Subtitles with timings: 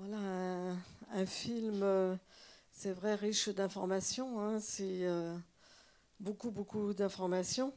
[0.00, 0.76] Voilà
[1.12, 2.14] un, film, euh,
[2.70, 4.40] c'est vrai, riche d'informations.
[4.40, 5.36] hein, c'est euh,
[6.20, 7.72] beaucoup, beaucoup d'informations.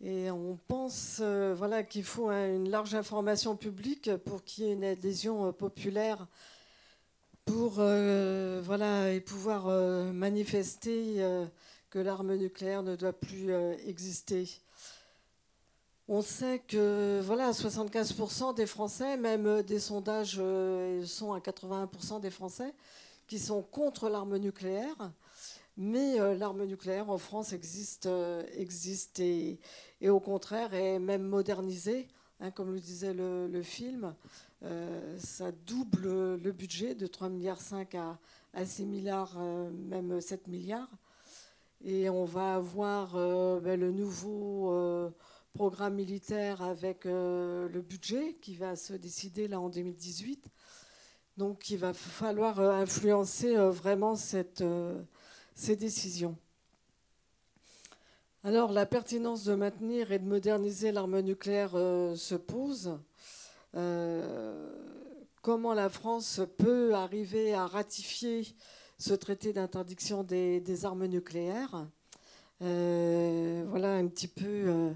[0.00, 4.74] Et on pense euh, voilà, qu'il faut une large information publique pour qu'il y ait
[4.74, 6.28] une adhésion populaire
[7.44, 9.66] pour voilà, et pouvoir
[10.12, 11.24] manifester
[11.90, 13.52] que l'arme nucléaire ne doit plus
[13.86, 14.48] exister.
[16.08, 22.20] On sait que voilà, 75% des Français, même euh, des sondages euh, sont à 81%
[22.20, 22.72] des Français,
[23.26, 25.10] qui sont contre l'arme nucléaire.
[25.76, 28.08] Mais euh, l'arme nucléaire en France existe,
[29.18, 29.58] et,
[30.08, 32.06] au contraire est même modernisée,
[32.38, 34.14] hein, comme le disait le, film.
[35.18, 37.58] Ça double le budget de 3,5 milliards
[37.94, 38.18] à,
[38.60, 39.38] à 6 milliards,
[39.88, 40.90] même 7 milliards.
[41.84, 43.12] Et on va avoir
[43.60, 45.12] ben, le nouveau
[45.56, 50.50] programme militaire avec euh, le budget qui va se décider là en 2018.
[51.38, 54.62] Donc il va falloir euh, influencer euh, vraiment cette,
[55.54, 56.36] ces décisions.
[58.44, 62.98] Alors la pertinence de maintenir et de moderniser l'arme nucléaire se pose.
[65.42, 68.46] Comment la France peut arriver à ratifier
[68.98, 71.88] ce traité d'interdiction des, des armes nucléaires?
[72.60, 74.94] Voilà un petit peu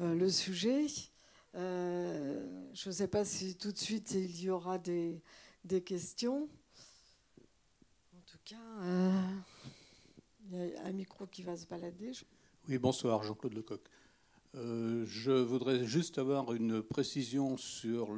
[0.00, 0.86] le sujet.
[1.56, 5.20] Euh, je ne sais pas si tout de suite il y aura des,
[5.64, 6.48] des questions.
[8.16, 9.12] En tout cas, euh,
[10.50, 12.12] il y a un micro qui va se balader.
[12.68, 13.80] Oui, bonsoir, Jean-Claude Lecoq.
[14.56, 18.16] Euh, je voudrais juste avoir une précision sur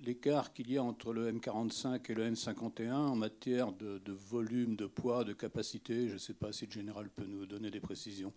[0.00, 4.86] l'écart qu'il y a entre le M45 et le M51 en matière de volume, de
[4.86, 6.08] poids, de capacité.
[6.08, 8.32] Je ne sais pas si le général peut nous donner des précisions.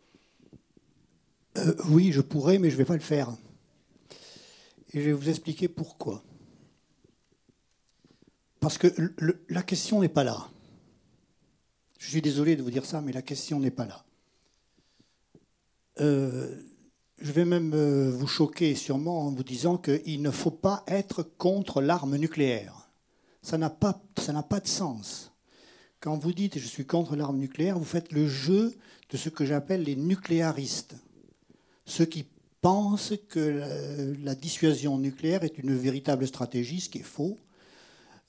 [1.58, 3.36] Euh, oui, je pourrais, mais je ne vais pas le faire.
[4.94, 6.24] Et je vais vous expliquer pourquoi.
[8.60, 8.88] Parce que
[9.50, 10.50] la question n'est pas là.
[12.00, 14.04] Je suis désolé de vous dire ça, mais la question n'est pas là.
[16.00, 16.62] Euh,
[17.20, 21.24] je vais même euh, vous choquer sûrement en vous disant qu'il ne faut pas être
[21.24, 22.92] contre l'arme nucléaire.
[23.42, 25.32] Ça n'a pas, ça n'a pas de sens.
[26.00, 28.76] Quand vous dites je suis contre l'arme nucléaire, vous faites le jeu
[29.10, 30.96] de ce que j'appelle les nucléaristes
[31.88, 32.26] ceux qui
[32.62, 37.38] pensent que la, dissuasion nucléaire est une véritable stratégie, ce qui est faux.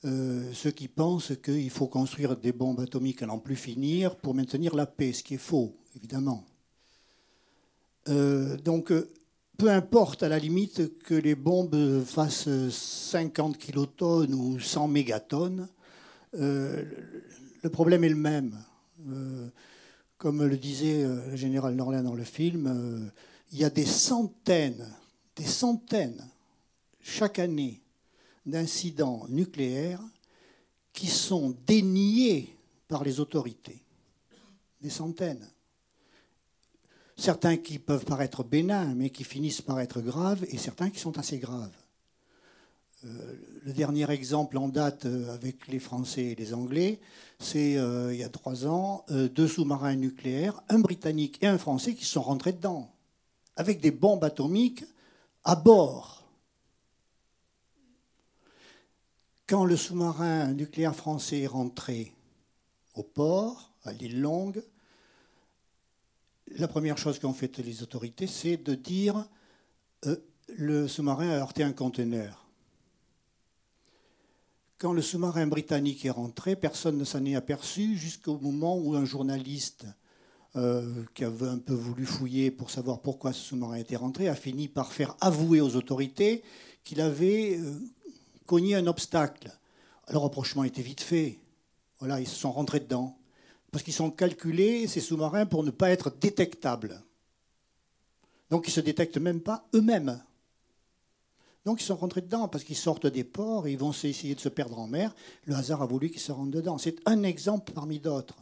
[0.04, 4.34] Euh, ceux qui pensent qu'il faut construire des bombes atomiques à n'en plus finir pour
[4.34, 6.44] maintenir la paix, ce qui est faux, évidemment.
[8.08, 9.10] Euh, donc, euh,
[9.56, 15.68] peu importe à la limite que les bombes fassent 50 kilotonnes ou 100 mégatonnes,
[16.32, 16.86] le-
[17.72, 18.56] problème est le même.
[20.16, 23.10] Comme le disait le général Norlin dans le film,
[23.52, 24.86] il y a des centaines,
[25.36, 26.28] des centaines,
[27.00, 27.80] chaque année,
[28.44, 30.02] d'incidents nucléaires
[30.92, 32.56] qui sont déniés
[32.88, 33.82] par les autorités.
[34.80, 35.46] Des centaines.
[37.16, 41.18] Certains qui peuvent paraître bénins, mais qui finissent par être graves, et certains qui sont
[41.18, 41.74] assez graves.
[43.04, 43.34] Euh,
[43.64, 47.00] le dernier exemple en date euh, avec les Français et les Anglais,
[47.38, 51.94] c'est euh, il y a trois ans, deux sous-marins nucléaires, un britannique et un français,
[51.94, 52.92] qui sont rentrés dedans,
[53.58, 54.84] avec des bombes atomiques
[55.42, 56.24] à bord.
[59.48, 62.14] Quand le sous-marin nucléaire français est rentré
[62.94, 64.62] au port, à l'île Longue,
[66.56, 69.26] la première chose qu'ont fait les autorités, c'est de dire
[70.06, 70.16] euh,
[70.56, 72.46] le sous-marin a heurté un conteneur.
[74.78, 79.04] Quand le sous-marin britannique est rentré, personne ne s'en est aperçu jusqu'au moment où un
[79.04, 79.84] journaliste
[80.56, 84.34] euh, qui avait un peu voulu fouiller pour savoir pourquoi ce sous-marin était rentré a
[84.34, 86.42] fini par faire avouer aux autorités
[86.84, 87.78] qu'il avait euh,
[88.46, 89.52] cogné un obstacle.
[90.10, 91.38] Le rapprochement était vite fait.
[91.98, 93.18] Voilà, ils se sont rentrés dedans.
[93.70, 97.02] Parce qu'ils sont calculés, ces sous-marins, pour ne pas être détectables.
[98.48, 100.18] Donc ils ne se détectent même pas eux-mêmes.
[101.66, 104.40] Donc ils sont rentrés dedans parce qu'ils sortent des ports et ils vont essayer de
[104.40, 105.14] se perdre en mer.
[105.44, 106.78] Le hasard a voulu qu'ils se rendent dedans.
[106.78, 108.38] C'est un exemple parmi d'autres.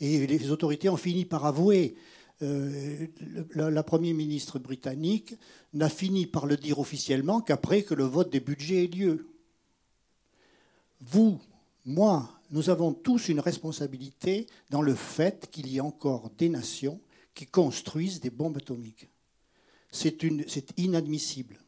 [0.00, 1.94] Et les autorités ont fini par avouer.
[2.42, 3.06] Euh,
[3.54, 5.34] la, la Premier ministre britannique
[5.74, 9.28] n'a fini par le dire officiellement qu'après que le vote des budgets ait lieu.
[11.02, 11.38] Vous,
[11.84, 17.00] moi, nous avons tous une responsabilité dans le fait qu'il y ait encore des nations
[17.34, 19.08] qui construisent des bombes atomiques.
[19.90, 20.22] C'est
[20.76, 21.58] inadmissible.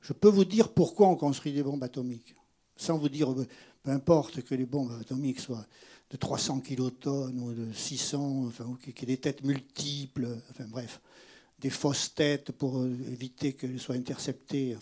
[0.00, 2.34] Je peux vous dire pourquoi on construit des bombes atomiques,
[2.76, 3.46] sans vous dire, euh,
[3.82, 5.66] peu importe que les bombes atomiques soient
[6.10, 10.66] de 300 kilotonnes ou de 600, enfin, ou qu'il y ait des têtes multiples, enfin
[10.66, 11.00] bref,
[11.60, 14.76] des fausses têtes pour euh, éviter qu'elles soient interceptées.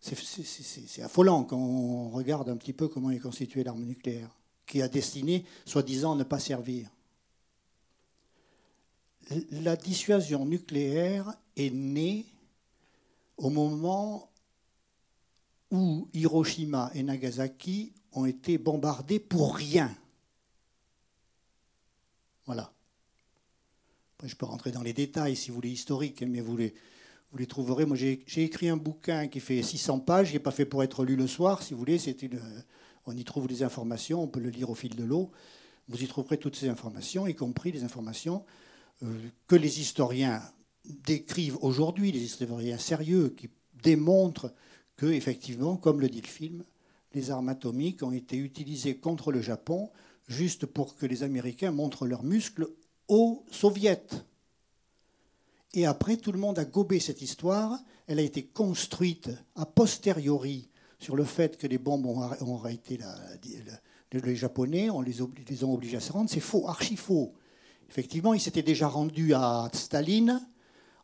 [0.00, 4.30] C'est- affolant quand on regarde un petit peu comment est constituée l'arme nucléaire,
[4.66, 6.90] qui a destiné, soi-disant, ne pas servir.
[9.50, 12.24] La dissuasion nucléaire est née
[13.36, 14.30] au moment
[15.70, 19.94] où Hiroshima et Nagasaki ont été bombardés pour rien.
[22.46, 22.72] Voilà.
[24.16, 26.74] Après, je peux rentrer dans les détails si vous voulez historiques, mais vous les,
[27.46, 27.86] trouverez.
[27.86, 31.04] Moi, j'ai écrit un bouquin qui fait 600 pages, qui n'est pas fait pour être
[31.04, 31.98] lu le soir, si vous voulez.
[33.06, 35.30] On y trouve des informations, on peut le lire au fil de l'eau.
[35.88, 38.44] Vous y trouverez toutes ces informations, y compris les informations
[39.02, 39.06] euh,
[39.46, 40.42] que les historiens
[40.84, 43.48] décrivent aujourd'hui, les historiens sérieux, qui
[43.82, 44.52] démontrent
[44.96, 46.64] que, effectivement, comme le dit le film,
[47.18, 49.90] les armes atomiques ont été utilisées contre le Japon
[50.28, 52.68] juste pour que les Américains montrent leurs muscles
[53.08, 54.06] aux Soviets.
[55.74, 57.76] Et après, tout le monde a gobé cette histoire.
[58.06, 60.68] Elle a été construite a posteriori
[61.00, 63.00] sur le fait que les bombes ont, arrêté
[64.12, 65.16] les Japonais, on les,
[65.48, 66.30] les ont obligés à se rendre.
[66.30, 67.34] C'est faux, archi faux.
[67.90, 70.40] Effectivement, ils s'étaient déjà rendus à Staline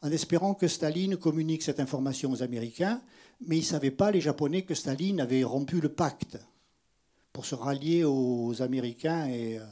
[0.05, 3.01] en espérant que Staline communique cette information aux Américains,
[3.41, 6.39] mais ils ne savaient pas, les Japonais, que Staline avait rompu le pacte
[7.33, 9.65] pour se rallier aux Américains et, euh,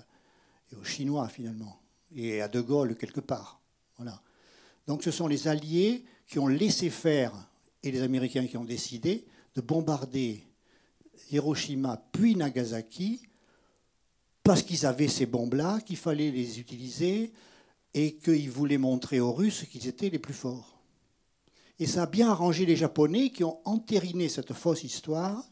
[0.81, 1.81] aux Chinois, finalement,
[2.15, 3.61] et à De Gaulle, quelque part.
[4.87, 7.33] Donc ce sont les Alliés qui ont laissé faire,
[7.83, 9.25] et les Américains qui ont décidé,
[9.55, 10.45] de bombarder
[11.31, 13.23] Hiroshima puis Nagasaki,
[14.43, 17.33] parce qu'ils avaient ces bombes-là, qu'il fallait les utiliser,
[17.95, 20.72] et qu'ils voulaient montrer aux Russes qu'ils étaient les plus forts.
[21.79, 25.45] Et ça a bien arrangé les Japonais qui ont entériné cette fausse histoire,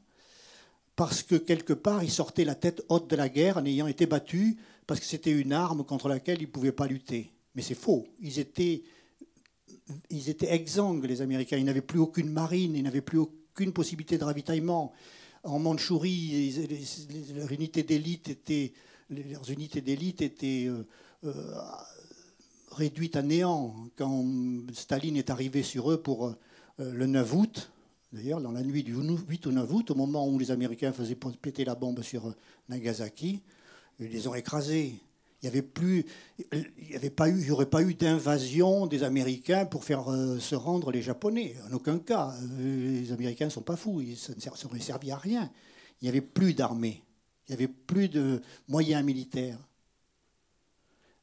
[0.96, 4.06] parce que quelque part, ils sortaient la tête haute de la guerre en ayant été
[4.06, 4.56] battus,
[4.86, 7.32] parce que c'était une arme contre laquelle ils ne pouvaient pas lutter.
[7.54, 8.06] Mais c'est faux.
[8.20, 8.82] Ils étaient
[10.52, 11.56] exsangues, les Américains.
[11.56, 14.92] Ils n'avaient plus aucune marine, ils n'avaient plus aucune possibilité de ravitaillement.
[15.42, 16.54] En Mandchourie,
[17.34, 18.72] leurs unités d'élite étaient,
[19.08, 20.86] leurs unités d'élite étaient euh,
[21.24, 21.32] euh,
[22.70, 24.24] réduites à néant quand
[24.72, 26.34] Staline est arrivé sur eux pour euh,
[26.78, 27.72] le 9 août.
[28.12, 31.16] D'ailleurs, dans la nuit du 8 au 9 août, au moment où les Américains faisaient
[31.40, 32.34] péter la bombe sur
[32.68, 33.40] Nagasaki,
[34.00, 34.94] ils les ont écrasés.
[35.42, 36.04] Il n'y avait plus,
[36.52, 40.54] il y avait pas eu, aurait pas eu d'invasion des Américains pour faire euh, se
[40.54, 41.54] rendre les Japonais.
[41.70, 42.34] En aucun cas.
[42.58, 44.02] Euh, les Américains ne sont pas fous.
[44.16, 45.50] Ça ne aurait servi à rien.
[46.00, 47.02] Il n'y avait plus d'armée.
[47.48, 49.58] Il n'y avait plus de moyens militaires.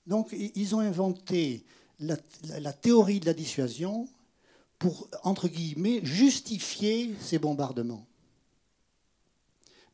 [0.07, 1.63] Donc, ils ont inventé
[1.99, 4.07] la, théorie de la dissuasion
[4.79, 8.05] pour, entre guillemets, justifier ces bombardements.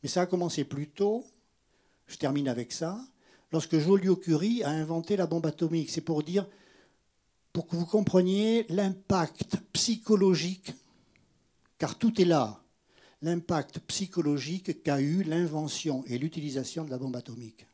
[0.02, 1.26] Mais ça a commencé plus tôt.
[2.08, 3.00] Je termine avec ça
[3.52, 5.90] lorsque Joliot-Curie a inventé la bombe atomique.
[5.90, 6.48] C'est pour dire,
[7.52, 10.74] pour que vous compreniez l'impact psychologique,
[11.78, 12.62] car tout est là,
[13.22, 17.66] l'impact psychologique qu'a eu l'invention et l'utilisation de la bombe atomique.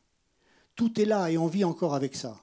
[0.80, 2.42] Tout est là et on vit encore avec ça.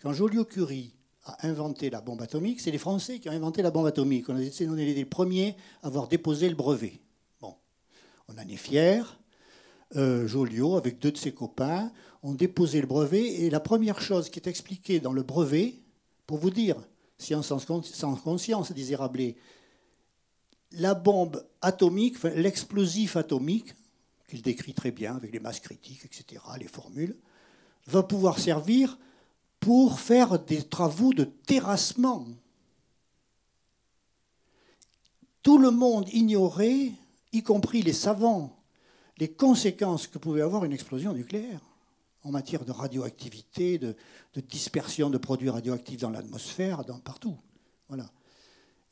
[0.00, 0.94] Quand Joliot-Curie
[1.24, 4.28] a inventé la bombe atomique, c'est les Français qui ont inventé la bombe atomique.
[4.28, 7.00] On, est les premiers à avoir déposé le brevet.
[7.40, 7.56] Bon,
[8.28, 9.02] on en est fiers.
[9.96, 11.90] Euh, Joliot, avec deux de ses copains,
[12.22, 13.26] ont déposé le brevet.
[13.42, 15.74] Et la première chose qui est expliquée dans le brevet,
[16.28, 16.76] pour vous dire,
[17.18, 19.34] science sans conscience, disait Rabelais,
[20.70, 23.74] la bombe atomique, l'explosif atomique,
[24.28, 27.16] qu'il décrit très bien avec les masses critiques, etc., les formules,
[27.86, 28.98] va pouvoir servir
[29.60, 32.26] pour faire des travaux de terrassement.
[35.42, 36.92] Tout le monde ignorait,
[37.32, 38.56] y compris les savants,
[39.18, 41.60] les conséquences que pouvait avoir une explosion nucléaire
[42.24, 43.94] en matière de radioactivité, de,
[44.48, 47.36] dispersion de produits radioactifs dans l'atmosphère, partout.
[47.88, 48.10] Voilà.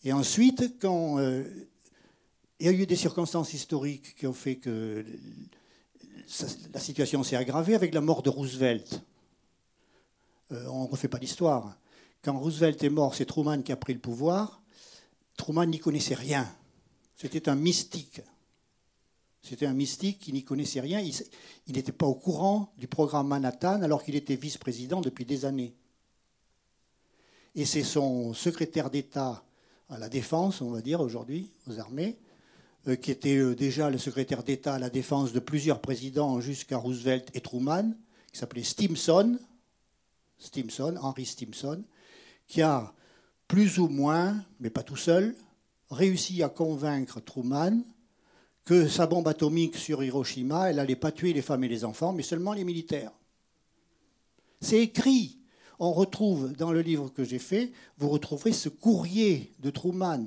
[0.04, 1.44] Et ensuite, quand euh,
[2.60, 5.04] il y a eu des circonstances historiques qui ont fait que
[6.72, 9.02] la situation s'est aggravée avec la mort de Roosevelt.
[10.52, 11.76] Euh, on ne refait pas l'histoire.
[12.22, 14.62] Quand Roosevelt est mort, c'est Truman qui a pris le pouvoir.
[15.36, 16.48] Truman n'y connaissait rien.
[17.16, 18.22] C'était un mystique.
[19.42, 21.00] C'était un mystique qui n'y connaissait rien.
[21.00, 25.74] Il n'était pas au courant du programme Manhattan alors qu'il était vice-président depuis des années.
[27.54, 29.44] Et c'est son secrétaire d'État
[29.88, 32.18] à la défense, on va dire aujourd'hui, aux armées,
[32.84, 37.30] qui était euh, déjà le secrétaire d'État à la défense de plusieurs présidents jusqu'à Roosevelt
[37.34, 37.94] et Truman,
[38.32, 39.38] qui s'appelait Stimson,
[40.38, 41.84] Stimson, Henry Stimson,
[42.48, 42.92] qui a
[43.46, 45.36] plus ou moins, mais pas tout seul,
[45.90, 47.82] réussi à convaincre Truman
[48.64, 52.12] que sa bombe atomique sur Hiroshima, elle n'allait pas tuer les femmes et les enfants,
[52.12, 53.12] mais seulement les militaires.
[54.60, 55.38] C'est écrit.
[55.78, 60.26] On retrouve dans le livre que j'ai fait, vous retrouverez ce courrier de Truman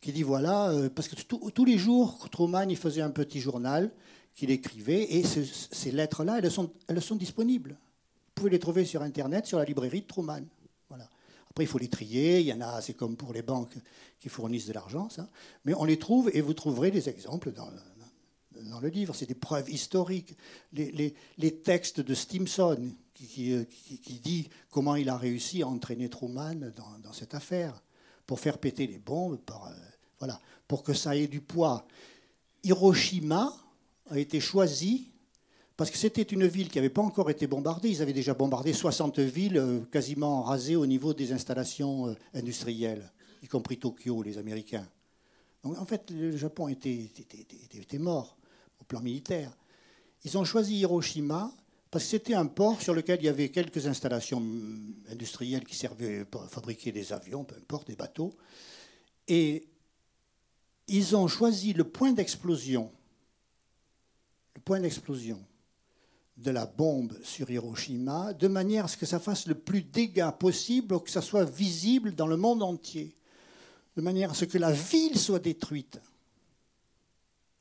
[0.00, 3.90] qui dit voilà, euh, parce que tous les jours, Truman il faisait un petit journal
[4.34, 7.72] qu'il écrivait, et ces lettres-là, elles sont, elles sont disponibles.
[7.72, 10.40] Vous pouvez les trouver sur Internet, sur la librairie de Truman.
[10.88, 11.08] Voilà.
[11.50, 12.40] Après, il faut les trier.
[12.40, 13.76] Il y en a, c'est comme pour les banques
[14.18, 15.28] qui fournissent de l'argent, ça.
[15.64, 17.68] Mais on les trouve et vous trouverez des exemples dans,
[18.62, 19.14] dans le livre.
[19.14, 20.36] C'est des preuves historiques.
[20.72, 22.78] Les, les, textes de Stimson
[23.12, 27.82] qui, qui, dit comment il a réussi à entraîner Truman dans, dans cette affaire
[28.26, 29.74] pour faire péter les bombes, par, euh,
[30.20, 31.86] voilà, pour que ça ait du poids.
[32.62, 33.52] Hiroshima
[34.10, 35.10] a été choisi
[35.76, 37.88] parce que c'était une ville qui n'avait pas encore été bombardée.
[37.88, 43.10] Ils avaient déjà bombardé 60 villes euh, quasiment rasées au niveau des installations euh, industrielles,
[43.42, 44.86] y compris Tokyo, les Américains.
[45.64, 47.10] Donc en fait, le Japon était,
[47.78, 48.36] était, mort
[48.78, 49.56] au plan militaire.
[50.24, 51.50] Ils ont choisi Hiroshima
[51.90, 54.42] parce que c'était un port sur lequel il y avait quelques installations
[55.10, 58.34] industrielles qui servaient à fabriquer des avions, peu importe, des bateaux.
[59.28, 59.69] Et
[60.90, 62.90] ils ont choisi le point d'explosion,
[64.56, 65.40] le point d'explosion
[66.36, 70.30] de la bombe sur Hiroshima, de manière à ce que ça fasse le plus dégâts
[70.32, 73.14] possible, que ça soit visible dans le monde entier,
[73.96, 76.00] de manière à ce que la ville soit détruite.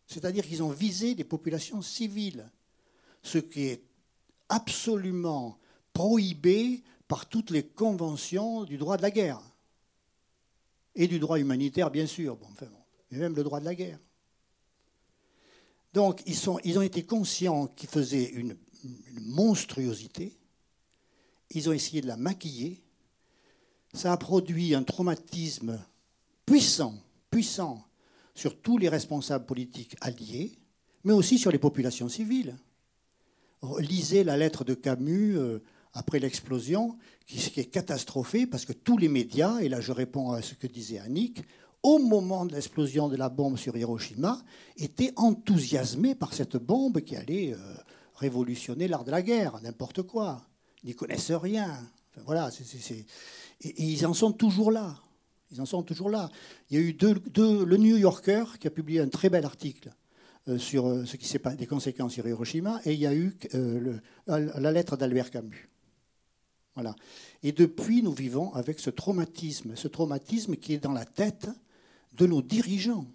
[0.08, 2.50] C'est-à-dire qu'ils ont visé des populations civiles,
[3.22, 3.84] ce qui est
[4.48, 5.60] absolument
[5.94, 9.42] prohibé par toutes les conventions du droit de la guerre.
[10.96, 12.38] Et du droit humanitaire, bien sûr,
[13.12, 14.00] mais même le droit de la guerre.
[15.94, 20.38] Donc, ils, sont, ils ont été conscients qu'ils faisaient une, une monstruosité.
[21.52, 22.82] Ils ont essayé de la maquiller.
[23.94, 25.84] Ça a produit un traumatisme
[26.46, 26.96] puissant,
[27.32, 27.86] puissant
[28.36, 30.58] sur tous les responsables politiques alliés,
[31.04, 32.56] mais aussi sur les populations civiles.
[33.80, 35.60] Lisez la lettre de Camus euh,
[35.94, 40.42] après l'explosion, qui, est catastrophée parce que tous les médias, et là je réponds à
[40.42, 41.44] ce que disait Annick,
[41.84, 44.42] au moment de l'explosion de la bombe sur Hiroshima,
[44.78, 47.58] étaient enthousiasmés par cette bombe qui allait euh,
[48.16, 50.42] révolutionner l'art de la guerre, n'importe quoi.
[50.84, 51.78] Ils n'y connaissent rien.
[52.26, 52.50] voilà,
[53.62, 54.98] Et, ils en sont toujours là.
[55.52, 56.30] Ils en sont toujours là.
[56.70, 59.92] Il y a eu le New Yorker qui a publié un très bel article
[60.48, 63.38] euh, sur euh, ce qui s'est des conséquences sur Hiroshima, et il y a eu
[64.28, 65.68] la lettre d'Albert Camus.
[66.76, 66.96] Voilà.
[67.44, 71.50] Et depuis, nous vivons avec ce traumatisme, ce traumatisme qui est dans la tête
[72.20, 73.08] de nos dirigeants.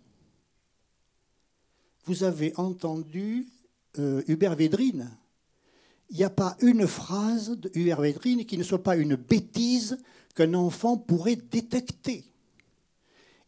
[2.06, 3.46] Vous avez entendu
[3.96, 5.10] Hubert Védrine.
[6.10, 9.98] Il n'y a pas une phrase de Hubert Védrine qui ne soit pas une bêtise
[10.34, 12.24] qu'un enfant pourrait détecter.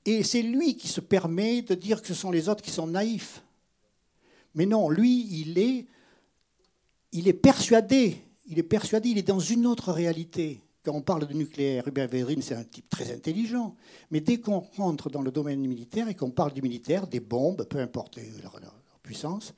[0.04, 2.86] Et c'est lui qui se permet de dire que ce sont les autres qui sont
[2.86, 3.42] naïfs.
[4.54, 5.86] Mais non, lui, il est,
[7.12, 10.62] il est persuadé, il est persuadé, il est dans une autre réalité.
[10.87, 13.75] Quand on parle de nucléaire, Hubert Védrine, c'est un type très intelligent.
[14.12, 17.64] Mais dès qu'on rentre dans le domaine militaire et qu'on parle du militaire, des bombes,
[17.64, 18.52] peu importe leur,
[19.02, 19.52] puissance,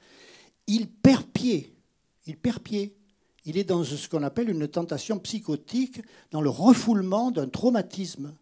[0.66, 1.76] il perd pied.
[2.24, 2.96] Il perd pied.
[3.44, 8.34] Il est dans ce qu'on appelle une tentation psychotique, dans le refoulement d'un traumatisme.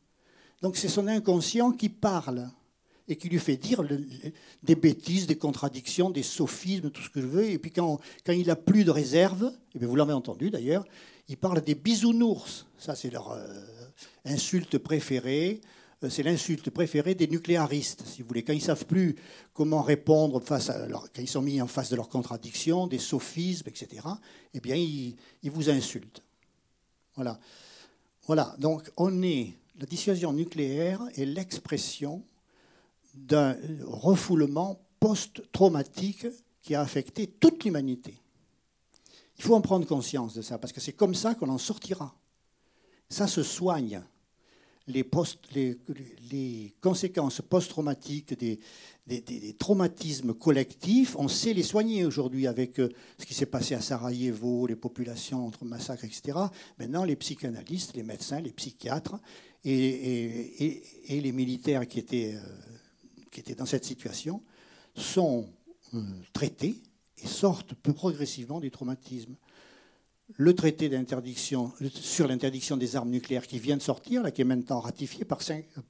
[0.62, 2.48] Donc c'est son inconscient qui parle
[3.08, 3.82] et qui lui fait dire
[4.62, 7.50] des bêtises, des contradictions, des sophismes, tout ce que je veux.
[7.50, 10.84] Et puis quand, quand il n'a plus de réserve, et vous l'avez entendu d'ailleurs,
[11.28, 12.66] il parle des bisounours.
[12.78, 13.46] Ça, c'est leur euh,
[14.24, 15.60] insulte préférée.
[16.04, 18.42] Euh, c'est l'insulte préférée des nucléaristes, si vous voulez.
[18.42, 19.16] Quand ils ne savent plus
[19.52, 22.98] comment répondre face à leur, quand ils sont mis en face de leurs contradictions, des
[22.98, 24.06] sophismes, etc.,
[24.54, 26.22] eh bien, ils, ils vous insultent.
[27.14, 27.38] Voilà.
[28.26, 28.54] Voilà.
[28.58, 29.54] Donc, on est.
[29.78, 32.24] La dissuasion nucléaire est l'expression
[33.14, 36.26] d'un refoulement post-traumatique
[36.62, 38.18] qui a affecté toute l'humanité.
[39.38, 42.14] Il faut en prendre conscience de ça, parce que c'est comme ça qu'on en sortira.
[43.08, 44.02] Ça se soigne.
[44.88, 45.04] Les,
[46.80, 48.60] conséquences post-traumatiques des,
[49.06, 52.88] des, traumatismes collectifs, on sait les soigner aujourd'hui avec euh,
[53.18, 56.38] ce qui s'est passé à Sarajevo, les populations entre massacres, etc.
[56.78, 59.16] Maintenant, les psychanalystes, les médecins, les psychiatres
[59.64, 62.76] et, et les militaires qui étaient euh,
[63.36, 64.42] qui étaient dans cette situation
[64.94, 65.46] sont
[65.92, 66.02] euh,
[66.32, 66.82] traités
[67.22, 69.34] et sortent progressivement du traumatisme.
[70.34, 70.90] Le traité
[71.94, 75.38] sur l'interdiction des armes nucléaires qui vient de sortir, là, qui est maintenant ratifié par,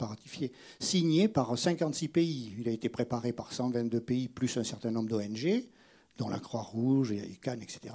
[0.00, 2.54] ratifié, signé par 56 pays.
[2.58, 5.64] Il a été préparé par 122 pays plus un certain nombre d'ONG,
[6.18, 7.94] dont la Croix-Rouge et Cannes, etc.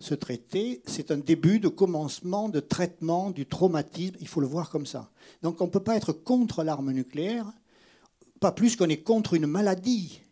[0.00, 4.16] Ce traité, c'est un début de commencement de traitement du traumatisme.
[4.20, 5.10] Il faut le voir comme ça.
[5.42, 7.52] Donc on ne peut pas être contre l'arme nucléaire,
[8.40, 10.22] pas plus qu'on est contre une maladie.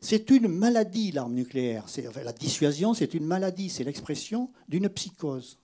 [0.00, 1.86] C'est une maladie, l'arme nucléaire.
[2.24, 5.58] la dissuasion, c'est une maladie, c'est l'expression d'une psychose.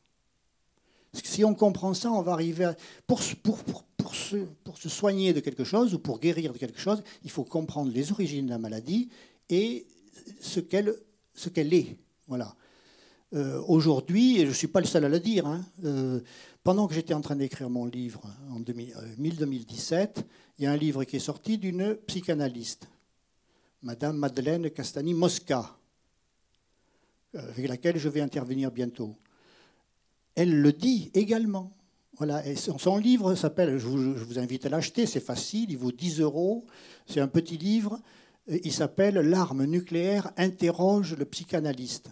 [1.13, 2.77] Si on comprend ça, on va arriver à...
[3.07, 7.93] Pour, se, soigner de quelque chose ou pour guérir de quelque chose, il faut comprendre
[7.93, 9.09] les origines de la maladie
[9.49, 9.87] et
[10.41, 11.97] ce qu'elle est.
[12.27, 12.55] Voilà.
[13.35, 16.21] Euh, aujourd'hui, et je ne suis pas le seul à le dire, hein, euh,
[16.63, 20.23] pendant que j'étais en train d'écrire mon livre en 2017, euh,
[20.59, 22.89] il y a un livre qui est sorti d'une psychanalyste,
[23.83, 25.77] Madame Madeleine Castani-Mosca,
[27.35, 29.17] avec laquelle je vais intervenir bientôt.
[30.35, 31.73] Elle le dit également.
[32.19, 36.67] Voilà, son, livre s'appelle, je vous, invite à l'acheter, c'est facile, il vaut 10 euros,
[37.07, 38.01] c'est un petit livre,
[38.47, 42.11] il s'appelle L'arme nucléaire interroge le psychanalyste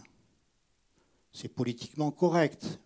[1.33, 2.81] c'est politiquement correct.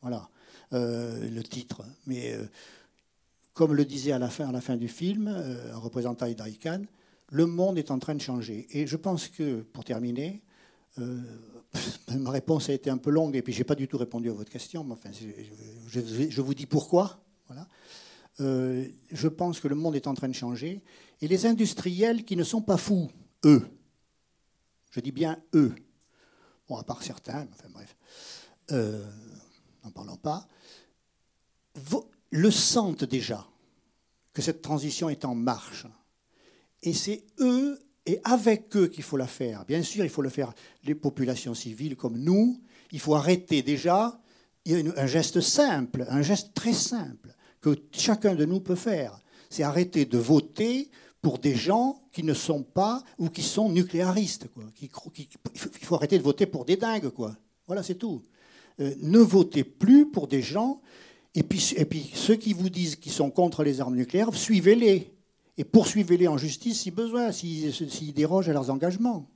[0.00, 0.28] Voilà
[0.72, 1.84] euh, le titre.
[2.06, 2.46] Mais euh,
[3.52, 6.26] comme le disait à la fin, du film, euh, un représentant
[6.60, 6.82] Khan,
[7.30, 8.66] le monde est en train de changer.
[8.70, 10.42] Et je pense que, pour terminer,
[10.96, 14.30] ma réponse a été un peu longue et puis je n'ai pas du tout répondu
[14.30, 17.20] à votre question, mais enfin, je, vous dis pourquoi.
[17.46, 17.66] Voilà.
[18.38, 20.82] je pense que le monde est en train de changer.
[21.20, 23.10] Et les industriels qui ne sont pas fous,
[23.44, 23.66] eux,
[24.90, 25.74] je dis bien eux,
[26.68, 27.96] bon, à part certains, enfin bref,
[28.72, 29.04] euh,
[29.84, 30.46] n'en parlons pas,
[32.30, 33.46] le sentent déjà
[34.32, 35.86] que cette transition est en marche.
[36.82, 39.64] Et c'est eux et avec eux qu'il faut la faire.
[39.66, 40.52] Bien sûr, il faut le faire
[40.84, 42.60] les populations civiles comme nous.
[42.92, 44.20] Il faut arrêter déjà
[44.68, 48.74] il y a un geste simple, un geste très simple que chacun de nous peut
[48.74, 49.18] faire.
[49.48, 50.90] C'est arrêter de voter
[51.22, 54.48] pour des gens qui ne sont pas ou qui sont nucléaristes.
[54.48, 54.64] Quoi.
[54.82, 54.90] il
[55.84, 57.08] faut arrêter de voter pour des dingues.
[57.08, 57.34] Quoi.
[57.66, 58.22] Voilà, c'est tout.
[58.80, 60.82] Euh, ne votez plus pour des gens.
[61.34, 65.14] Et puis, et puis ceux qui vous disent qu'ils sont contre les armes nucléaires, suivez-les.
[65.58, 69.28] Et poursuivez-les en justice si besoin, s'ils dérogent à leurs engagements.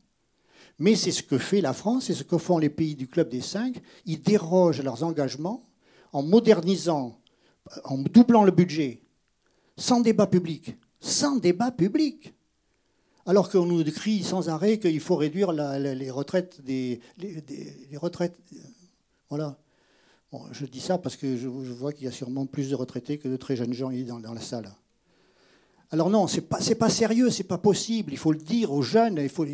[0.79, 3.29] Mais c'est ce que fait la France, c'est ce que font les pays du Club
[3.29, 3.83] des Cinq.
[4.07, 5.65] Ils dérogent à leurs engagements
[6.13, 7.19] en modernisant,
[7.85, 9.03] en doublant le budget,
[9.77, 12.33] sans débat public, sans débat public.
[13.27, 18.37] Alors qu'on nous crie sans arrêt qu'il faut réduire les retraites des, les, retraites.
[19.29, 19.59] Voilà.
[20.53, 23.29] je dis ça parce que je, vois qu'il y a sûrement plus de retraités que
[23.29, 24.73] de très jeunes gens dans, dans la salle.
[25.93, 28.13] Alors non, c'est pas pas sérieux, c'est pas possible.
[28.13, 29.19] Il faut le dire aux jeunes.
[29.19, 29.45] Il faut,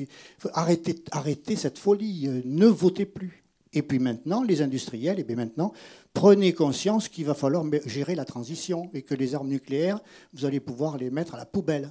[0.52, 2.28] arrêter cette folie.
[2.28, 3.42] Euh, ne votez plus.
[3.72, 5.72] Et puis maintenant, les industriels, et bien maintenant,
[6.14, 10.00] prenez conscience qu'il va falloir gérer la transition et que les armes nucléaires,
[10.32, 11.90] vous allez pouvoir les mettre à la poubelle.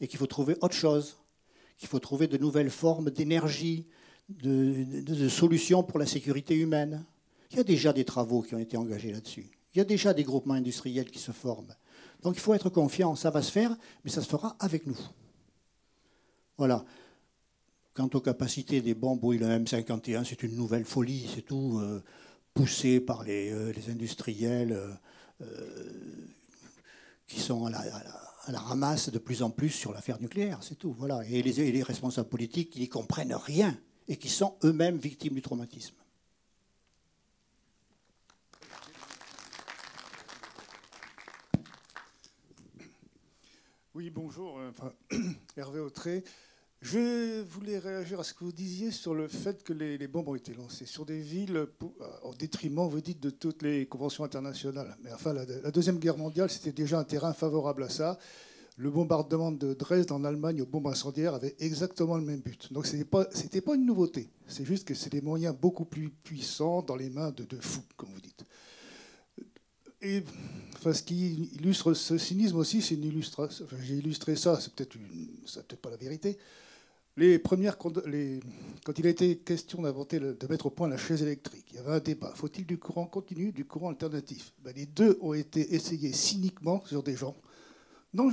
[0.00, 1.18] Et qu'il faut trouver autre chose,
[1.76, 3.86] qu'il faut trouver de nouvelles formes d'énergie,
[4.28, 7.04] de, solutions pour la sécurité humaine.
[7.50, 9.46] Il y a déjà des travaux qui ont été engagés là-dessus.
[9.74, 11.74] Il y a déjà des groupements industriels qui se forment.
[12.22, 14.98] Donc il faut être confiant, ça va se faire, mais ça se fera avec nous.
[16.56, 16.84] Voilà.
[17.92, 22.02] Quant aux capacités des bombes, oui, le M51, c'est une nouvelle folie, c'est tout, euh,
[22.52, 24.72] poussé par les, euh, industriels
[25.40, 25.44] euh,
[27.26, 30.94] qui sont à la, ramasse de plus en plus sur l'affaire nucléaire, c'est tout.
[30.98, 31.22] Voilà.
[31.28, 33.76] Et les, les responsables politiques qui n'y comprennent rien
[34.08, 35.94] et qui sont eux-mêmes victimes du traumatisme.
[43.94, 44.58] Oui, bonjour.
[45.56, 46.24] Hervé Autré.
[46.80, 50.34] Je voulais réagir à ce que vous disiez sur le fait que les, bombes ont
[50.34, 51.66] été lancées sur des villes euh,
[52.24, 54.96] au détriment, vous dites, de toutes les conventions internationales.
[55.04, 58.18] Mais enfin, la, Deuxième Guerre mondiale, c'était déjà un terrain favorable à ça.
[58.76, 62.72] Le bombardement de Dresde en Allemagne aux bombes incendiaires avait exactement le même but.
[62.72, 64.28] Donc ce n'était pas, pas une nouveauté.
[64.48, 67.84] C'est juste que c'est des moyens beaucoup plus puissants dans les mains de, de fous,
[67.96, 68.44] comme vous dites.
[70.04, 70.22] Et
[70.92, 73.66] ce qui illustre ce cynisme aussi, c'est une illustration.
[73.82, 74.96] J'ai illustré ça, c'est peut-être
[75.68, 76.38] peut pas la vérité.
[77.16, 77.92] Les premières, quand
[78.98, 81.92] il a été question d'inventer, de mettre au point la chaise électrique, il y avait
[81.92, 82.32] un débat.
[82.34, 84.52] Faut-il du courant continu, du courant alternatif?
[84.64, 87.36] Ben, Les deux ont été essayés cyniquement sur des gens,
[88.12, 88.30] non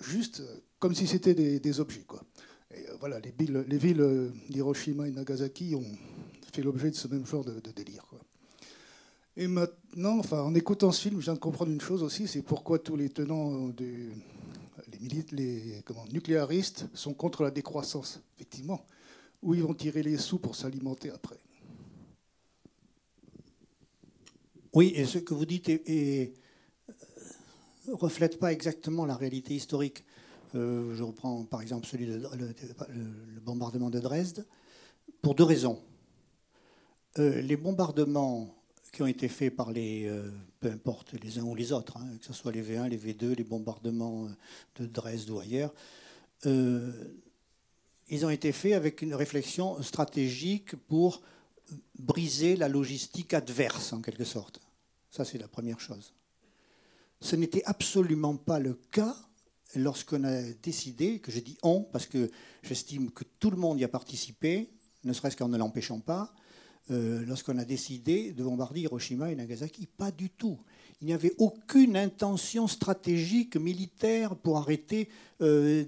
[0.00, 2.04] juste euh, comme si c'était des, objets.
[2.06, 2.22] Quoi.
[2.72, 5.84] Euh, voilà, les villes, les villes euh, d'Hiroshima et Nagasaki ont
[6.52, 8.04] fait l'objet de ce même genre de, délire.
[9.40, 12.42] Et maintenant, enfin, en écoutant ce film, je viens de comprendre une chose aussi, c'est
[12.42, 13.70] pourquoi tous les tenants
[15.30, 18.84] les, comment, nucléaristes sont contre la décroissance, effectivement.
[19.40, 21.38] Où ils vont tirer les sous pour s'alimenter après.
[24.72, 26.26] Oui, et ce que vous dites ne euh,
[27.92, 30.04] reflète pas exactement la réalité historique.
[30.56, 34.44] Euh, je reprends par exemple celui de, le, bombardement de Dresde,
[35.22, 35.80] pour deux raisons.
[37.20, 38.57] Euh, les bombardements
[38.98, 42.16] qui ont été faits par les, euh, peu importe les uns ou les autres, hein,
[42.18, 44.28] que ce soit les V1, les V2, les bombardements euh,
[44.80, 45.72] de Dresde ou ailleurs,
[46.46, 46.90] euh,
[48.08, 51.22] ils ont été faits avec une réflexion stratégique pour
[51.96, 54.58] briser la logistique adverse, en quelque sorte.
[55.12, 56.12] Ça, c'est la première chose.
[57.20, 59.14] Ce n'était absolument pas le cas
[59.76, 62.32] lorsqu'on a décidé, que je dis on, parce que
[62.64, 64.72] j'estime que tout le monde y a participé,
[65.04, 66.34] ne serait-ce qu'en ne l'empêchant pas,
[66.90, 69.86] euh, lorsqu'on a décidé de bombarder Hiroshima et Nagasaki.
[69.86, 70.58] Pas du tout.
[71.00, 75.08] Il n'y avait aucune intention stratégique militaire pour arrêter
[75.40, 75.84] euh,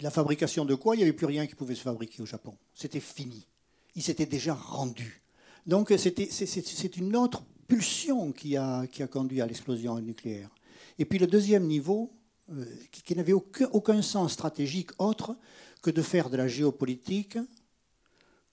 [0.00, 2.54] la fabrication de quoi Il n'y avait plus rien qui pouvait se fabriquer au Japon.
[2.74, 3.46] C'était fini.
[3.94, 5.22] Il s'était déjà rendu.
[5.66, 10.50] Donc c'est une autre pulsion qui a, qui a conduit à l'explosion nucléaire.
[10.98, 12.12] Et puis le deuxième niveau,
[12.52, 15.36] euh, qui, n'avait aucun, aucun, sens stratégique autre
[15.82, 17.38] que de faire de la géopolitique,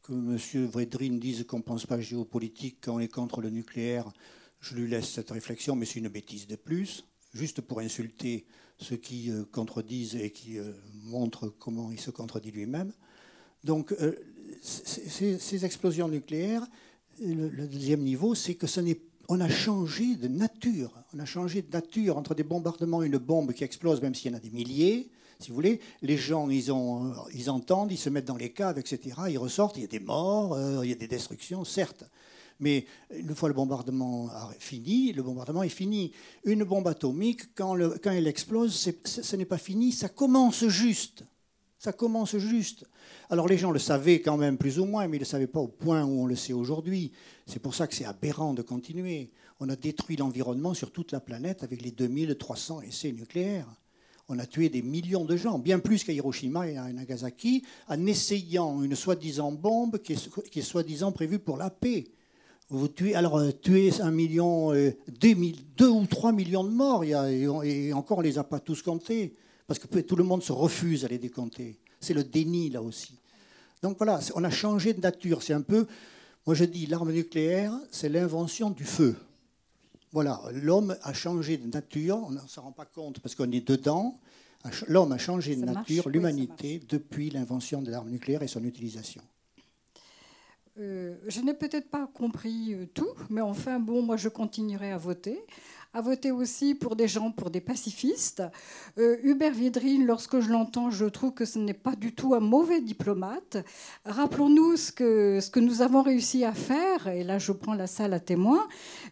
[0.04, 0.68] que M.
[0.68, 4.12] Vredrin dise qu'on ne pense pas géopolitique quand on est contre le nucléaire,
[4.60, 8.46] je lui laisse cette réflexion, mais c'est une bêtise de plus, juste pour insulter
[8.78, 10.72] ceux qui euh, contredisent et qui euh,
[11.06, 12.92] montrent comment il se contredit lui-même.
[13.64, 13.96] Donc
[14.62, 16.68] ces, explosions nucléaires,
[17.22, 20.92] le, le deuxième niveau, c'est que ce n'est on a changé de nature.
[21.14, 24.32] On a changé de nature entre des bombardements et une bombe qui explose, même s'il
[24.32, 25.10] y en a des milliers.
[25.44, 28.80] Si vous voulez, les gens, ils, ont, ils entendent, ils se mettent dans les caves,
[28.80, 29.16] etc.
[29.30, 32.06] Ils ressortent, il y a des morts, euh, il y a des destructions, certes.
[32.60, 36.14] Mais une fois le bombardement fini, le bombardement est fini.
[36.46, 41.26] Une bombe atomique, quand, quand elle explose, ce n'est pas fini, ça commence juste.
[41.78, 42.86] Ça commence juste.
[43.30, 45.48] Alors les gens le savaient quand même plus ou moins, mais ils ne le savaient
[45.48, 47.12] pas au point où on le sait aujourd'hui.
[47.46, 49.32] C'est pour ça que c'est aberrant de continuer.
[49.60, 53.68] On a détruit l'environnement sur toute la planète avec les 2300 essais nucléaires.
[54.34, 58.06] On a tué des millions de gens, bien plus qu'à Hiroshima et à Nagasaki, en
[58.08, 62.06] essayant une soi-disant bombe qui est, soi-disant prévue pour la paix.
[62.70, 67.94] Vous tuez, alors, euh, tuer un million, euh, deux, ou trois millions de morts, et
[67.94, 69.36] encore on ne les a pas tous comptés.
[69.68, 71.78] Parce que tout le monde se refuse à les décompter.
[72.00, 73.20] C'est le déni, là aussi.
[73.84, 75.44] Donc voilà, on a changé de nature.
[75.44, 75.86] C'est un peu,
[76.48, 79.16] moi je dis, l'arme nucléaire, c'est l'invention du feu.
[80.14, 83.68] Voilà, l'homme a changé de nature, on ne s'en rend pas compte parce qu'on est
[83.68, 84.20] dedans.
[84.88, 89.24] L'homme a changé de nature, l'humanité, depuis l'invention de l'arme nucléaire et son utilisation.
[90.78, 94.98] Euh, je n'ai peut-être pas compris euh, tout, mais enfin, bon, moi je continuerai à
[94.98, 95.44] voter
[95.94, 98.42] a voté aussi pour des gens, pour des pacifistes.
[98.98, 102.40] Euh, Hubert Védrine, lorsque je l'entends, je trouve que ce n'est pas du tout un
[102.40, 103.58] mauvais diplomate.
[104.06, 107.86] Rappelons-nous ce que, ce que nous avons réussi à faire, et là je prends la
[107.86, 108.68] salle à témoin,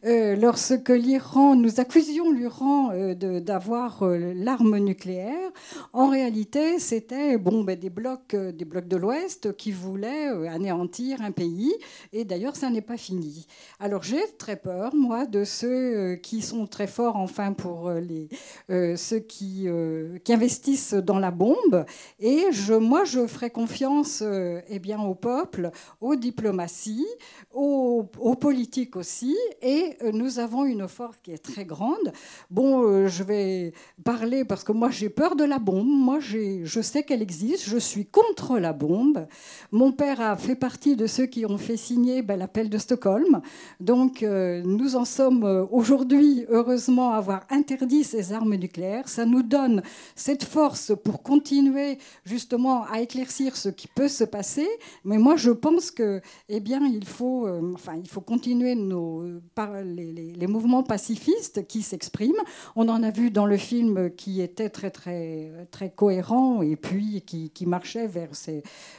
[0.06, 5.52] euh, lorsque l'Iran, nous accusions l'Iran euh, d'avoir l'arme nucléaire.
[5.94, 11.32] En réalité, c'était bon, ben, des, blocs, des blocs de l'Ouest qui voulaient anéantir un
[11.32, 11.74] pays,
[12.12, 13.46] et d'ailleurs ça n'est pas fini.
[13.80, 18.28] Alors j'ai très peur, moi, de ceux qui sont très fort enfin pour euh, les,
[18.72, 21.86] euh, ceux qui, euh, qui, investissent dans la bombe.
[22.20, 27.06] Et je, moi, je ferai confiance eh bien, au peuple, aux diplomaties,
[27.54, 29.36] aux, aux, politiques aussi.
[29.62, 32.14] Et nous avons une force qui est très grande.
[32.50, 35.88] Bon, je vais parler parce que moi, j'ai peur de la bombe.
[35.88, 37.66] Moi, je sais qu'elle existe.
[37.66, 39.28] Je suis contre la bombe.
[39.72, 43.42] Mon père a fait partie de ceux qui ont fait signer ben, l'appel de Stockholm.
[43.80, 49.10] Donc, nous en sommes aujourd'hui heureusement avoir interdit ces armes nucléaires.
[49.10, 49.82] Ça nous donne
[50.15, 54.67] cette force pour continuer justement à éclaircir ce qui peut se passer.
[55.04, 59.24] Mais moi, je pense que, eh bien, il faut, euh, enfin, il faut continuer nos,
[59.56, 62.43] par les, mouvements pacifistes qui s'expriment.
[62.76, 67.21] On en a vu dans le film qui était très, très, très cohérent et puis
[67.21, 68.32] qui, marchait vers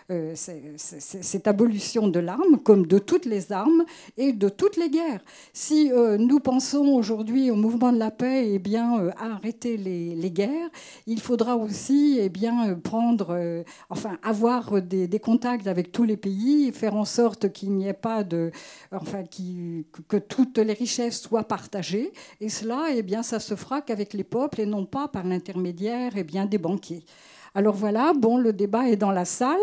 [0.08, 3.84] euh, cette abolition de l'arme, comme de toutes les armes
[4.16, 5.22] et de toutes les guerres.
[5.52, 9.76] Si euh, nous pensons aujourd'hui au mouvement de la paix et eh bien, euh, arrêter
[9.76, 10.70] les, guerres,
[11.06, 16.04] il faudra aussi et eh bien, euh, prendre, euh, enfin, avoir des, contacts avec tous
[16.04, 18.50] les pays, faire en sorte qu'il n'y ait pas de.
[18.90, 19.22] Enfin,
[20.08, 22.12] que toutes les richesses soient partagées.
[22.40, 25.24] Et cela, et eh bien, ça se fera qu'avec les peuples et non pas par
[25.24, 27.04] l'intermédiaire et bien, des banquiers.
[27.54, 29.60] Alors voilà, bon, le débat est dans la salle.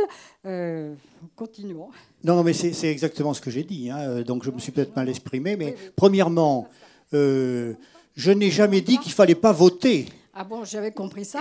[1.36, 1.90] continuons.
[2.24, 3.90] Non, non mais c'est exactement ce que j'ai dit.
[3.90, 4.22] Hein.
[4.22, 5.56] Donc je me suis peut-être mal exprimé.
[5.56, 6.68] Mais premièrement,
[7.14, 7.74] euh,
[8.16, 10.08] je n'ai jamais dit qu'il fallait pas voter.
[10.42, 11.40] Ah bon, j'avais compris ça.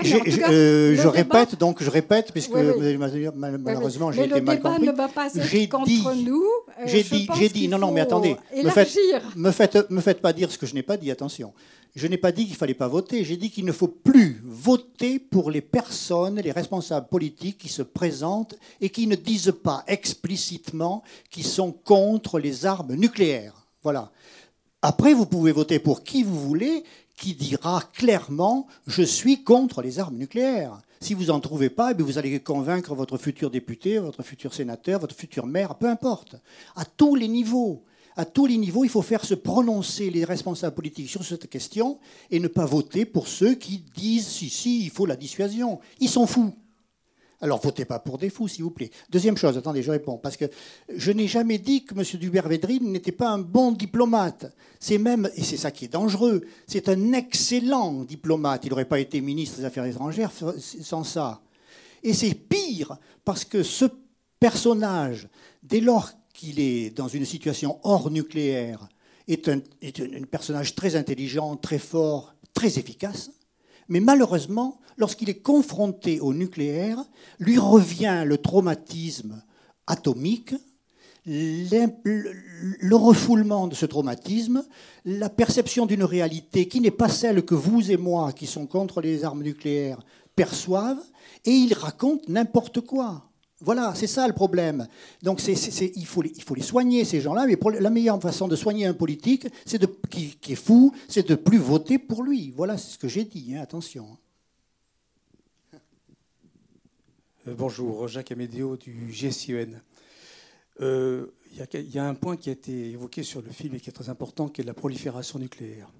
[0.50, 4.86] Euh, je répète, donc je répète, puisque malheureusement j'ai été mal compris.
[4.86, 6.42] Le débat ne va pas être contre nous.
[6.80, 8.96] Euh, j'ai dit, j'ai dit, non, non, mais attendez, me faites,
[9.36, 11.12] me faites, me faites pas dire ce que je n'ai pas dit.
[11.12, 11.52] Attention,
[11.94, 13.24] je n'ai pas dit qu'il fallait pas voter.
[13.24, 17.82] J'ai dit qu'il ne faut plus voter pour les personnes, les responsables politiques qui se
[17.82, 23.66] présentent et qui ne disent pas explicitement qu'ils sont contre les armes nucléaires.
[23.84, 24.10] Voilà.
[24.82, 26.84] Après, vous pouvez voter pour qui vous voulez,
[27.16, 30.80] qui dira clairement je suis contre les armes nucléaires.
[31.00, 35.00] Si vous n'en trouvez pas, eh vous allez convaincre votre futur député, votre futur sénateur,
[35.00, 36.36] votre futur maire, peu importe,
[36.76, 37.82] à tous les niveaux.
[38.16, 41.98] À tous les niveaux, il faut faire se prononcer les responsables politiques sur cette question
[42.30, 45.78] et ne pas voter pour ceux qui disent si, si, il faut la dissuasion.
[46.00, 46.52] Ils sont fous.
[47.40, 48.90] Alors votez pas pour des fous, s'il vous plaît.
[49.10, 50.46] Deuxième chose, attendez, je réponds, parce que
[50.88, 52.02] je n'ai jamais dit que M.
[52.18, 54.52] Dubert-Védrine n'était pas un bon diplomate.
[54.80, 58.64] C'est même, et c'est ça qui est dangereux, c'est un excellent diplomate.
[58.64, 61.40] Il n'aurait pas été ministre des Affaires étrangères sans ça.
[62.02, 63.84] Et c'est pire, parce que ce
[64.40, 65.28] personnage,
[65.62, 68.88] dès lors qu'il est dans une situation hors nucléaire,
[69.28, 73.30] est un, est un personnage très intelligent, très fort, très efficace.
[73.88, 77.04] Mais malheureusement, lorsqu'il est confronté au nucléaire,
[77.38, 79.42] lui revient le traumatisme
[79.86, 80.54] atomique,
[81.24, 84.64] le refoulement de ce traumatisme,
[85.04, 89.00] la perception d'une réalité qui n'est pas celle que vous et moi, qui sont contre
[89.00, 90.00] les armes nucléaires,
[90.34, 91.04] perçoivent,
[91.44, 93.27] et il raconte n'importe quoi.
[93.60, 94.86] Voilà, c'est ça le problème.
[95.22, 95.56] Donc il,
[96.06, 98.94] faut les, il, faut les, soigner, ces gens-là, mais la meilleure façon de soigner un
[98.94, 102.52] politique, c'est de, qui, est fou, c'est de plus voter pour lui.
[102.56, 104.16] Voilà, ce que j'ai dit, hein, attention.
[107.48, 109.80] Euh, bonjour, Jacques Amédéo du GSIEN.
[110.80, 113.90] Euh, il y, a un point qui a été évoqué sur le film et qui
[113.90, 115.90] est très important, qui est la prolifération nucléaire.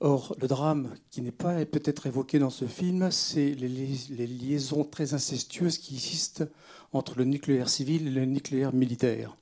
[0.00, 5.14] Or, le drame qui n'est pas peut-être évoqué dans ce film, c'est les, liaisons très
[5.14, 6.44] incestueuses qui existent
[6.92, 9.36] entre le nucléaire civil et le nucléaire militaire.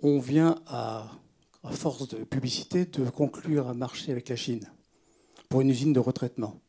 [0.00, 1.10] On vient, à,
[1.64, 4.66] à force de publicité, de conclure un marché avec la Chine
[5.50, 6.60] pour une usine de retraitement.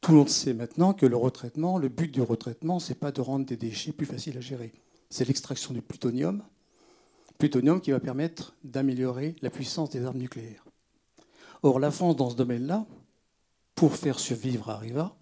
[0.00, 3.12] Tout le monde sait maintenant que le retraitement, le but du retraitement, ce n'est pas
[3.12, 4.72] de rendre des déchets plus faciles à gérer.
[5.10, 6.42] C'est l'extraction du plutonium,
[7.36, 10.64] plutonium qui va permettre d'améliorer la puissance des armes nucléaires.
[11.62, 12.86] Or, la France, dans ce domaine-là,
[13.74, 15.14] pour faire survivre Arriva,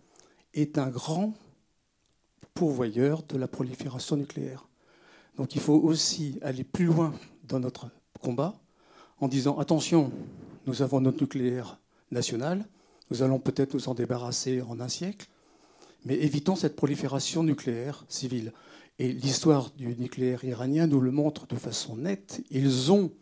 [0.54, 1.34] est un grand
[2.54, 4.68] pourvoyeur de la prolifération nucléaire.
[5.36, 7.88] Donc il faut aussi aller plus loin dans notre
[8.20, 8.54] combat
[9.20, 10.12] en disant attention,
[10.66, 11.78] nous avons notre nucléaire
[12.10, 12.66] national,
[13.10, 15.28] nous allons peut-être nous en débarrasser en un siècle,
[16.04, 18.52] mais évitons cette prolifération nucléaire civile.
[18.98, 22.42] Et l'histoire du nucléaire iranien nous le montre de façon nette.
[22.50, 23.12] Ils ont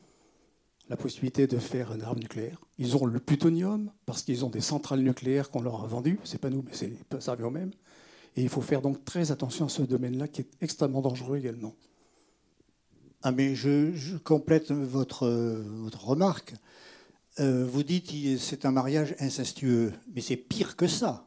[0.88, 2.60] la possibilité de faire une arme nucléaire.
[2.78, 6.20] Ils ont le plutonium parce qu'ils ont des centrales nucléaires qu'on leur a vendues.
[6.24, 7.72] C'est pas nous, mais c'est ça eux-mêmes.
[8.36, 11.74] Et il faut faire donc très attention à ce domaine-là qui est extrêmement dangereux également.
[13.22, 16.54] Ah mais je, complète votre, votre remarque.
[17.40, 21.26] Euh, vous dites que c'est un mariage incestueux, mais c'est pire que ça.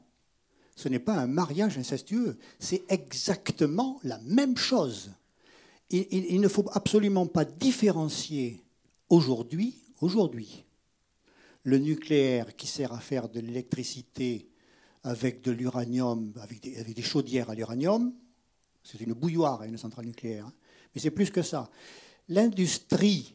[0.76, 5.12] Ce n'est pas un mariage incestueux, c'est exactement la même chose.
[5.90, 8.64] il ne faut absolument pas différencier
[9.10, 10.64] Aujourd'hui, aujourd'hui,
[11.64, 14.48] le nucléaire qui sert à faire de l'électricité
[15.04, 18.14] avec de l'uranium, avec, des, chaudières à l'uranium,
[18.84, 20.54] c'est une bouilloire une centrale nucléaire, hein.
[20.94, 21.72] mais c'est plus que ça.
[22.28, 23.34] L'industrie,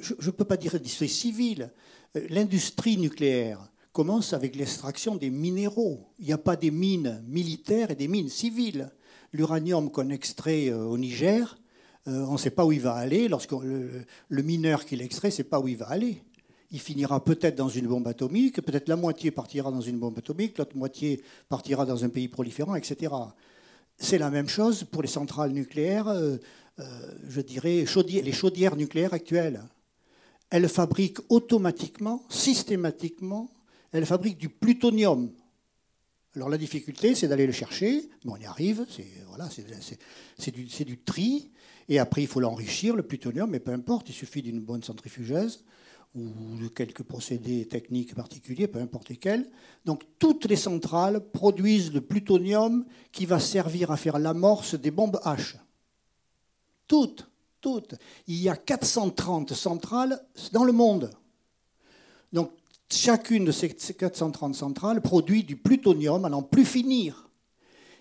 [0.00, 1.72] je ne peux pas dire industrie civile,
[2.16, 6.06] euh, l'industrie nucléaire commence avec l'extraction des minéraux.
[6.20, 8.92] Il n'y a pas des mines militaires et des mines civiles.
[9.32, 11.58] L'uranium qu'on extrait euh, au Niger,
[12.08, 13.28] euh, on ne sait pas où il va aller.
[13.28, 16.22] Lorsque le, mineur qui l'extrait ne sait pas où il va aller.
[16.70, 20.56] Il finira peut-être dans une bombe atomique, peut-être la moitié partira dans une bombe atomique,
[20.56, 23.12] l'autre moitié partira dans un pays proliférant, etc.
[23.98, 26.36] C'est la même chose pour les centrales nucléaires, euh,
[26.78, 26.84] euh,
[27.28, 29.62] je dirais les chaudières nucléaires actuelles.
[30.48, 33.50] Elles fabriquent automatiquement, systématiquement,
[33.90, 35.30] elles fabriquent du plutonium.
[36.36, 39.48] Alors la difficulté, c'est d'aller le chercher, mais on y arrive, c'est voilà,
[40.52, 41.50] du, du, tri,
[41.90, 45.64] et après, il faut l'enrichir, le plutonium, mais peu importe, il suffit d'une bonne centrifugeuse
[46.14, 46.22] ou
[46.62, 49.50] de quelques procédés techniques particuliers, peu importe lesquels.
[49.84, 55.20] Donc toutes les centrales produisent le plutonium qui va servir à faire l'amorce des bombes
[55.24, 55.56] H.
[56.86, 57.28] Toutes,
[57.60, 57.96] toutes.
[58.28, 61.10] Il y a 430 centrales dans le monde.
[62.32, 62.52] Donc
[62.88, 67.28] chacune de ces 430 centrales produit du plutonium à n'en plus finir.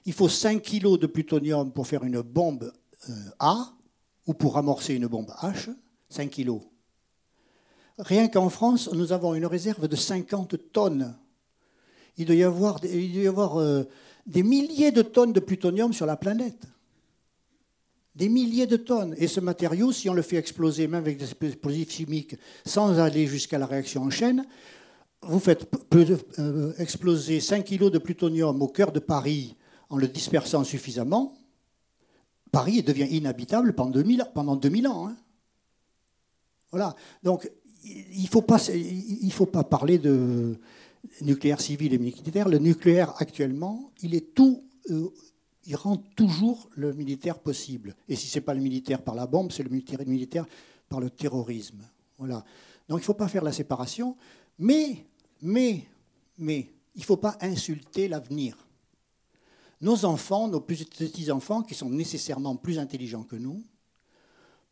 [0.06, 2.72] Il faut 5 kg de plutonium pour faire une bombe
[3.10, 3.74] euh, A,
[4.30, 5.72] ou pour amorcer une bombe H,
[6.10, 6.62] 5 kilos.
[7.98, 11.18] Rien qu'en France, nous avons une réserve de 50 tonnes.
[12.16, 12.80] Il doit y avoir,
[13.60, 13.86] euh,
[14.28, 16.62] des milliers de tonnes de plutonium sur la planète.
[18.14, 19.16] Des milliers de tonnes.
[19.18, 22.36] Et ce matériau, si on le fait exploser, même avec des explosifs chimiques,
[22.68, 24.46] sans aller jusqu'à la réaction en chaîne,
[25.24, 25.68] vous faites
[26.38, 29.58] euh, exploser 5 kilos de plutonium au cœur de Paris
[29.90, 31.34] en le dispersant suffisamment,
[32.52, 35.08] Paris devient inhabitable pendant 2000, pendant 2000 ans.
[35.08, 35.16] Hein.
[36.72, 36.96] Voilà.
[37.24, 37.50] Donc,
[37.84, 40.58] il ne faut, pas, faut pas parler de
[41.22, 42.50] nucléaire civil et militaire.
[42.50, 44.64] Le nucléaire, actuellement, il est tout.
[44.90, 45.10] Euh,
[45.66, 47.96] il rend toujours le militaire possible.
[48.08, 50.46] Et si ce n'est pas le militaire par la bombe, c'est le militaire
[50.88, 51.82] par le terrorisme.
[52.18, 52.44] Voilà.
[52.88, 54.18] Donc il ne faut pas faire la séparation,
[54.58, 55.06] mais,
[55.42, 55.84] mais,
[56.38, 58.58] mais, il ne faut pas insulter l'avenir.
[59.82, 63.64] Nos enfants, nos petits-enfants, qui sont nécessairement plus intelligents que nous,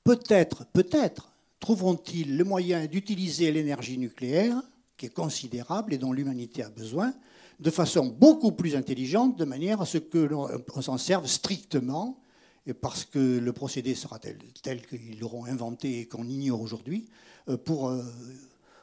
[0.04, 4.62] peut-être, peut-être, trouveront-ils le moyen d'utiliser l'énergie nucléaire,
[4.98, 7.14] qui est considérable et dont l'humanité a besoin,
[7.60, 12.20] de façon beaucoup plus intelligente, de manière à ce que l'on s'en serve strictement,
[12.66, 14.38] et parce que le procédé sera tel,
[14.86, 17.08] qu'ils l'auront inventé et qu'on ignore aujourd'hui,
[17.48, 18.04] euh, pour euh,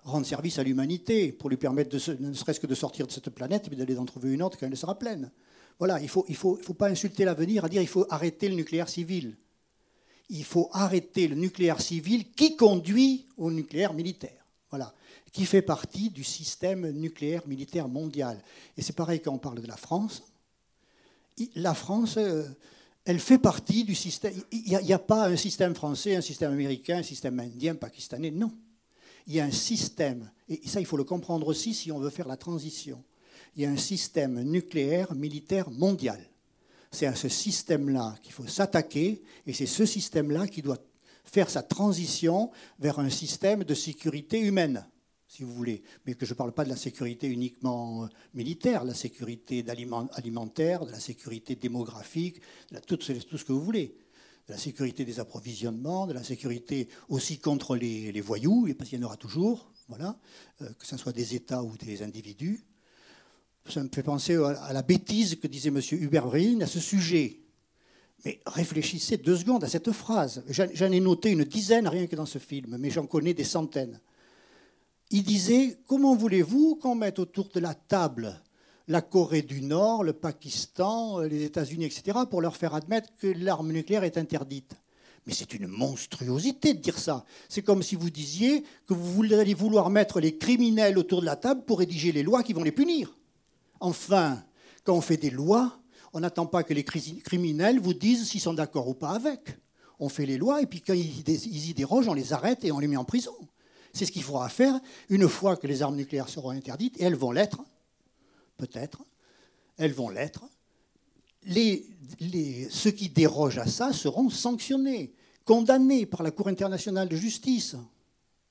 [0.04, 3.28] rendre service à l'humanité, pour lui permettre de, ne serait-ce que de sortir de cette
[3.30, 5.30] planète et d'aller en trouver une autre quand elle sera pleine.
[5.78, 9.36] Voilà, il ne faut, pas insulter l'avenir à dire il faut arrêter le nucléaire civil.
[10.30, 14.44] Il faut arrêter le nucléaire civil qui conduit au nucléaire militaire.
[14.70, 14.94] Voilà
[15.34, 18.40] qui fait partie du système nucléaire militaire mondial.
[18.78, 20.22] Et c'est pareil quand on parle de la France.
[21.56, 22.44] La France, euh,
[23.04, 24.32] elle fait partie du système.
[24.52, 28.30] Il n'y a, pas un système français, un système américain, un système indien, pakistanais.
[28.30, 28.52] Non.
[29.26, 32.10] Il y a un système, et ça il faut le comprendre aussi si on veut
[32.10, 33.02] faire la transition.
[33.56, 36.20] Il y a un système nucléaire militaire mondial.
[36.90, 40.78] C'est à ce système-là qu'il faut s'attaquer, et c'est ce système-là qui doit
[41.24, 44.86] faire sa transition vers un système de sécurité humaine
[45.34, 48.84] si vous voulez, mais que je ne parle pas de la sécurité uniquement euh, militaire,
[48.84, 52.40] la sécurité alimentaire, de la sécurité démographique,
[52.70, 53.96] de tout, ce que vous voulez,
[54.46, 59.02] de la sécurité des approvisionnements, de la sécurité aussi contre les, voyous, parce qu'il y
[59.02, 60.16] en aura toujours, voilà,
[60.62, 62.64] euh, que ce soit des États ou des individus.
[63.68, 65.80] Ça me fait penser à la bêtise que disait M.
[65.92, 67.40] Hubert Vrillin à ce sujet.
[68.24, 70.42] Mais réfléchissez deux secondes à cette phrase.
[70.48, 74.00] J'en ai noté une dizaine rien que dans ce film, mais j'en connais des centaines
[75.10, 78.40] il disait Comment voulez-vous qu'on mette autour de la table
[78.86, 83.72] la Corée du Nord, le Pakistan, les États-Unis, etc., pour leur faire admettre que l'arme
[83.72, 84.74] nucléaire est interdite?
[85.26, 87.24] Mais c'est une monstruosité de dire ça.
[87.48, 91.36] C'est comme si vous disiez que vous allez vouloir mettre les criminels autour de la
[91.36, 93.16] table pour rédiger les lois qui vont les punir.
[93.80, 94.42] Enfin,
[94.84, 95.78] quand on fait des lois,
[96.12, 99.58] on n'attend pas que les criminels vous disent s'ils sont d'accord ou pas avec.
[99.98, 102.78] On fait les lois et puis quand ils y dérogent, on les arrête et on
[102.78, 103.34] les met en prison.
[103.94, 107.14] C'est ce qu'il faudra faire une fois que les armes nucléaires seront interdites, et elles
[107.14, 107.62] vont l'être,
[108.56, 109.04] peut-être,
[109.78, 110.42] elles vont l'être.
[111.46, 117.76] Ceux qui dérogent à ça seront sanctionnés, condamnés par la Cour internationale de justice.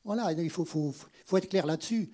[0.05, 0.95] Voilà, il faut,
[1.33, 2.09] être clair là-dessus.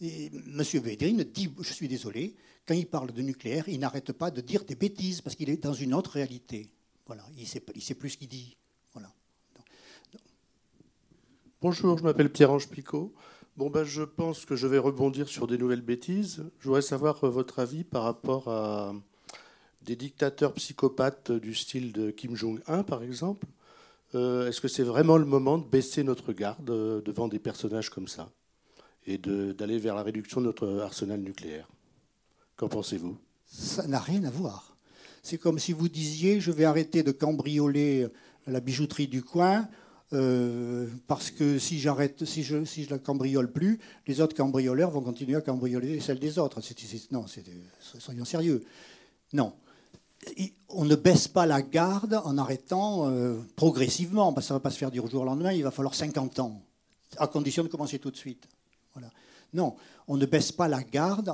[0.00, 0.62] M.
[0.74, 2.36] Védrine dit, je suis désolé,
[2.68, 5.56] quand il parle de nucléaire, il n'arrête pas de dire des bêtises parce qu'il est
[5.56, 6.68] dans une autre réalité.
[7.06, 8.58] Voilà, il ne sait, sait, plus ce qu'il dit.
[11.60, 13.12] Bonjour, je m'appelle Pierre-Ange Picot.
[13.56, 16.44] Bon, ben, je pense que je vais rebondir sur des nouvelles bêtises.
[16.60, 18.94] Je voudrais savoir euh, votre avis par rapport à
[19.82, 23.48] des dictateurs psychopathes du style de Kim Jong-un, par exemple.
[24.14, 27.90] Euh, est-ce que c'est vraiment le moment de baisser notre garde euh, devant des personnages
[27.90, 28.30] comme ça
[29.04, 31.66] et d'aller vers la réduction de notre arsenal nucléaire?
[32.58, 33.16] Qu'en pensez-vous?
[33.46, 34.76] Ça n'a rien à voir.
[35.22, 38.06] C'est comme si vous disiez je vais arrêter de cambrioler
[38.46, 39.66] la bijouterie du coin
[40.14, 44.90] euh, parce que si j'arrête, si je, si je la cambriole plus, les autres cambrioleurs
[44.90, 46.60] vont continuer à cambrioler celles des autres.
[47.10, 47.26] non,
[47.98, 48.64] soyons sérieux.
[49.32, 49.52] Non.
[50.68, 54.62] On ne baisse pas la garde en arrêtant euh, progressivement, parce que ça ne va
[54.62, 56.60] pas se faire du jour au lendemain, il va falloir 50 ans,
[57.18, 58.48] à condition de commencer tout de suite.
[59.52, 61.32] Non, on ne baisse pas la garde.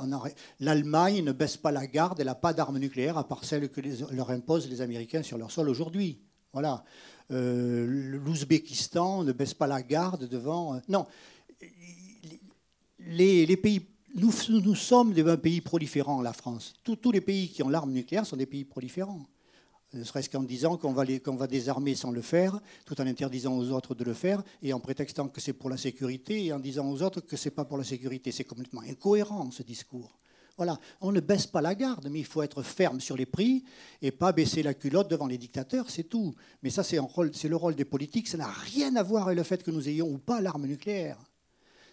[0.59, 3.81] L'Allemagne ne baisse pas la garde, elle n'a pas d'armes nucléaires à part celles que
[4.13, 6.19] leur imposent les Américains sur leur sol aujourd'hui.
[6.53, 6.83] Voilà.
[7.31, 7.85] Euh,
[8.23, 10.75] l'Ouzbékistan ne baisse pas la garde devant.
[10.75, 11.05] Euh, non,
[14.15, 16.73] nous, sommes un pays proliférant, la France.
[16.83, 19.25] Tous, les pays qui ont l'arme nucléaire sont des pays proliférants.
[19.95, 23.95] Ne serait-ce qu'en disant qu'on va, désarmer sans le faire, tout en interdisant aux autres
[23.95, 27.01] de le faire, et en prétextant que c'est pour la sécurité, et en disant aux
[27.01, 28.31] autres que ce n'est pas pour la sécurité.
[28.31, 30.19] C'est complètement incohérent, ce discours.
[30.57, 33.63] Voilà, on ne baisse pas la garde, mais il faut être ferme sur les prix
[34.01, 36.35] et pas baisser la culotte devant les dictateurs, c'est tout.
[36.61, 39.63] Mais ça, c'est le rôle des politiques, ça n'a rien à voir avec le fait
[39.63, 41.17] que nous ayons ou pas l'arme nucléaire.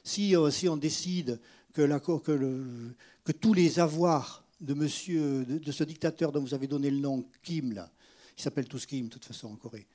[0.04, 1.40] Si, euh, on décide
[1.72, 7.24] que, tous les avoirs de, monsieur, de, ce dictateur dont vous avez donné le nom,
[7.42, 7.90] Kim, là,
[8.36, 9.86] il s'appelle tous Kim de toute façon en Corée,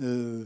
[0.00, 0.44] euh,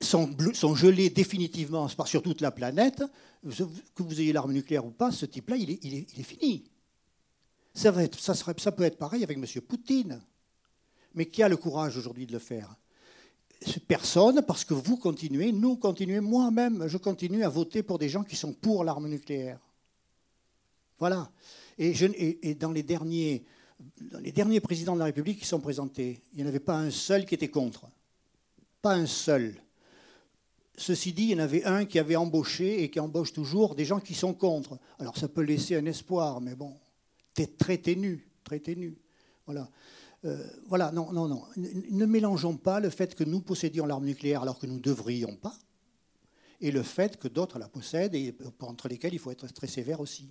[0.00, 3.02] sont, gelés définitivement sur toute la planète,
[3.42, 6.64] que vous ayez l'arme nucléaire ou pas, ce type-là, il est, fini.
[7.74, 9.44] Ça, va ça, serait, ça, peut être pareil avec M.
[9.62, 10.20] Poutine.
[11.14, 12.76] Mais qui a le courage aujourd'hui de le faire?
[13.88, 18.22] Personne, parce que vous continuez, nous continuons, moi-même, je continue à voter pour des gens
[18.22, 19.58] qui sont pour l'arme nucléaire.
[20.98, 21.30] Voilà.
[21.78, 23.44] Et, dans les derniers
[24.00, 26.76] dans les derniers présidents de la République qui sont présentés, il n'y en avait pas
[26.76, 27.88] un seul qui était contre.
[28.82, 29.54] Pas un seul.
[30.76, 33.84] Ceci dit, il y en avait un qui avait embauché et qui embauche toujours des
[33.84, 34.78] gens qui sont contre.
[34.98, 36.74] Alors ça peut laisser un espoir, mais bon,
[37.56, 38.96] très ténu, très ténu.
[39.46, 39.68] Voilà.
[40.24, 41.44] Euh, voilà, non, non, non.
[41.56, 45.36] Ne mélangeons pas le fait que nous possédions l'arme nucléaire alors que nous ne devrions
[45.36, 45.56] pas,
[46.60, 50.00] et le fait que d'autres la possèdent et entre lesquels il faut être très sévère
[50.00, 50.28] aussi.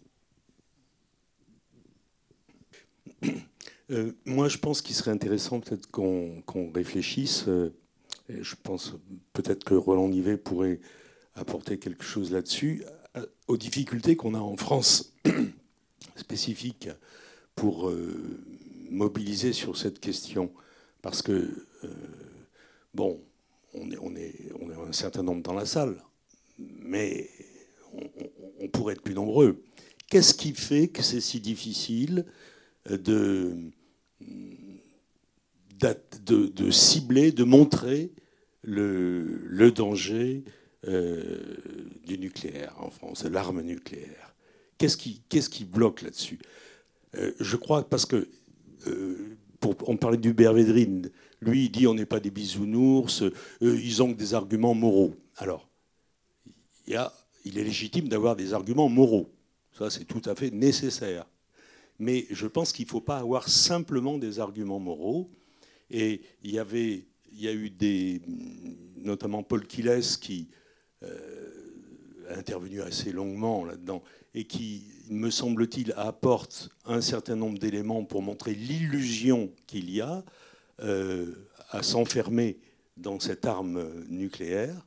[3.90, 7.46] Euh, moi, je pense qu'il serait intéressant peut-être qu'on réfléchisse.
[7.48, 7.74] Euh,
[8.28, 8.96] je pense
[9.32, 10.82] peut-être que Roland Nivet pourrait
[11.36, 12.84] apporter quelque chose là-dessus,
[13.48, 15.14] aux difficultés qu'on a en France
[16.18, 16.90] spécifiques
[17.56, 17.90] pour
[18.90, 20.52] mobiliser sur cette question.
[21.02, 21.50] Parce que,
[22.94, 23.22] bon,
[23.74, 24.52] on est
[24.86, 25.96] un certain nombre dans la salle
[26.58, 27.30] mais
[28.60, 29.64] on, pourrait être plus nombreux.
[30.10, 32.26] Qu'est-ce qui fait que c'est si difficile
[32.90, 33.72] de,
[36.72, 38.12] cibler, de montrer
[38.64, 40.44] le, danger
[40.88, 41.38] euh,
[42.06, 44.36] du nucléaire en France, de l'arme nucléaire
[44.78, 46.38] Qu'est-ce qui, bloque là-dessus?
[47.16, 48.28] Euh, Je crois parce que,
[48.86, 51.10] euh, pour, on parlait d'Hubert Védrine,
[51.42, 53.24] lui il dit on n'est pas des bisounours,
[53.62, 55.16] ils ont des arguments moraux.
[55.38, 55.68] Alors,
[56.88, 59.30] il, est légitime d'avoir des arguments moraux.
[59.78, 61.26] Ça, c'est tout à fait nécessaire.
[62.00, 65.32] Mais je pense qu'il ne faut pas avoir simplement des arguments moraux.
[65.90, 68.22] Et il y avait, il y a eu des,
[68.98, 70.50] notamment Paul Quiles qui
[71.04, 71.50] euh,
[72.30, 78.22] a intervenu assez longuement là-dedans et qui, me semble-t-il, apporte un certain nombre d'éléments pour
[78.22, 80.24] montrer l'illusion qu'il y a
[80.82, 81.34] euh,
[81.70, 82.60] à s'enfermer
[82.98, 84.86] dans cette arme nucléaire.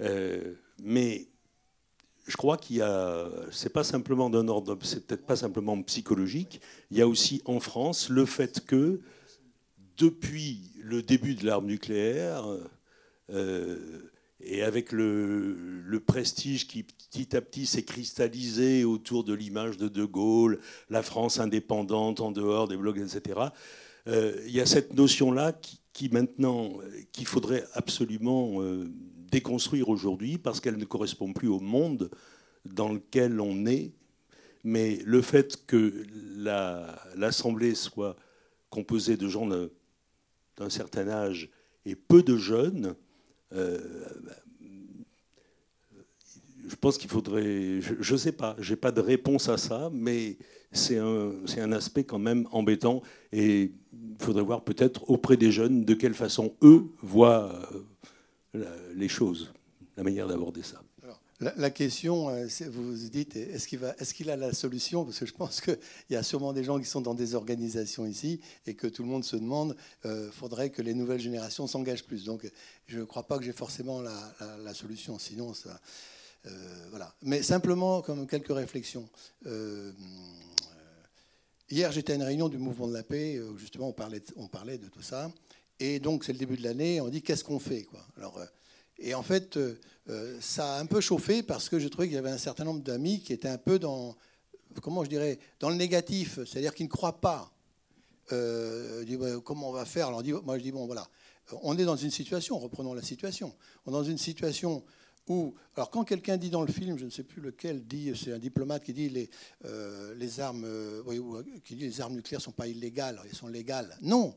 [0.00, 1.28] Euh, mais
[2.26, 6.60] je crois qu'il y a, c'est pas simplement d'un ordre, c'est peut-être pas simplement psychologique.
[6.90, 9.00] Il y a aussi en France le fait que
[9.96, 12.44] depuis le début de l'arme nucléaire
[13.30, 14.10] euh,
[14.40, 20.04] et avec le, prestige qui petit à petit s'est cristallisé autour de l'image de De
[20.04, 20.58] Gaulle,
[20.90, 23.40] la France indépendante en dehors des blocs, etc.
[24.08, 25.52] Euh, il y a cette notion-là
[25.92, 26.78] qui, maintenant,
[27.12, 28.90] qu'il faudrait absolument euh,
[29.32, 32.10] déconstruire aujourd'hui parce qu'elle ne correspond plus au monde
[32.64, 33.92] dans lequel on est.
[34.62, 36.04] Mais le fait que
[37.16, 38.14] l'Assemblée soit
[38.70, 41.50] composée de gens d'un certain âge
[41.84, 42.94] et peu de jeunes,
[43.52, 43.80] euh,
[46.68, 47.80] je pense qu'il faudrait.
[47.80, 50.38] Je ne sais pas, je n'ai pas de réponse à ça, mais
[50.70, 53.02] c'est un, un, aspect quand même embêtant.
[53.32, 57.68] Et il faudrait voir peut-être auprès des jeunes de quelle façon eux voient
[58.54, 59.52] les choses,
[59.96, 60.82] la manière d'aborder ça.
[61.40, 63.66] la, question, euh, vous vous dites, est-ce
[64.14, 65.04] qu'il, a la solution?
[65.04, 65.78] Parce que je pense qu'il
[66.10, 69.08] y a sûrement des gens qui sont dans des organisations ici et que tout le
[69.08, 72.24] monde se demande, euh, faudrait que les nouvelles générations s'engagent plus.
[72.24, 72.50] Donc
[72.86, 75.80] je ne crois pas que j'ai forcément la, solution, sinon ça...
[76.46, 77.14] Euh, voilà.
[77.22, 79.08] Mais simplement, comme quelques réflexions.
[81.70, 84.48] hier, j'étais à une réunion du mouvement de la paix où justement on parlait, on
[84.48, 85.32] parlait de tout ça.
[85.84, 88.06] Et donc, c'est le début de l'année, on dit qu'est-ce qu'on fait quoi?
[88.16, 88.46] Alors, euh,
[88.98, 89.80] Et en fait, euh,
[90.10, 92.62] euh, ça a un peu chauffé parce que je trouvais qu'il y avait un certain
[92.62, 94.14] nombre d'amis qui étaient un peu dans,
[94.80, 97.52] comment je dirais, dans le négatif, c'est-à-dire qu'ils ne croient pas.
[98.28, 100.06] comment on va faire?
[100.06, 101.08] Alors, Moi, je dis, bon, voilà,
[101.62, 103.52] on est dans une situation, reprenons la situation,
[103.84, 104.84] on est dans une situation
[105.26, 108.32] où, alors quand quelqu'un dit dans le film, je ne sais plus lequel, dit, c'est
[108.32, 109.28] un diplomate qui dit les,
[110.14, 110.64] les armes,
[111.64, 113.98] qui dit les armes nucléaires sont pas illégales, elles sont légales.
[114.00, 114.36] Non,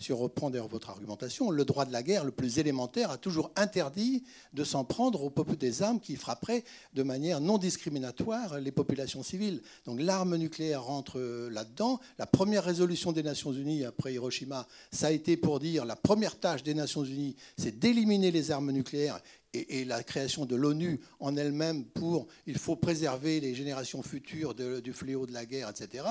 [0.00, 3.18] si on reprend d'ailleurs votre argumentation, le droit de la guerre le plus élémentaire a
[3.18, 4.24] toujours interdit
[4.54, 9.22] de s'en prendre aux peuples des armes qui frapperaient de manière non discriminatoire les populations
[9.22, 9.62] civiles.
[9.84, 11.20] Donc l'arme nucléaire rentre
[11.50, 12.00] là-dedans.
[12.18, 16.40] La première résolution des Nations Unies après Hiroshima, ça a été pour dire la première
[16.40, 19.20] tâche des Nations Unies, c'est d'éliminer les armes nucléaires
[19.52, 24.92] et, la création de l'ONU en elle-même pour il faut préserver les générations futures du
[24.92, 26.04] fléau de la guerre, etc.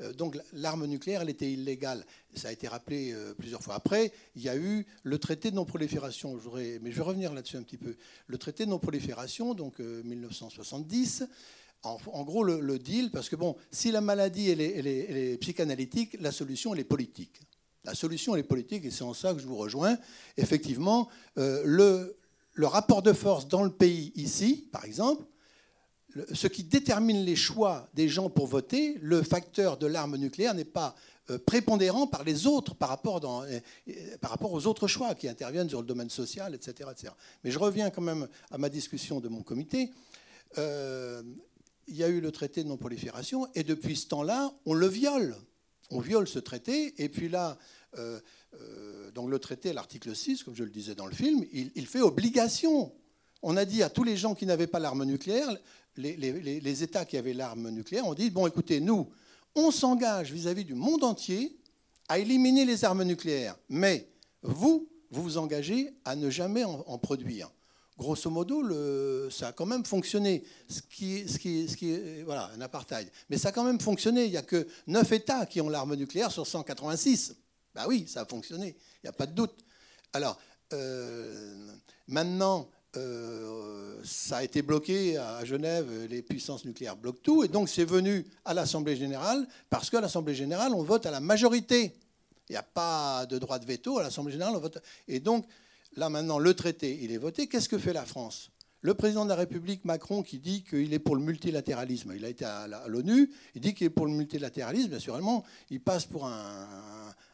[0.00, 2.04] Euh, donc l'arme nucléaire, elle était illégale.
[2.34, 3.74] Ça a été rappelé euh, plusieurs fois.
[3.74, 6.38] Après, il y a eu le traité de non-prolifération.
[6.82, 7.94] Mais je vais revenir là-dessus un petit peu.
[8.26, 11.22] Le traité de non-prolifération, donc 1970.
[11.22, 11.26] Euh,
[11.82, 16.74] en, gros, le, deal, parce que bon, si la maladie elle est, psychanalytique, la solution
[16.74, 17.40] elle est politique.
[17.84, 19.96] La solution elle est politique, et c'est en ça que je vous rejoins.
[20.36, 22.19] Effectivement, le,
[22.60, 25.24] le rapport de force dans le pays ici, par exemple,
[26.34, 30.66] ce qui détermine les choix des gens pour voter, le facteur de l'arme nucléaire n'est
[30.66, 30.94] pas
[31.30, 33.60] euh, prépondérant par les autres par rapport, euh,
[34.20, 36.90] par rapport, aux autres choix qui interviennent sur le domaine social, etc..
[37.44, 39.90] Mais je reviens quand même à ma discussion de mon comité.
[40.58, 41.22] Euh,
[41.88, 45.34] il y a eu le traité de non-prolifération et depuis ce temps-là, on le viole.
[45.90, 47.56] on viole ce traité, et puis là,
[47.98, 48.20] euh,
[48.54, 52.00] euh, donc le traité, l'article 6, comme je le disais dans le film, il, fait
[52.00, 52.92] obligation.
[53.42, 55.48] On a dit à tous les gens qui n'avaient pas l'arme nucléaire,
[55.96, 59.08] les, États qui avaient l'arme nucléaire, on dit, bon écoutez, nous,
[59.54, 61.58] on s'engage vis-à-vis du monde entier
[62.08, 64.08] à éliminer les armes nucléaires, mais
[64.42, 67.50] vous, vous vous engagez à ne jamais en, produire.
[67.98, 68.62] Grosso modo,
[69.30, 71.24] ça a quand même fonctionné, ce qui,
[72.24, 73.10] voilà, un apartheid.
[73.28, 74.24] Mais ça a quand même fonctionné.
[74.24, 77.34] Il n'y a que 9 États qui ont l'arme nucléaire sur 186.
[77.74, 79.64] Ben oui, ça a fonctionné, il n'y a pas de doute.
[80.12, 80.38] Alors,
[80.72, 81.72] euh,
[82.08, 87.68] maintenant, euh, ça a été bloqué à Genève, les puissances nucléaires bloquent tout, et donc
[87.68, 91.94] c'est venu à l'Assemblée générale, parce qu'à l'Assemblée générale, on vote à la majorité.
[92.48, 94.82] Il n'y a pas de droit de veto à l'Assemblée générale, on vote.
[95.06, 95.46] Et donc,
[95.96, 97.46] là maintenant, le traité, il est voté.
[97.46, 98.50] Qu'est-ce que fait la France?
[98.82, 102.28] Le président de la République, Macron, qui dit qu'il est pour le multilatéralisme, il a
[102.28, 106.66] été à l'ONU, il dit qu'il est pour le multilatéralisme, naturellement, il passe pour un,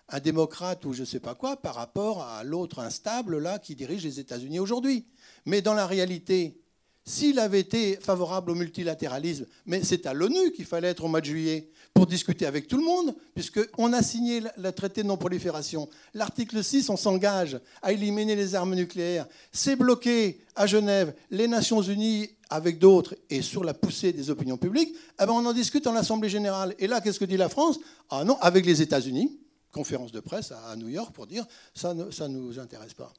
[0.09, 3.75] un démocrate ou je ne sais pas quoi par rapport à l'autre instable là qui
[3.75, 5.07] dirige les États-Unis aujourd'hui.
[5.45, 6.61] Mais dans la réalité,
[7.09, 11.21] s'il avait été favorable au multilatéralisme, mais c'est à l'ONU qu'il fallait être au mois
[11.21, 15.89] de juillet pour discuter avec tout le monde, puisqu'on a signé le traité de non-prolifération.
[16.15, 19.27] L'article 6, on s'engage à éliminer les armes nucléaires.
[19.53, 21.15] C'est bloqué à Genève.
[21.31, 25.47] Les Nations Unies, avec d'autres, et sur la poussée des opinions publiques, eh ben on
[25.47, 26.75] en discute en Assemblée générale.
[26.81, 27.79] Et là, qu'est-ce que dit la France?
[28.11, 29.39] Ah non, avec les États-Unis
[29.77, 33.13] conférence de presse à New York pour dire ça ne ça nous intéresse pas.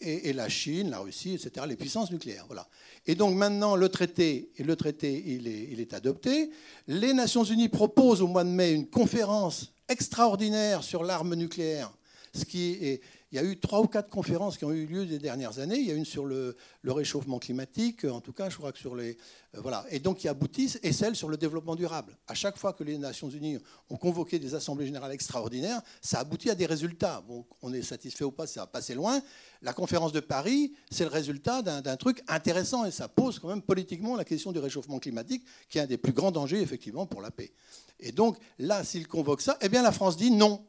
[0.00, 2.44] Et, la Chine, la Russie, etc., les puissances nucléaires.
[2.46, 2.68] Voilà.
[3.04, 6.50] Et donc maintenant, le traité, le traité il est, il est adopté.
[6.86, 11.92] Les Nations Unies proposent au mois de mai une conférence extraordinaire sur l'arme nucléaire,
[12.32, 13.00] ce qui est,
[13.32, 15.78] il y a eu trois ou quatre conférences qui ont eu lieu ces dernières années.
[15.78, 16.54] Il y a une sur le,
[16.84, 19.16] réchauffement climatique, en tout cas, je crois que sur les.
[19.56, 19.86] Euh, voilà.
[19.90, 22.14] Et donc, qui aboutissent, et celle sur le développement durable.
[22.28, 23.56] À chaque fois que les Nations Unies
[23.88, 27.24] ont convoqué des assemblées générales extraordinaires, ça aboutit à des résultats.
[27.26, 29.22] Bon, on est satisfait ou pas, ça va passer loin.
[29.62, 33.62] La conférence de Paris, c'est le résultat d'un truc intéressant, et ça pose quand même
[33.62, 37.22] politiquement la question du réchauffement climatique, qui est un des plus grands dangers, effectivement, pour
[37.22, 37.52] la paix.
[37.98, 40.66] Et donc, là, s'il convoque ça, eh bien, la France dit non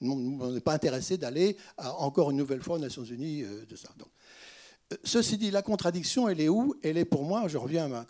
[0.00, 3.88] on n'est pas intéressé d'aller encore une nouvelle fois aux Nations Unies euh, de ça.
[4.92, 6.74] Euh, ceci dit, la contradiction, elle est où?
[6.82, 8.04] Elle est pour moi, je reviens à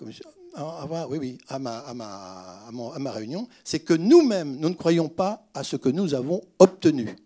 [2.98, 7.16] ma réunion, c'est que nous-mêmes, nous ne croyons pas à ce que nous avons obtenu.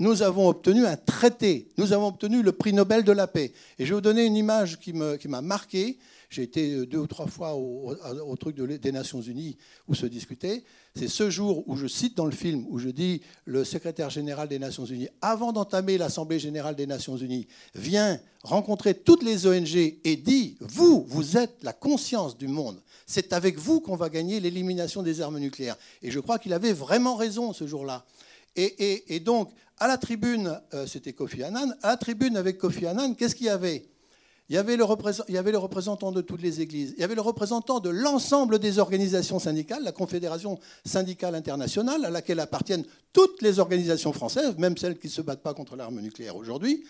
[0.00, 3.52] Nous avons obtenu un traité, nous avons obtenu le prix Nobel de la paix.
[3.78, 5.98] Et je vais vous donner une image qui m'a qui marqué.
[6.30, 9.56] J'ai été euh, deux ou trois fois au, truc des Nations Unies
[9.86, 10.62] où se discutait.
[10.94, 14.48] C'est ce jour où je cite dans le film, où je dis le secrétaire général
[14.48, 19.76] des Nations Unies, avant d'entamer l'Assemblée générale des Nations Unies, vient rencontrer toutes les ONG
[19.76, 22.82] et dit, vous, vous êtes la conscience du monde.
[23.06, 25.76] C'est avec vous qu'on va gagner l'élimination des armes nucléaires.
[26.02, 28.04] Et je crois qu'il avait vraiment raison ce jour-là.
[28.54, 33.14] Et, donc, à la tribune, euh, c'était Kofi Annan, à la tribune avec Kofi Annan,
[33.14, 33.86] qu'est-ce qu'il y avait?
[34.48, 34.84] Il y, avait le
[35.58, 39.82] représentant de toutes les églises, il y avait le représentant de l'ensemble des organisations syndicales,
[39.84, 45.12] la Confédération syndicale internationale, à laquelle appartiennent toutes les organisations françaises, même celles qui ne
[45.12, 46.84] se battent pas contre l'arme nucléaire aujourd'hui.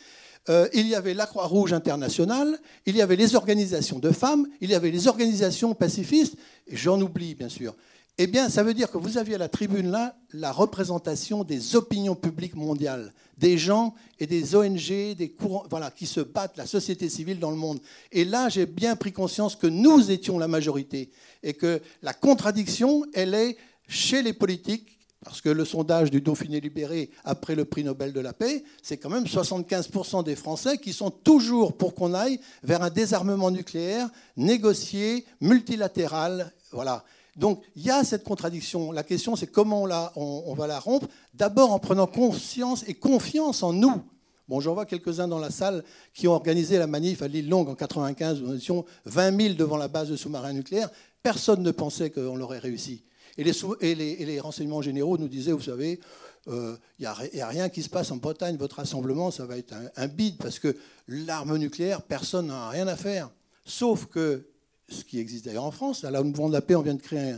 [0.48, 4.70] Euh, il y avait la Croix-Rouge internationale, il y avait les organisations de femmes, il
[4.70, 6.36] y avait les organisations pacifistes,
[6.68, 7.74] et j'en oublie bien sûr.
[8.20, 11.76] Eh bien, ça veut dire que vous aviez à la tribune là la représentation des
[11.76, 16.66] opinions publiques mondiales, des gens et des ONG, des courants, voilà, qui se battent, la
[16.66, 17.78] société civile dans le monde.
[18.10, 21.10] Et là, j'ai bien pris conscience que nous étions la majorité
[21.44, 23.56] et que la contradiction, elle est
[23.86, 24.98] chez les politiques.
[25.24, 28.98] Parce que le sondage du Dauphiné libéré après le prix Nobel de la paix, c'est
[28.98, 34.08] quand même 75% des Français qui sont toujours pour qu'on aille vers un désarmement nucléaire
[34.36, 36.52] négocié, multilatéral.
[36.70, 37.04] Voilà.
[37.38, 38.90] Donc il y a cette contradiction.
[38.90, 39.84] La question, c'est comment
[40.16, 44.02] on, va la rompre D'abord en prenant conscience et confiance en nous.
[44.48, 45.84] Bon, j'en vois quelques-uns dans la salle
[46.14, 49.54] qui ont organisé la manif à l'île Longue en 95, où nous étions 20 000
[49.54, 50.90] devant la base de sous-marins nucléaires.
[51.22, 53.04] Personne ne pensait qu'on l'aurait réussi.
[53.36, 56.00] Et les, renseignements généraux nous disaient, vous savez,
[56.48, 59.74] il euh, n'y a, rien qui se passe en Bretagne, votre rassemblement, ça va être
[59.74, 60.74] un, un bide, parce que
[61.06, 63.30] l'arme nucléaire, personne n'a rien à faire.
[63.64, 64.48] Sauf que
[64.88, 66.04] ce qui existe d'ailleurs en France.
[66.04, 67.36] À la Mouvement de la paix, on vient de créer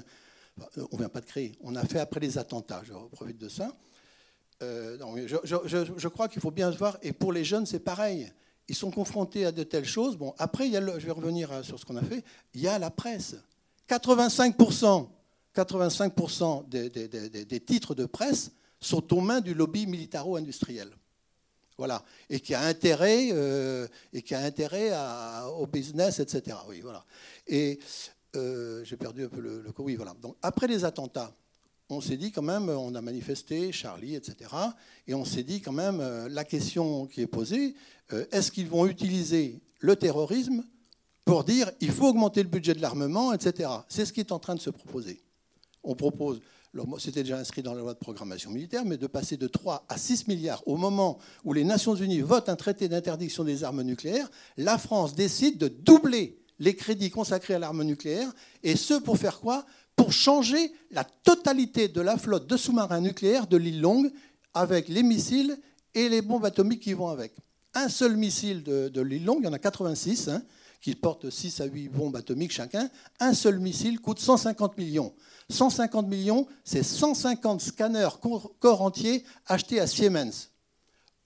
[0.90, 3.76] on vient pas de créer, on a fait après les attentats, je profite de ça.
[4.62, 8.30] Euh, je, crois qu'il faut bien se voir, et pour les jeunes, c'est pareil.
[8.68, 10.16] Ils sont confrontés à de telles choses.
[10.16, 12.22] Bon, après, il y a je vais revenir sur ce qu'on a fait,
[12.54, 13.36] il y a la presse.
[13.88, 15.08] 85%,
[15.54, 20.90] 85 des, des titres de presse sont aux mains du lobby militaro-industriel
[21.80, 24.92] voilà, et qui a intérêt, euh, et qui a intérêt
[25.58, 26.58] au business, etc.
[26.68, 27.06] Oui, voilà.
[27.46, 27.78] Et
[28.36, 30.12] euh, j'ai perdu un peu le, le, Oui, voilà.
[30.20, 31.34] Donc après les attentats,
[31.88, 34.50] on s'est dit quand même, on a manifesté, Charlie, etc.
[35.06, 37.74] Et on s'est dit quand même, euh, la question qui est posée,
[38.30, 40.62] est-ce qu'ils vont utiliser le terrorisme
[41.24, 43.70] pour dire il faut augmenter le budget de l'armement, etc.
[43.88, 45.22] C'est ce qui est en train de se proposer.
[45.82, 46.42] On propose,
[46.98, 49.98] c'était déjà inscrit dans la loi de programmation militaire, mais de passer de 3 à
[49.98, 54.30] 6 milliards au moment où les Nations Unies votent un traité d'interdiction des armes nucléaires,
[54.56, 58.30] la France décide de doubler les crédits consacrés à l'arme nucléaire,
[58.62, 59.64] et ce pour faire quoi?
[59.96, 64.12] Pour changer la totalité de la flotte de sous-marins nucléaires de l'île Longue
[64.54, 65.58] avec les missiles
[65.94, 67.32] et les bombes atomiques qui vont avec.
[67.74, 70.42] Un seul missile de, l'île Longue, il y en a 86, hein,
[70.80, 72.88] qui portent 6 à 8 bombes atomiques chacun.
[73.20, 75.12] Un seul missile coûte 150 millions.
[75.50, 78.08] 150 millions, c'est 150 scanners
[78.58, 80.50] corps entiers achetés à Siemens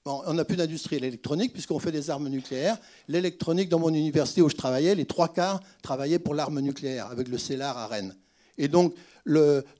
[0.06, 2.76] on n'a plus d'industrie électronique puisqu'on fait des armes nucléaires.
[3.08, 7.28] L'électronique, dans mon université où je travaillais, les trois quarts travaillaient pour l'arme nucléaire avec
[7.28, 8.14] le CELAR à Rennes.
[8.58, 8.94] Et donc,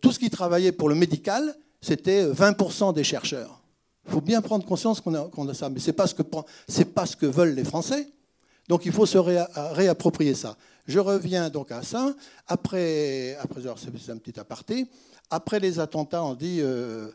[0.00, 3.60] tout ce qui travaillait pour le médical, c'était 20% des chercheurs.
[4.06, 5.68] Il faut bien prendre conscience qu'on a, ça.
[5.68, 6.06] Mais ce n'est pas,
[7.06, 8.08] ce que veulent les Français.
[8.68, 10.56] Donc il faut se réapproprier ça.
[10.86, 12.14] Je reviens donc à ça.
[12.46, 14.86] Après, après c'est un petit aparté.
[15.30, 17.08] Après les attentats, on dit euh,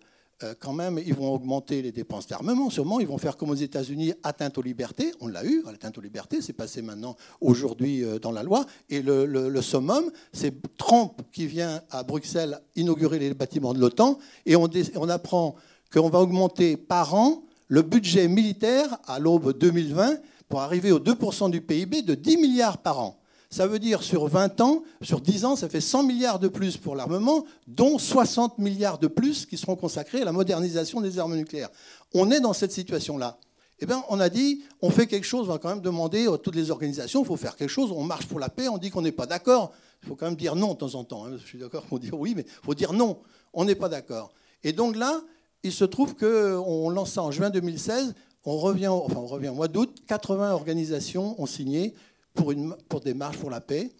[0.43, 2.99] euh, quand même, ils vont augmenter les dépenses d'armement, sûrement.
[2.99, 5.11] Ils vont faire comme aux États-Unis, atteinte aux libertés.
[5.19, 8.65] On l'a eu, l'atteinte aux libertés, c'est passé maintenant, aujourd'hui, euh, dans la loi.
[8.89, 14.17] Et le, summum, c'est Trump qui vient à Bruxelles inaugurer les bâtiments de l'OTAN.
[14.45, 15.55] Et on apprend
[15.91, 20.17] qu'on va augmenter par an le budget militaire à l'aube 2020
[20.47, 23.19] pour arriver au 2% du PIB de 10 milliards par an.
[23.51, 26.77] Ça veut dire sur 20 ans, sur 10 ans, ça fait 100 milliards de plus
[26.77, 31.35] pour l'armement, dont 60 milliards de plus qui seront consacrés à la modernisation des armes
[31.35, 31.69] nucléaires.
[32.13, 33.39] On est dans cette situation-là.
[33.79, 36.37] Eh bien, on a dit, on fait quelque chose, on va quand même demander à
[36.37, 38.91] toutes les organisations, il faut faire quelque chose, on marche pour la paix, on dit
[38.91, 39.71] qu'on n'est pas d'accord.
[40.03, 41.25] Il faut quand même dire non de temps en temps.
[41.25, 41.37] Hein.
[41.41, 43.19] Je suis d'accord pour dire oui, mais il faut dire non,
[43.53, 44.31] on n'est pas d'accord.
[44.63, 45.21] Et donc là,
[45.63, 48.13] il se trouve qu'on lance en juin 2016,
[48.45, 51.93] on revient, enfin on revient au mois d'août, 80 organisations ont signé
[52.33, 53.91] pour, une, pour des marches pour la paix.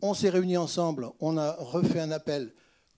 [0.00, 2.52] On s'est réunis ensemble, on a refait un appel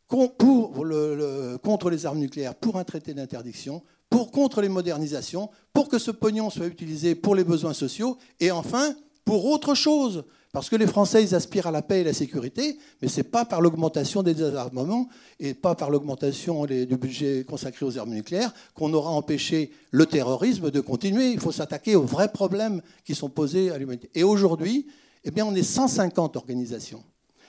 [0.07, 6.11] contre les armes nucléaires, pour un traité d'interdiction, pour contre les modernisations, pour que ce
[6.11, 8.94] pognon soit utilisé pour les besoins sociaux, et enfin
[9.24, 10.24] pour autre chose.
[10.53, 13.24] Parce que les Français, ils aspirent à la paix et la sécurité, mais ce n'est
[13.24, 18.55] pas par l'augmentation des désarmements et pas par l'augmentation du budget consacré aux armes nucléaires
[18.74, 21.30] qu'on aura empêché le terrorisme de continuer.
[21.30, 24.11] Il faut s'attaquer aux vrais problèmes qui sont posés à l'humanité.
[24.14, 24.86] Et aujourd'hui,
[25.24, 27.03] eh on est 150 organisations.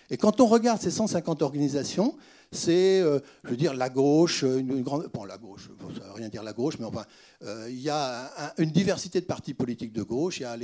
[0.10, 2.18] Et quand on regarde ces 150 organisations,
[2.52, 5.10] c'est, euh, je veux dire, la gauche, une, grande.
[5.14, 7.06] Bon, la gauche, ça veut rien dire la gauche, mais enfin,
[7.44, 10.40] euh, il y a une diversité de partis politiques de gauche.
[10.40, 10.58] Il y a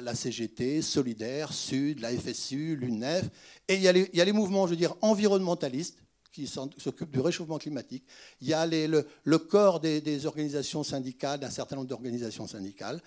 [0.00, 3.30] la, CGT, Solidaire, Sud, la FSU, l'UNEF,
[3.68, 5.98] et il y, a les, mouvements, je veux dire, environnementalistes
[6.32, 8.04] qui s'occupent du réchauffement climatique.
[8.40, 13.00] Il y a le, corps des, organisations syndicales, d'un certain nombre d'organisations syndicales.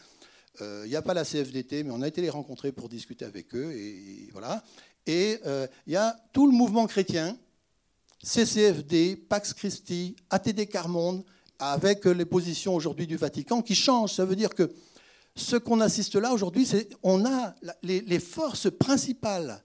[0.60, 3.24] Euh, il n'y a pas la CFDT, mais on a été les rencontrer pour discuter
[3.24, 4.64] avec eux, et, voilà.
[5.08, 5.40] Et
[5.88, 7.38] il y a tout le mouvement chrétien
[8.24, 11.24] CCFD, Pax Christi, ATD Carmonde,
[11.58, 14.14] avec les positions aujourd'hui du Vatican qui changent.
[14.14, 14.72] Ça veut dire que
[15.36, 19.64] ce qu'on assiste là aujourd'hui, c'est on a les, forces principales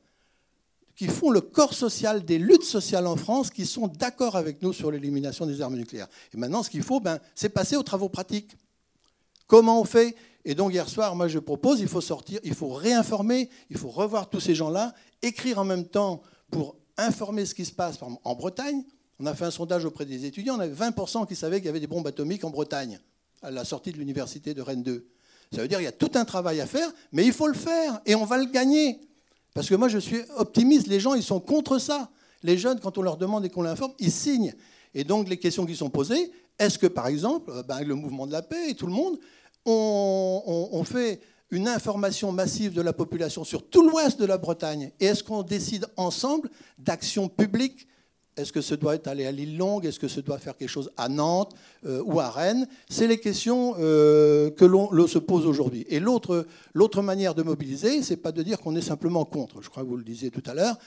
[0.94, 4.72] qui font le corps social des luttes sociales en France qui sont d'accord avec nous
[4.72, 6.08] sur l'élimination des armes nucléaires.
[6.32, 8.56] Et maintenant, ce qu'il faut, ben, c'est passer aux travaux pratiques.
[9.46, 10.14] Comment on fait?
[10.48, 13.88] Et donc hier soir, moi je propose, il faut sortir, il faut réinformer, il faut
[13.88, 16.22] revoir tous ces gens-là, écrire en même temps
[16.52, 18.84] pour informer ce qui se passe en Bretagne.
[19.18, 21.68] On a fait un sondage auprès des étudiants, on avait 20% qui savaient qu'il y
[21.68, 23.00] avait des bombes atomiques en Bretagne,
[23.42, 25.08] à la sortie de l'université de Rennes 2.
[25.52, 27.54] Ça veut dire qu'il y a tout un travail à faire, mais il faut le
[27.54, 29.00] faire, et on va le gagner.
[29.52, 32.10] Parce que moi, je suis optimiste, les gens, ils sont contre ça.
[32.44, 34.54] Les jeunes, quand on leur demande et qu'on l'informe, ils signent.
[34.94, 38.26] Et donc, les questions qui sont posées, est-ce que, par exemple, euh, ben, le mouvement
[38.26, 39.18] de la paix et tout le monde,
[39.66, 45.06] on, fait une information massive de la population sur tout l'ouest de la Bretagne Et
[45.06, 47.86] est-ce qu'on décide ensemble d'actions publiques
[48.36, 49.86] Est-ce que ce doit être aller à l'île Longue?
[49.86, 51.54] Est-ce que ce doit faire quelque chose à Nantes
[51.84, 52.66] euh, ou à Rennes?
[52.88, 55.86] C'est les questions euh, que l'on se pose aujourd'hui.
[55.88, 59.62] Et l'autre manière de mobiliser, c'est pas de dire qu'on est simplement contre.
[59.62, 60.78] Je crois que vous le disiez tout à l'heure.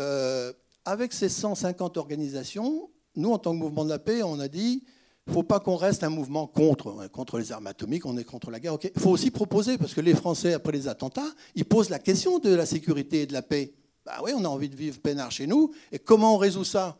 [0.00, 0.52] Euh,
[0.84, 4.84] avec ces 150 organisations, nous, en tant que mouvement de la paix, on a dit
[5.28, 8.50] ne faut pas qu'on reste un mouvement contre, contre les armes atomiques, on est contre
[8.50, 8.76] la guerre.
[8.82, 12.38] Il faut aussi proposer, parce que les Français, après les attentats, ils posent la question
[12.38, 13.72] de la sécurité et de la paix.
[14.04, 16.98] Bah oui, on a envie de vivre peinard chez nous, et comment on résout ça?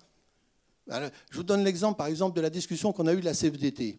[0.86, 1.00] Bah,
[1.30, 3.98] Je vous donne l'exemple, par exemple, de la discussion qu'on a eue de la CFDT.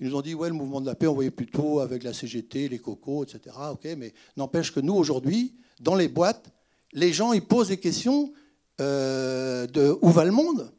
[0.00, 2.12] Ils nous ont dit, ouais, le mouvement de la paix, on voyait plutôt avec la
[2.12, 3.56] CGT, les cocos, etc.
[3.70, 6.50] Ok, mais n'empêche que nous, aujourd'hui, dans les boîtes,
[6.92, 8.32] les gens, ils posent des questions
[8.80, 10.72] euh, de où va le monde?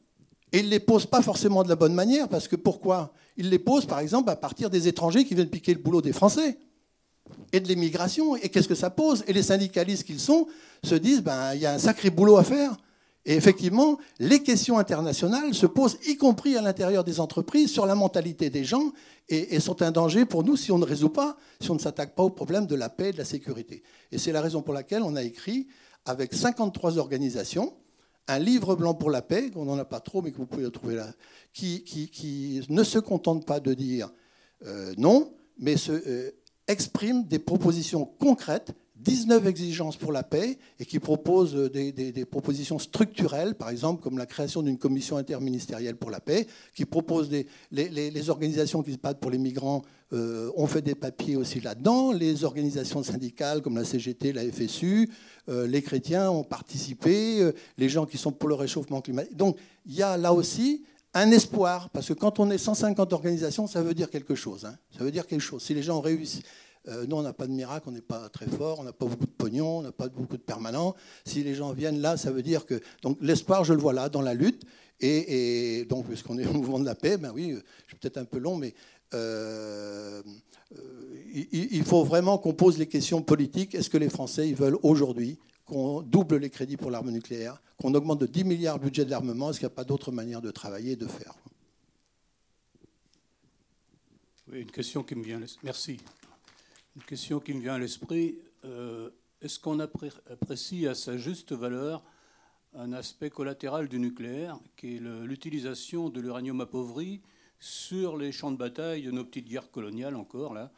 [0.54, 3.12] Et il ne les pose pas forcément de la bonne manière, parce que pourquoi?
[3.38, 6.14] Il les pose, par exemple, à partir des étrangers qui viennent piquer le boulot des
[6.14, 6.60] Français
[7.51, 8.36] et de l'immigration.
[8.36, 9.24] Et qu'est-ce que ça pose?
[9.28, 10.47] Et les syndicalistes qu'ils sont
[10.84, 12.78] se disent, ben, il y a un sacré boulot à faire.
[13.26, 17.95] Et effectivement, les questions internationales se posent, y compris à l'intérieur des entreprises, sur la
[17.95, 18.91] mentalité des gens,
[19.30, 22.14] et, sont un danger pour nous si on ne résout pas, si on ne s'attaque
[22.14, 23.82] pas au problème de la paix et de la sécurité.
[24.12, 25.68] Et c'est la raison pour laquelle on a écrit,
[26.06, 27.74] avec 53 organisations,
[28.28, 30.70] un livre blanc pour la paix, qu'on n'en a pas trop, mais que vous pouvez
[30.72, 31.12] trouver là,
[31.54, 34.12] qui, ne se contente pas de dire
[34.66, 36.32] euh, non, mais euh,
[36.68, 43.56] exprime des propositions concrètes 19 exigences pour la paix et qui proposent des, propositions structurelles,
[43.56, 48.30] par exemple comme la création d'une commission interministérielle pour la paix, qui propose des, les,
[48.30, 49.84] organisations qui se battent pour les migrants
[50.14, 55.10] euh, ont fait des papiers aussi là-dedans, les organisations syndicales comme la CGT, la FSU,
[55.49, 59.36] euh, les chrétiens ont participé, euh, les gens qui sont pour le réchauffement climatique.
[59.36, 60.84] Donc il y a là aussi
[61.14, 64.66] un espoir, parce que quand on est 150 organisations, ça veut dire quelque chose.
[64.66, 64.76] Hein.
[64.97, 65.62] Ça veut dire quelque chose.
[65.62, 66.43] Si les gens réussissent
[66.90, 69.06] euh, nous, on n'a pas de miracle, on n'est pas très fort, on n'a pas
[69.06, 70.96] beaucoup de pognon, on n'a pas beaucoup de permanents.
[71.26, 72.82] Si les gens viennent là, ça veut dire que.
[73.02, 74.64] Donc l'espoir, je le vois là, dans la lutte.
[75.00, 78.26] Et, donc, puisqu'on est au mouvement de la paix, ben oui, je suis peut-être un
[78.26, 78.74] peu long, mais
[79.14, 80.22] euh,
[81.34, 83.76] il, faut vraiment qu'on pose les questions politiques.
[83.76, 87.94] Est-ce que les Français, ils veulent aujourd'hui qu'on double les crédits pour l'arme nucléaire, qu'on
[87.94, 89.50] augmente de 10 milliards le budget de l'armement?
[89.50, 91.34] Est-ce qu'il n'y a pas d'autre manière de travailler et de faire?
[94.52, 95.40] Oui, une question qui me vient.
[95.64, 95.98] Merci.
[96.96, 98.38] Une question qui me vient à l'esprit.
[98.66, 99.10] Euh,
[99.41, 102.04] est-ce qu'on apprécie à sa juste valeur
[102.76, 107.22] un aspect collatéral du nucléaire, qui est l'utilisation de l'uranium appauvri
[107.60, 110.72] sur les champs de bataille de nos petites guerres coloniales encore, là,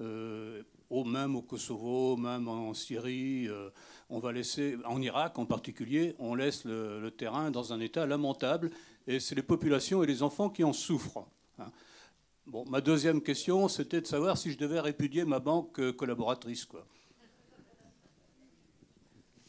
[0.00, 3.70] euh, au, même au Kosovo, même en Syrie, euh,
[4.10, 8.70] on va laisser, en Irak en particulier, on laisse le, terrain dans un état lamentable,
[9.06, 11.26] et c'est les populations et les enfants qui en souffrent.
[11.60, 11.70] Hein.
[12.46, 16.64] Bon, ma deuxième question, c'était de savoir si je devais répudier ma banque euh, collaboratrice.
[16.64, 16.84] Quoi.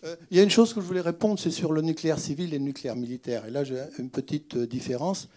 [0.04, 2.54] Euh, il y a une chose que je voulais répondre, c'est sur le nucléaire civil
[2.54, 3.48] et le nucléaire militaire.
[3.48, 5.28] Et là, j'ai une petite euh, différence.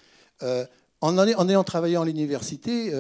[1.01, 2.93] en, ayant travaillé en l'université,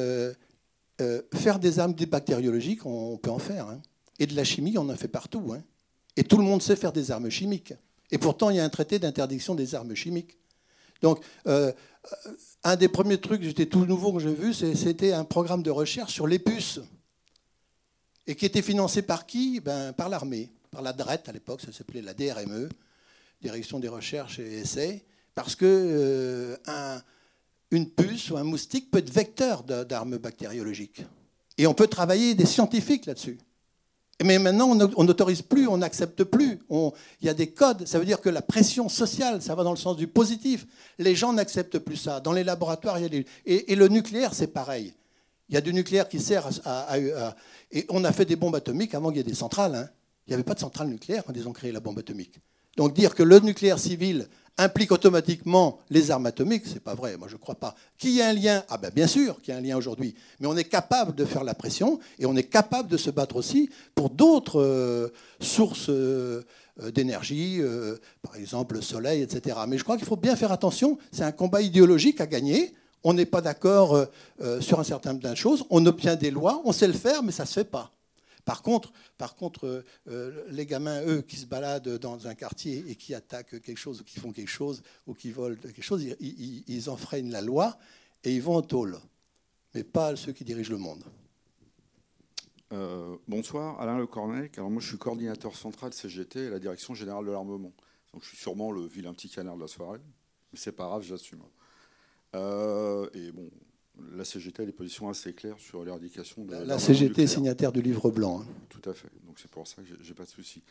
[1.34, 3.68] faire des armes bactériologiques, on, peut en faire.
[3.68, 3.82] Hein.
[4.18, 5.52] Et de la chimie, on en fait partout.
[5.52, 5.62] Hein.
[6.16, 7.74] Et tout le monde sait faire des armes chimiques.
[8.10, 10.38] Et pourtant, il y a un traité d'interdiction des armes chimiques.
[11.02, 11.22] Donc,
[12.64, 16.12] un des premiers trucs, j'étais tout nouveau que j'ai vu, c'était un programme de recherche
[16.12, 16.80] sur les puces.
[18.26, 19.60] Et qui était financé par qui?
[19.60, 22.68] Ben, Par l'armée, par la DRET à l'époque, ça s'appelait la DRME,
[23.40, 25.04] Direction des recherches et essais,
[25.34, 26.56] parce que euh,
[27.96, 31.04] puce ou un moustique peut être vecteur d'armes bactériologiques.
[31.58, 33.38] Et on peut travailler des scientifiques là-dessus.
[34.24, 36.60] Mais maintenant, on n'autorise plus, on n'accepte plus.
[36.70, 37.86] il y a des codes.
[37.86, 40.66] Ça veut dire que la pression sociale, ça va dans le sens du positif.
[40.98, 42.20] Les gens n'acceptent plus ça.
[42.20, 43.26] Dans les laboratoires, il y a des...
[43.44, 44.94] et, le nucléaire, c'est pareil.
[45.48, 46.96] Il y a du nucléaire qui sert à,
[47.70, 49.74] Et on a fait des bombes atomiques avant qu'il y ait des centrales.
[49.74, 49.88] Hein.
[50.26, 52.40] Il n'y avait pas de centrale nucléaire quand ils ont créé la bombe atomique.
[52.76, 54.28] Donc dire que le nucléaire civil
[54.58, 57.74] implique automatiquement les armes atomiques, c'est pas vrai, moi je ne crois pas.
[57.98, 60.14] Qu'il y a un lien Ah ben bien sûr qu'il y a un lien aujourd'hui,
[60.40, 63.36] mais on est capable de faire la pression et on est capable de se battre
[63.36, 66.42] aussi pour d'autres euh, sources euh,
[66.94, 69.56] d'énergie, euh, par exemple le soleil, etc.
[69.68, 72.74] Mais je crois qu'il faut bien faire attention, c'est un combat idéologique à gagner.
[73.04, 74.04] On n'est pas d'accord
[74.60, 77.30] sur un certain nombre de choses, on obtient des lois, on sait le faire, mais
[77.30, 77.92] ça ne se fait pas.
[78.46, 82.84] Par contre, par contre euh, euh, les gamins, eux, qui se baladent dans un quartier
[82.88, 86.06] et qui attaquent quelque chose, ou qui font quelque chose, ou qui volent quelque chose,
[86.20, 87.76] ils, enfreignent la loi
[88.22, 88.98] et ils vont en tôle.
[89.74, 91.02] Mais pas ceux qui dirigent le monde.
[92.72, 94.56] Euh, bonsoir, Alain Le Cornec.
[94.58, 97.72] Alors moi, je suis coordinateur central CGT et la direction générale de l'armement.
[98.12, 99.98] Donc je suis sûrement le vilain petit canard de la soirée,
[100.52, 101.42] mais c'est pas grave, j'assume.
[102.32, 103.50] et bon,
[104.12, 107.82] la CGT a des positions assez claires sur l'éradication de la, CGT est signataire du
[107.82, 108.40] livre blanc.
[108.40, 108.46] Hein.
[108.68, 109.10] Tout à fait.
[109.26, 110.62] Donc c'est pour ça que j'ai pas de souci.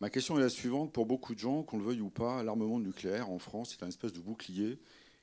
[0.00, 0.92] Ma question est la suivante.
[0.92, 3.88] Pour beaucoup de gens, qu'on le veuille ou pas, l'armement nucléaire en France, c'est un
[3.88, 4.78] espèce de bouclier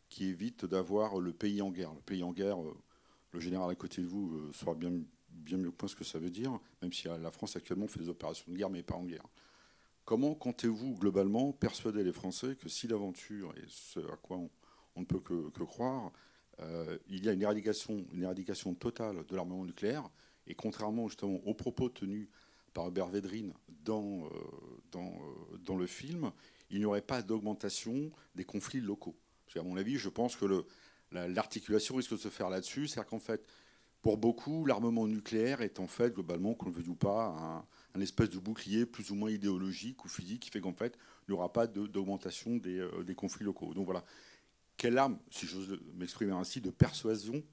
[0.10, 1.94] qui évite d'avoir le pays en guerre.
[1.94, 2.76] Le pays en guerre, euh,
[3.32, 4.92] le général à côté de vous euh, saura bien,
[5.30, 8.00] bien mieux que moi ce que ça veut dire, même si la France actuellement fait
[8.00, 9.26] des opérations de guerre, mais pas en guerre.
[10.04, 14.38] Comment comptez-vous globalement persuader les Français que si l'aventure, et ce à quoi
[14.96, 16.10] on, ne peut que croire, euh,
[17.10, 20.10] il y a une éradication, totale de l'armement nucléaire.
[20.48, 22.28] Et contrairement justement aux propos tenus
[22.76, 23.54] par Hubert Védrine
[23.84, 26.32] dans, euh, euh, le film,
[26.70, 29.16] il n'y aurait pas d'augmentation des conflits locaux.
[29.46, 30.66] Parce à mon avis, je pense que
[31.12, 32.88] l'articulation risque de se faire là-dessus.
[32.88, 33.46] C'est-à-dire qu'en fait,
[34.02, 38.30] pour beaucoup, l'armement nucléaire est en fait, globalement, qu'on le veuille ou pas, un, espèce
[38.30, 40.98] de bouclier plus ou moins idéologique ou physique qui fait qu'en fait,
[41.28, 43.74] il n'y aura pas d'augmentation des, des conflits locaux.
[43.74, 44.04] Donc voilà,
[44.78, 47.44] quelle arme, si j'ose m'exprimer ainsi, de persuasion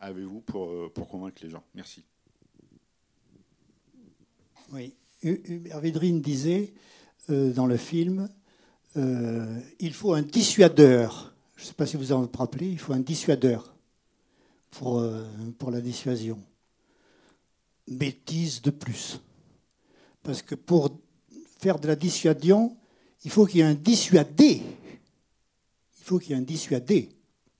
[0.00, 1.64] avez-vous pour, euh, pour convaincre les gens?
[1.74, 2.04] Merci.
[4.72, 6.74] Oui, Hubert Védrine disait
[7.30, 8.28] euh, dans le film
[8.96, 11.34] euh, il faut un dissuadeur.
[11.56, 13.74] Je ne sais pas si vous en rappelez, il faut un dissuadeur
[14.70, 15.02] pour,
[15.58, 16.38] pour la dissuasion.
[17.88, 19.20] Bêtise de plus.
[20.22, 20.98] Parce que pour
[21.58, 22.76] faire de la dissuasion,
[23.24, 24.62] il faut qu'il y ait un dissuadé.
[26.06, 27.08] Il faut qu'il y ait un dissuadé,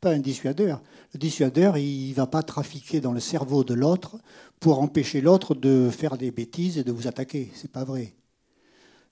[0.01, 0.81] pas un dissuadeur.
[1.13, 4.21] Le dissuadeur, il ne va pas trafiquer dans le cerveau de l'autre
[4.61, 7.51] pour empêcher l'autre de faire des bêtises et de vous attaquer.
[7.57, 8.15] Ce n'est pas vrai.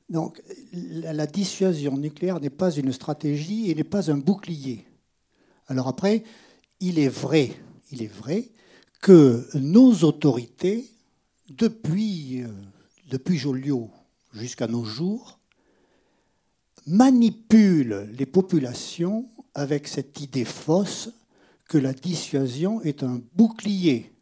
[0.09, 0.41] Donc
[0.73, 4.87] la dissuasion nucléaire n'est pas une stratégie et n'est pas un bouclier.
[5.67, 6.23] Alors après,
[6.79, 7.51] il est vrai,
[7.91, 8.53] il est vrai
[9.01, 10.89] que nos autorités,
[11.49, 12.49] depuis, euh,
[13.11, 13.91] depuis Joliot
[14.33, 15.41] jusqu'à nos jours,
[16.87, 21.11] manipulent les populations avec cette idée fausse
[21.69, 24.13] que la dissuasion est un bouclier.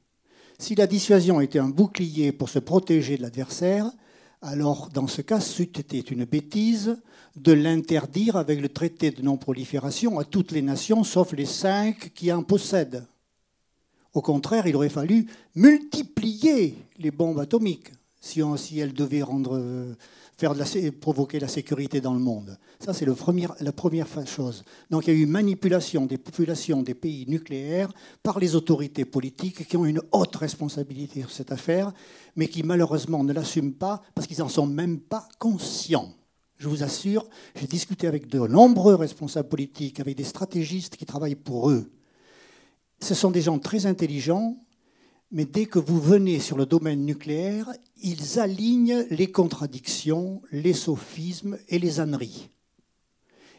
[0.59, 3.91] Si la dissuasion était un bouclier pour se protéger de l'adversaire,
[4.43, 6.97] alors dans ce cas, c'était une bêtise
[7.37, 12.31] de l'interdire avec le traité de non-prolifération à toutes les nations, sauf les cinq qui
[12.33, 13.07] en possèdent.
[14.15, 17.91] Au contraire, il aurait fallu multiplier les bombes atomiques
[18.21, 19.97] si, si elles devaient rendre
[20.43, 22.59] faire provoquer la sécurité dans le monde.
[22.80, 23.14] Ça, c'est la
[23.72, 24.64] première chose.
[24.90, 27.93] Donc il y a eu manipulation des populations des pays nucléaires
[28.24, 31.93] par les autorités politiques qui ont une haute responsabilité sur cette affaire,
[32.34, 36.12] mais qui malheureusement ne l'assument pas parce qu'ils n'en sont même pas conscients.
[36.59, 41.36] Je vous assure, j'ai discuté avec de nombreux responsables politiques, avec des stratégistes qui travaillent
[41.36, 41.93] pour eux.
[43.01, 44.57] Ce sont des gens très intelligents,
[45.33, 47.72] mais dès que vous venez sur le domaine nucléaire,
[48.03, 52.51] ils alignent les contradictions, les sophismes et les âneries.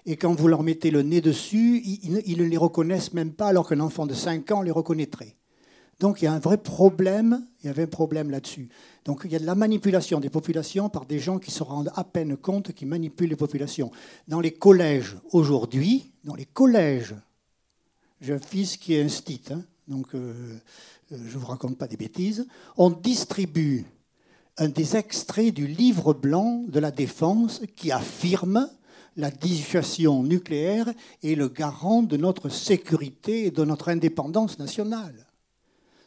[0.06, 3.68] Et quand vous leur mettez le nez dessus, ils ne les reconnaissent même pas, alors
[3.68, 5.36] qu'un enfant de 5 ans les reconnaîtrait.
[6.00, 8.70] Donc il y a un vrai problème, il y avait un problème là-dessus.
[9.06, 11.92] Donc il y a de la manipulation des populations par des gens qui se rendent
[11.96, 13.92] à peine compte qu'ils manipulent les populations.
[14.28, 17.16] Dans les collèges aujourd'hui, dans les collèges,
[18.22, 20.34] j'ai un fils qui est un hein, donc euh,
[21.14, 22.48] je ne vous raconte pas des bêtises,
[22.78, 23.86] on distribue
[24.58, 28.70] un des extraits du livre blanc de la défense qui affirme
[29.16, 30.92] la dissuasion nucléaire
[31.22, 35.28] est le garant de notre sécurité et de notre indépendance nationale.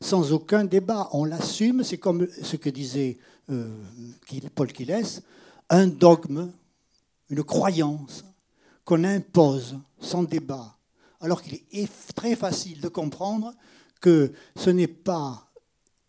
[0.01, 3.19] Sans aucun débat, on l'assume, c'est comme ce que disait
[3.51, 3.69] euh,
[4.55, 5.05] Paul Quiles,
[5.71, 6.51] un dogme,
[7.31, 8.25] une croyance
[8.85, 10.77] qu'on impose sans débat,
[11.21, 13.55] alors qu'il est très facile de comprendre
[14.01, 15.47] que ce n'est pas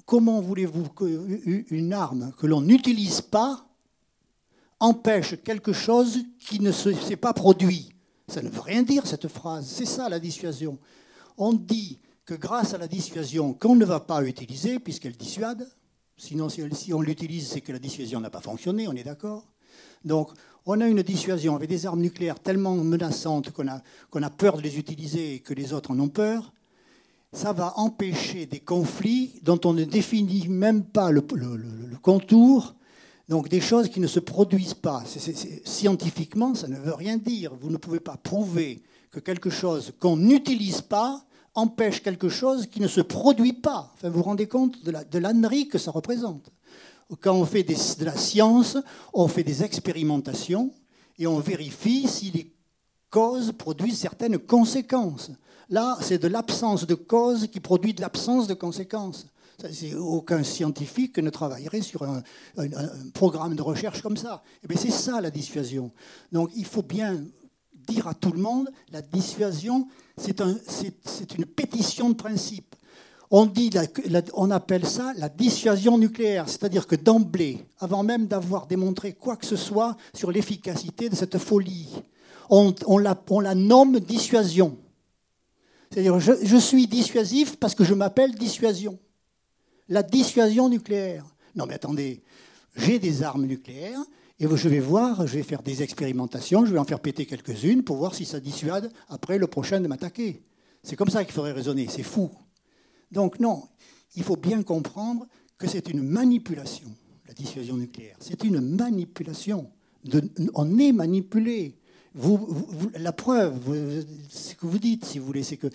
[0.06, 3.68] comment voulez-vous qu'une arme que l'on n'utilise pas
[4.80, 7.94] empêche quelque chose qui ne s'est pas produit.
[8.28, 10.78] Ça ne veut rien dire cette phrase, c'est ça la dissuasion.
[11.38, 15.68] On dit que grâce à la dissuasion qu'on ne va pas utiliser, puisqu'elle dissuade,
[16.18, 19.48] sinon si on l'utilise, c'est que la dissuasion n'a pas fonctionné, on est d'accord
[20.04, 20.32] Donc
[20.66, 23.82] on a une dissuasion avec des armes nucléaires tellement menaçantes qu'on a,
[24.14, 26.54] a peur de les utiliser et que les autres en ont peur
[27.34, 31.22] ça va empêcher des conflits dont on ne définit même pas le,
[32.02, 32.76] contour,
[33.28, 35.04] donc des choses qui ne se produisent pas.
[35.66, 37.54] scientifiquement, ça ne veut rien dire.
[37.60, 41.24] Vous ne pouvez pas prouver que quelque chose qu'on n'utilise pas
[41.54, 43.92] empêche quelque chose qui ne se produit pas.
[43.96, 46.52] Enfin, vous vous rendez compte de l'ânerie que ça représente.
[47.22, 48.78] Quand on fait de la science,
[49.14, 50.72] on fait des expérimentations
[51.18, 52.54] et on vérifie si les
[53.10, 55.32] causes produisent certaines conséquences.
[55.70, 59.28] Là, c'est de l'absence de cause qui produit de l'absence de conséquences.
[59.98, 62.22] Aucun scientifique ne travaillerait sur un,
[63.14, 64.44] programme de recherche comme ça.
[64.70, 65.92] Eh c'est ça la dissuasion.
[66.32, 67.24] Donc il faut bien
[67.88, 70.56] dire à tout le monde, la dissuasion, c'est un,
[71.38, 72.76] une pétition de principe.
[73.30, 79.46] On, appelle ça la dissuasion nucléaire, c'est-à-dire que d'emblée, avant même d'avoir démontré quoi que
[79.46, 81.90] ce soit sur l'efficacité de cette folie,
[82.50, 84.78] on la nomme dissuasion.
[85.92, 89.00] C'est-à-dire, je, suis dissuasif parce que je m'appelle dissuasion.
[89.90, 91.26] La dissuasion nucléaire.
[91.56, 92.24] Non, mais attendez,
[92.76, 94.02] j'ai des armes nucléaires
[94.40, 97.84] et je vais voir, je vais faire des expérimentations, je vais en faire péter quelques-unes
[97.84, 100.44] pour voir si ça dissuade après le prochain de m'attaquer.
[100.84, 102.30] C'est comme ça qu'il faudrait raisonner, c'est fou.
[103.12, 103.64] Donc non,
[104.16, 105.26] il faut bien comprendre
[105.58, 106.88] que c'est une manipulation,
[107.28, 108.18] la dissuasion nucléaire.
[108.20, 109.72] C'est une manipulation.
[110.54, 111.77] on est manipulé.
[112.96, 115.68] La preuve, ce que vous dites, si vous voulez, c'est que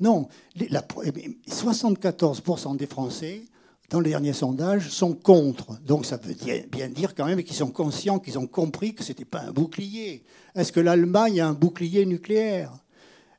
[0.00, 3.42] non, 74% des Français,
[3.90, 5.78] dans les derniers sondages, sont contre.
[5.84, 6.34] Donc ça veut
[6.70, 9.52] bien dire quand même qu'ils sont conscients, qu'ils ont compris que ce n'était pas un
[9.52, 10.24] bouclier.
[10.54, 12.72] Est-ce que l'Allemagne a un bouclier nucléaire?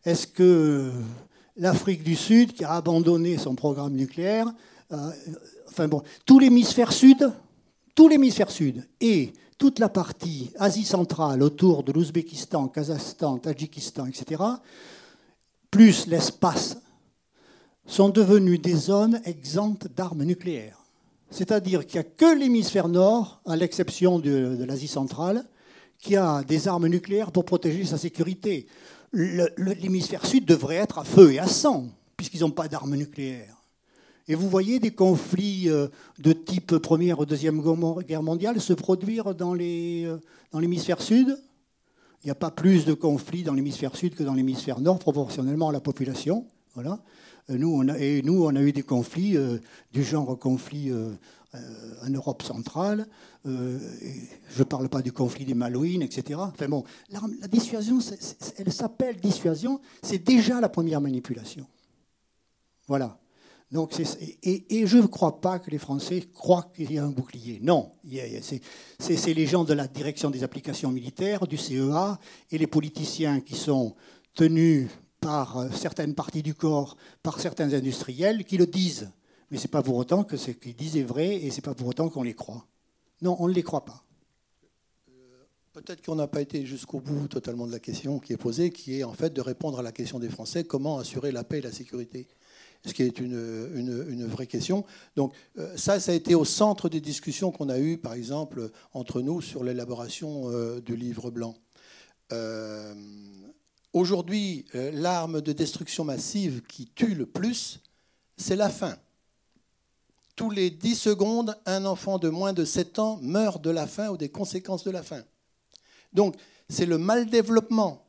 [0.06, 0.92] Est-ce que
[1.58, 4.48] l'Afrique du Sud, qui a abandonné son programme nucléaire,
[4.92, 5.12] euh,
[5.70, 7.32] enfin bon, tout l'hémisphère sud,
[7.96, 14.42] tout l'hémisphère sud et toute la partie Asie centrale autour de l'Ouzbékistan, Kazakhstan, Tadjikistan, etc.,
[15.70, 16.78] plus l'espace,
[17.86, 20.80] sont devenus des zones exemptes d'armes nucléaires.
[21.30, 25.46] C'est-à-dire qu'il n'y a que l'hémisphère nord, à l'exception de, de l'Asie centrale,
[26.00, 28.66] qui a des armes nucléaires pour protéger sa sécurité.
[29.14, 31.86] L'hémisphère sud devrait être à feu et à sang,
[32.18, 33.61] puisqu'ils n'ont pas d'armes nucléaires.
[34.28, 35.88] Et vous voyez des conflits euh,
[36.20, 37.62] de type Première ou Deuxième
[38.08, 40.18] Guerre mondiale se produire dans euh,
[40.54, 41.38] l'hémisphère sud?
[42.24, 45.70] Il n'y a pas plus de conflits dans l'hémisphère sud que dans l'hémisphère nord, proportionnellement
[45.70, 46.46] à la population.
[46.76, 47.00] Voilà.
[47.50, 49.38] Euh, nous, on a, et nous, on a eu des conflits
[49.92, 53.08] du genre conflit en Europe centrale.
[53.44, 56.40] je ne parle pas du conflit des Malouines, etc.
[56.40, 57.98] Enfin bon, la dissuasion,
[58.58, 61.66] elle s'appelle dissuasion, c'est déjà la première manipulation.
[62.88, 63.21] Voilà.
[63.72, 63.98] Donc
[64.44, 67.60] et, je ne crois pas que les Français croient qu'il y a un bouclier.
[67.62, 67.94] Non,
[69.00, 72.20] c'est les gens de la direction des applications militaires, du CEA,
[72.52, 73.96] et les politiciens qui sont
[74.34, 74.90] tenus
[75.22, 79.12] par euh, certaines parties du corps, par certains industriels, qui le disent.
[79.52, 81.62] Mais ce n'est pas pour autant que ce qu'ils disent est vrai, et ce n'est
[81.62, 82.66] pas pour autant qu'on les croit.
[83.22, 84.04] Non, on ne les croit pas.
[85.10, 85.44] Euh,
[85.74, 89.00] peut-être qu'on n'a pas été jusqu'au bout totalement de la question qui est posée, qui
[89.00, 91.62] est en fait de répondre à la question des Français comment assurer la paix et
[91.62, 92.28] la sécurité?
[92.86, 94.86] Ce qui est une, vraie question.
[95.16, 98.72] Donc euh, ça, ça a été au centre des discussions qu'on a eues, par exemple,
[98.94, 101.56] entre nous sur l'élaboration euh, du livre blanc.
[102.32, 102.94] Euh,
[103.94, 107.82] aujourd'hui, l'arme de destruction massive qui tue le plus,
[108.38, 108.96] c'est la faim.
[110.36, 114.10] Tous les 10 secondes, un enfant de moins de 7 ans meurt de la faim
[114.10, 115.24] ou des conséquences de la faim.
[116.14, 116.36] Donc,
[116.70, 118.06] c'est le mal développement,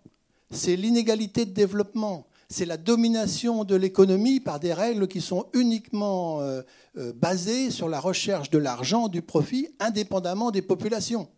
[0.50, 6.40] c'est l'inégalité de développement, c'est la domination de l'économie par des règles qui sont uniquement
[6.40, 6.60] euh,
[6.98, 11.28] euh, basées sur la recherche de l'argent, du profit, indépendamment des populations.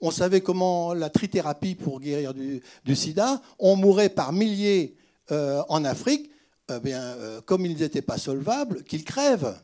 [0.00, 4.96] On savait comment la trithérapie pour guérir du, sida, on mourait par milliers
[5.30, 6.30] euh, en Afrique,
[6.70, 9.56] eh bien, comme ils n'étaient pas solvables, qu'ils crèvent.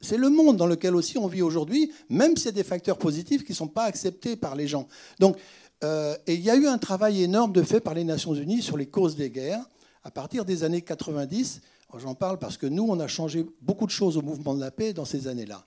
[0.00, 2.98] C'est le monde dans lequel aussi on vit aujourd'hui, même s'il y a des facteurs
[2.98, 4.86] positifs qui ne sont pas acceptés par les gens.
[5.18, 5.36] Donc,
[5.82, 8.76] et il y a eu un travail énorme de fait par les Nations Unies sur
[8.76, 9.64] les causes des guerres
[10.04, 11.60] à partir des années 90,
[11.98, 14.70] j'en parle parce que nous, on a changé beaucoup de choses au mouvement de la
[14.70, 15.64] paix dans ces années-là.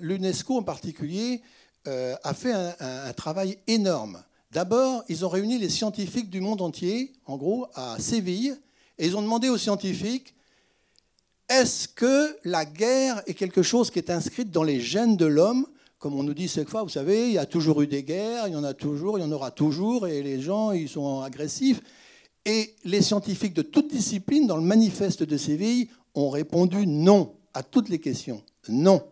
[0.00, 1.42] L'UNESCO en particulier
[1.86, 4.22] euh, a fait un, travail énorme.
[4.52, 8.56] D'abord, ils ont réuni les scientifiques du monde entier, en gros, à Séville,
[8.98, 10.34] et ils ont demandé aux scientifiques,
[11.48, 15.66] est-ce que la guerre est quelque chose qui est inscrit dans les gènes de l'homme?
[15.98, 18.46] Comme on nous dit chaque fois, vous savez, il y a toujours eu des guerres,
[18.46, 21.20] il y en a toujours, il y en aura toujours, et les gens, ils sont
[21.20, 21.82] agressifs.
[22.46, 27.62] Et les scientifiques de toutes disciplines, dans le manifeste de Séville, ont répondu non à
[27.62, 28.42] toutes les questions.
[28.68, 29.02] Non.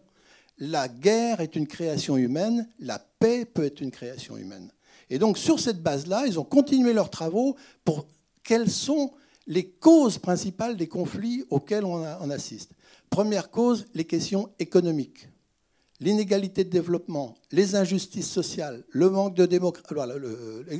[0.59, 4.71] La guerre est une création humaine, la paix peut être une création humaine.
[5.11, 8.07] Et donc sur cette base-là, ils ont continué leurs travaux pour
[8.43, 9.13] quelles sont
[9.47, 12.73] les causes principales des conflits auxquels on, assiste.
[13.11, 15.29] Première cause, les questions économiques.
[16.01, 19.95] L'inégalité de développement, les injustices sociales, le manque de démocratie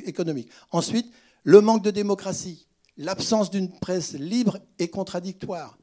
[0.07, 0.49] économique.
[0.71, 1.13] Ensuite,
[1.45, 2.67] le manque de démocratie,
[2.97, 5.79] l'absence d'une presse libre et contradictoire,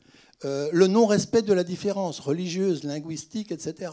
[0.45, 3.91] euh, le non-respect de la différence religieuse, linguistique, etc.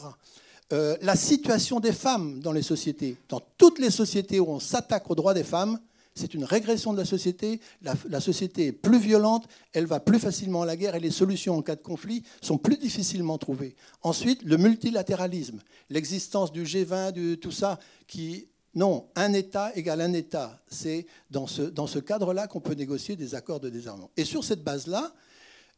[0.72, 3.16] Euh, la situation des femmes dans les sociétés.
[3.28, 5.80] Dans toutes les sociétés où on s'attaque aux droits des femmes,
[6.14, 7.60] c'est une régression de la société.
[7.82, 11.10] La, la, société est plus violente, elle va plus facilement à la guerre et les
[11.10, 13.76] solutions en cas de conflit sont plus difficilement trouvées.
[14.02, 15.60] Ensuite, le multilatéralisme,
[15.90, 20.60] l'existence du G20, de tout ça, qui non, un État égale un État.
[20.68, 24.10] C'est dans ce, cadre-là qu'on peut négocier des accords de désarmement.
[24.18, 25.14] Et sur cette base-là,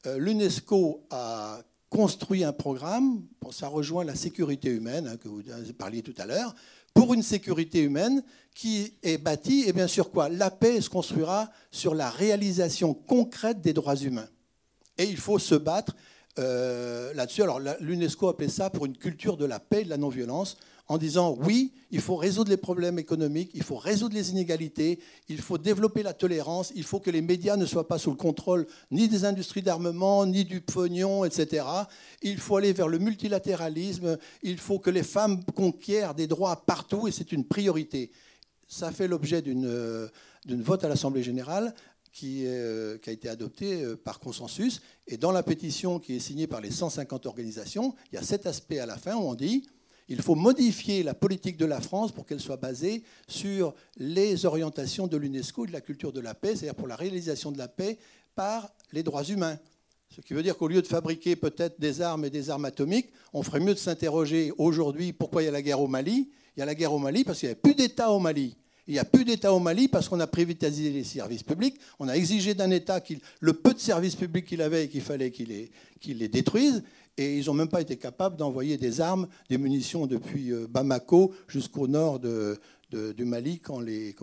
[0.06, 3.22] euh, l'UNESCO a construit un programme,
[3.52, 5.42] ça rejoint la sécurité humaine, hein, que vous
[5.78, 6.54] parliez tout à l'heure,
[6.92, 8.22] pour une sécurité humaine
[8.52, 13.60] qui est bâtie, et bien sûr quoi La paix se construira sur la réalisation concrète
[13.60, 14.28] des droits humains.
[14.98, 15.94] Et il faut se battre
[16.40, 17.44] euh, là-dessus.
[17.44, 20.56] Alors l'UNESCO appelait ça pour une culture de la paix et de la non-violence
[20.88, 25.40] en disant oui, il faut résoudre les problèmes économiques, il faut résoudre les inégalités, il
[25.40, 28.66] faut développer la tolérance, il faut que les médias ne soient pas sous le contrôle
[28.90, 31.64] ni des industries d'armement, ni du pognon, etc.
[32.22, 37.06] Il faut aller vers le multilatéralisme, il faut que les femmes conquièrent des droits partout
[37.06, 38.10] et c'est une priorité.
[38.66, 40.10] Ça fait l'objet d'une
[40.46, 41.74] vote à l'Assemblée générale
[42.12, 44.80] qui, euh, qui, a été adopté euh, par consensus.
[45.06, 48.46] Et dans la pétition qui est signée par les 150 organisations, il y a cet
[48.46, 49.68] aspect à la fin où on dit
[50.08, 55.06] Il faut modifier la politique de la France pour qu'elle soit basée sur les orientations
[55.06, 57.98] de l'UNESCO de la culture de la paix, c'est-à-dire pour la réalisation de la paix
[58.34, 59.58] par les droits humains.
[60.08, 63.10] Ce qui veut dire qu'au lieu de fabriquer peut-être des armes et des armes atomiques,
[63.34, 66.30] on ferait mieux de s'interroger aujourd'hui pourquoi il y a la guerre au Mali.
[66.56, 68.56] Il y a la guerre au Mali parce qu'il n'y a plus d'État au Mali.
[68.86, 71.78] Il n'y a plus d'État au Mali parce qu'on a privatisé les services publics.
[71.98, 73.02] On a exigé d'un État
[73.40, 75.48] le peu de services publics qu'il avait et qu'il fallait qu'il
[76.18, 76.82] les détruise.
[77.18, 81.34] Et ils n'ont même pas été capables d'envoyer des armes, des munitions depuis euh, Bamako
[81.48, 84.14] jusqu'au nord du Mali quand les,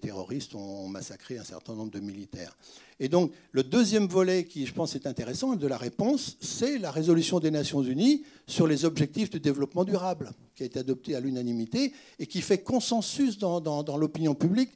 [0.00, 2.56] terroristes ont massacré un certain nombre de militaires.
[3.00, 6.90] Et donc, le deuxième volet qui, je pense, est intéressant de la réponse, c'est la
[6.90, 11.20] résolution des Nations Unies sur les objectifs du développement durable, qui a été adoptée à
[11.20, 14.72] l'unanimité et qui fait consensus dans l'opinion publique.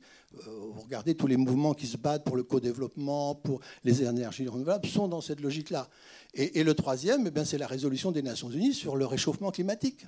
[0.47, 4.47] Euh, Vous regardez tous les mouvements qui se battent pour le co-développement, pour les énergies
[4.49, 5.89] renouvelables, sont dans cette logique-là.
[6.35, 10.07] Et, le troisième, eh c'est la résolution des Nations Unies sur le réchauffement climatique.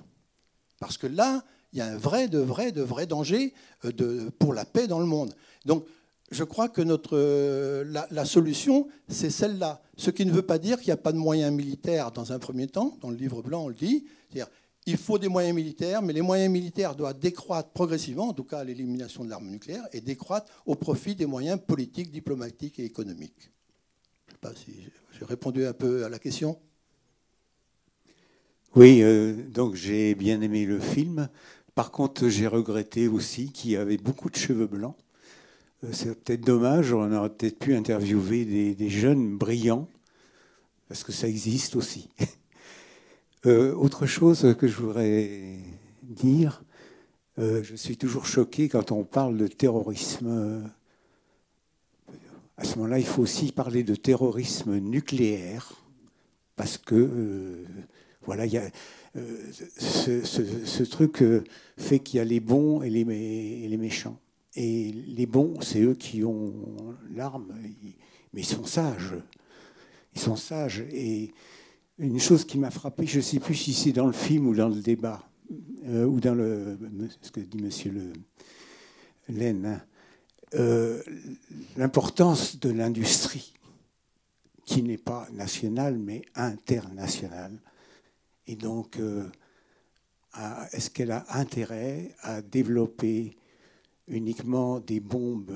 [0.79, 3.53] Parce que là, il y a un vrai, de vrai, de vrai danger
[3.85, 5.33] euh, pour la paix dans le monde.
[5.65, 5.85] Donc,
[6.29, 9.81] je crois que notre, euh, la, la solution, c'est celle-là.
[9.95, 12.39] Ce qui ne veut pas dire qu'il n'y a pas de moyens militaires dans un
[12.39, 12.97] premier temps.
[13.01, 14.05] Dans le livre blanc, on le dit.
[14.29, 14.51] C'est-à-dire,
[14.87, 18.63] il faut des moyens militaires, mais les moyens militaires doivent décroître progressivement, en tout cas
[18.63, 23.51] l'élimination de l'arme nucléaire, et décroître au profit des moyens politiques, diplomatiques et économiques.
[24.27, 24.71] Je ne sais pas si
[25.19, 26.57] j'ai répondu un peu à la question.
[28.75, 31.27] Oui, euh, donc j'ai bien aimé le film.
[31.75, 34.95] Par contre, j'ai regretté aussi qu'il y avait beaucoup de cheveux blancs.
[35.83, 39.89] Euh, C'est peut-être dommage, on aurait peut-être pu interviewer des jeunes brillants,
[40.87, 42.07] parce que ça existe aussi.
[43.45, 45.57] Euh, autre chose que je voudrais
[46.01, 46.63] dire,
[47.37, 50.63] euh, je suis toujours choqué quand on parle de terrorisme.
[52.57, 55.71] À ce moment-là, il faut aussi parler de terrorisme nucléaire,
[56.55, 57.65] parce que euh,
[58.25, 58.69] voilà, il y a,
[59.77, 61.23] ce, truc
[61.77, 64.19] fait qu'il y a les bons et les, et les méchants.
[64.55, 66.53] Et les bons, c'est eux qui ont
[67.13, 67.53] l'arme,
[68.33, 69.15] mais ils sont sages.
[70.15, 70.83] Ils sont sages.
[70.91, 71.31] Et
[71.99, 74.55] une chose qui m'a frappé, je ne sais plus si c'est dans le film ou
[74.55, 75.27] dans le débat,
[75.85, 76.77] euh, ou dans le,
[77.21, 77.91] ce que dit Monsieur
[79.29, 79.81] le, hein,
[80.55, 81.01] euh,
[81.75, 83.53] l'importance de l'industrie,
[84.65, 87.57] qui n'est pas nationale, mais internationale.
[88.47, 89.27] Et donc, euh,
[90.71, 93.37] est-ce qu'elle a intérêt à développer
[94.07, 95.53] uniquement des bombes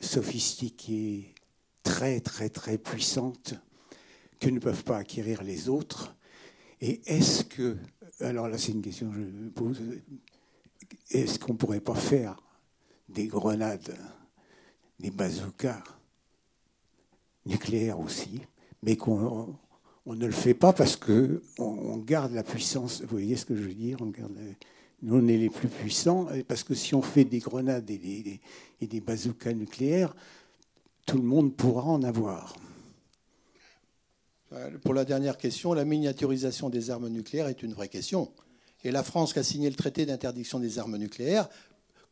[0.00, 1.34] sophistiquées,
[1.82, 3.54] très, très, très puissantes,
[4.42, 6.16] que ne peuvent pas acquérir les autres
[6.80, 7.76] Et est-ce que,
[8.18, 9.80] alors là c'est une question que je me pose,
[11.10, 12.42] est-ce qu'on ne pourrait pas faire
[13.08, 13.96] des grenades,
[14.98, 15.84] des bazookas
[17.46, 18.40] nucléaires aussi,
[18.82, 19.56] mais qu'on
[20.06, 23.02] on ne le fait pas parce que on, garde la puissance.
[23.02, 24.42] Vous voyez ce que je veux dire on garde la-
[25.02, 28.40] Nous, on est les plus puissants, parce que si on fait des grenades et des-
[28.80, 30.16] et des bazookas nucléaires,
[31.06, 32.56] tout le monde pourra en avoir.
[34.52, 38.30] Euh, Pour la dernière question, la miniaturisation des armes nucléaires est une vraie question.
[38.84, 41.48] Et la France, qui a signé le traité d'interdiction des armes nucléaires,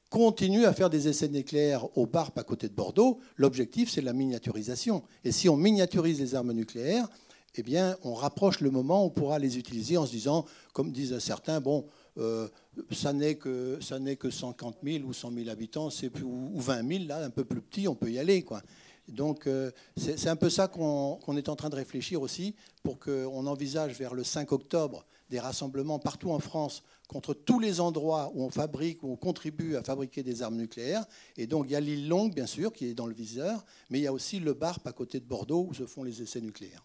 [0.08, 3.18] continue à faire des essais nucléaires au BARP à côté de Bordeaux.
[3.36, 5.02] L'objectif, c'est la miniaturisation.
[5.24, 7.08] Et si on miniaturise les armes nucléaires,
[7.56, 10.92] eh bien, on rapproche le moment où on pourra les utiliser en se disant, comme
[10.92, 11.86] disent certains, bon,
[12.18, 12.48] euh,
[12.92, 16.86] ça n'est que, ça que 150 000 ou 100 000 habitants, c'est plus- ou 20
[16.88, 18.42] 000, là, un peu plus petit, on peut y aller.
[18.42, 18.62] Quoi.
[19.10, 23.46] Donc, euh, c'est un peu ça qu'on est en train de réfléchir aussi pour qu'on
[23.46, 28.42] envisage vers le 5 octobre des rassemblements partout en France contre tous les endroits où
[28.42, 31.04] on fabrique, où on contribue à fabriquer des armes nucléaires.
[31.36, 33.98] Et donc, il y a l'île Longue, bien sûr, qui est dans le viseur, mais
[33.98, 36.40] il y a aussi le BARP à côté de Bordeaux où se font les essais
[36.40, 36.84] nucléaires.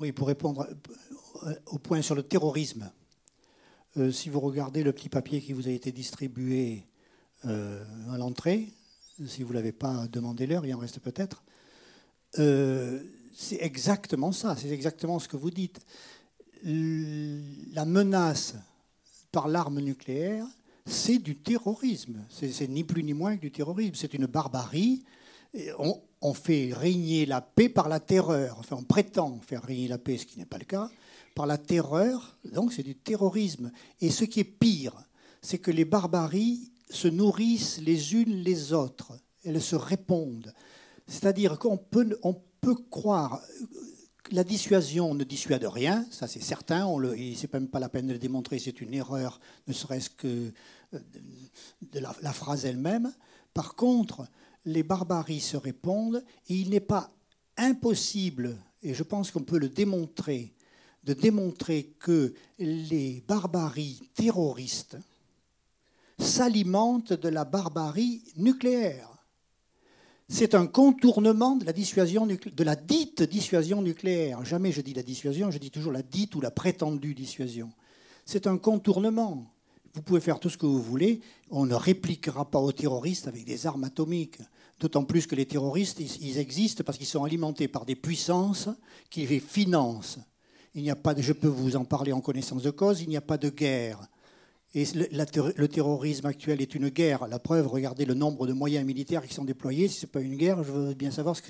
[0.00, 0.68] Oui, pour répondre
[1.44, 2.90] euh, au point sur le terrorisme,
[3.96, 6.86] euh, si vous regardez le petit papier qui vous a été distribué
[7.46, 8.72] à l'entrée,
[9.26, 11.42] si vous ne l'avez pas demandé l'heure, il en reste peut-être,
[12.38, 13.02] euh,
[13.34, 15.80] c'est exactement ça, c'est exactement ce que vous dites.
[16.64, 18.54] La menace
[19.32, 20.46] par l'arme nucléaire,
[20.86, 22.24] c'est du terrorisme.
[22.30, 23.94] C'est ni plus ni moins que du terrorisme.
[23.94, 25.02] C'est une barbarie.
[26.20, 28.56] On fait régner la paix par la terreur.
[28.58, 30.90] Enfin, on prétend faire régner la paix, ce qui n'est pas le cas,
[31.34, 32.38] par la terreur.
[32.52, 33.70] Donc, c'est du terrorisme.
[34.00, 34.94] Et ce qui est pire,
[35.42, 39.12] c'est que les barbaries se nourrissent les unes les autres.
[39.44, 40.52] Elles se répondent.
[41.06, 43.42] C'est-à-dire qu'on peut, on peut croire
[44.22, 47.90] que la dissuasion ne dissuade rien, ça c'est certain, on le, c'est même pas la
[47.90, 50.50] peine de le démontrer, c'est une erreur, ne serait-ce que
[50.94, 50.98] euh,
[51.92, 53.12] de la, la phrase elle-même.
[53.52, 54.26] Par contre,
[54.64, 57.10] les barbaries se répondent et il n'est pas
[57.58, 60.54] impossible, et je pense qu'on peut le démontrer,
[61.04, 64.96] de démontrer que les barbaries terroristes
[66.18, 69.10] s'alimentent de la barbarie nucléaire.
[70.28, 74.44] C'est un contournement de la, dissuasion, de la dite dissuasion nucléaire.
[74.44, 77.70] Jamais je dis la dissuasion, je dis toujours la dite ou la prétendue dissuasion.
[78.24, 79.50] C'est un contournement.
[79.92, 81.20] Vous pouvez faire tout ce que vous voulez,
[81.50, 84.40] on ne répliquera pas aux terroristes avec des armes atomiques.
[84.80, 88.68] D'autant plus que les terroristes, ils existent parce qu'ils sont alimentés par des puissances
[89.08, 90.18] qui les financent.
[90.74, 93.08] Il n'y a pas de, je peux vous en parler en connaissance de cause, il
[93.08, 94.00] n'y a pas de guerre.
[94.76, 97.28] Et le terrorisme actuel est une guerre.
[97.28, 99.86] La preuve, regardez le nombre de moyens militaires qui sont déployés.
[99.86, 101.42] Si ce n'est pas une guerre, je veux bien savoir ce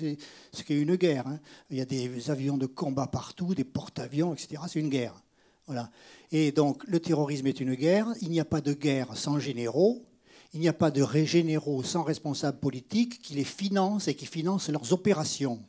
[0.63, 1.25] qu'est une guerre.
[1.25, 1.39] Hein.
[1.71, 4.61] Il y a des avions de combat partout, des porte-avions, etc.
[4.67, 5.23] C'est une guerre.
[5.65, 5.89] Voilà.
[6.31, 8.07] Et donc, le terrorisme est une guerre.
[8.21, 10.05] Il n'y a pas de guerre sans généraux.
[10.53, 14.69] Il n'y a pas de généraux sans responsables politiques qui les financent et qui financent
[14.69, 15.59] leurs opérations.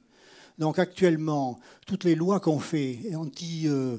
[0.59, 3.97] Donc, actuellement, toutes les lois qu'on fait anti, euh,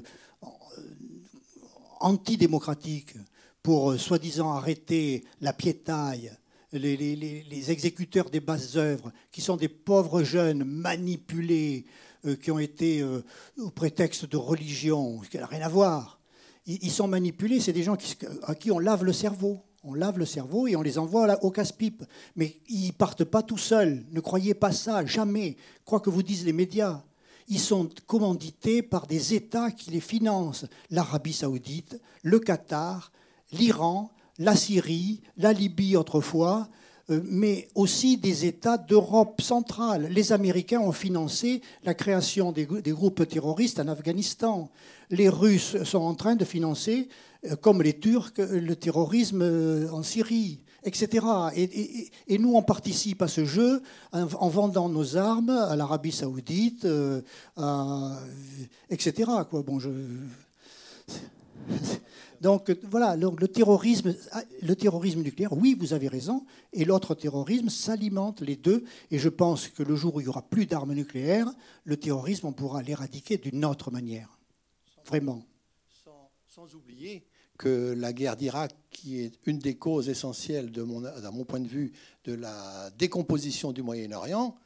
[2.00, 3.14] antidémocratiques,
[3.62, 6.32] pour euh, soi-disant arrêter la piétaille,
[6.72, 11.86] les, exécuteurs des basses œuvres, qui sont des pauvres jeunes manipulés,
[12.26, 13.24] euh, qui ont été euh,
[13.58, 16.20] au prétexte de religion, ce qui n'a rien à voir.
[16.66, 17.96] Ils, sont manipulés, c'est des gens
[18.42, 19.62] à qui on lave le cerveau.
[19.84, 22.04] On lave le cerveau et on les envoie au casse-pipe.
[22.36, 24.04] Mais ils partent pas tout seuls.
[24.10, 25.56] Ne croyez pas ça, jamais.
[25.86, 27.02] Quoi que vous disent les médias.
[27.46, 30.66] Ils sont commandités par des États qui les financent.
[30.90, 33.12] L'Arabie saoudite, le Qatar,
[33.52, 36.68] l'Iran, la Syrie, la Libye autrefois,
[37.10, 40.08] euh, mais aussi des États d'Europe centrale.
[40.10, 44.70] Les Américains ont financé la création des, groupes terroristes en Afghanistan.
[45.10, 47.08] Les Russes sont en train de financer,
[47.46, 51.26] euh, comme les Turcs, le terrorisme euh, en Syrie, etc.
[51.56, 56.86] Et, nous, on participe à ce jeu en, vendant nos armes à l'Arabie saoudite,
[58.90, 59.30] etc.
[59.50, 59.88] Bon, je...
[62.40, 64.14] Donc voilà, le terrorisme,
[64.62, 68.84] le terrorisme nucléaire, oui, vous avez raison, et l'autre terrorisme s'alimente les deux.
[69.10, 71.50] Et je pense que le jour où il y aura plus d'armes nucléaires,
[71.84, 74.38] le terrorisme, on pourra l'éradiquer d'une autre manière.
[75.04, 75.42] Vraiment.
[76.46, 77.24] Sans, oublier
[77.56, 81.02] que la guerre d'Irak, qui est une des causes essentielles, de mon,
[81.32, 81.92] mon point de vue,
[82.24, 84.56] de la décomposition du Moyen-Orient,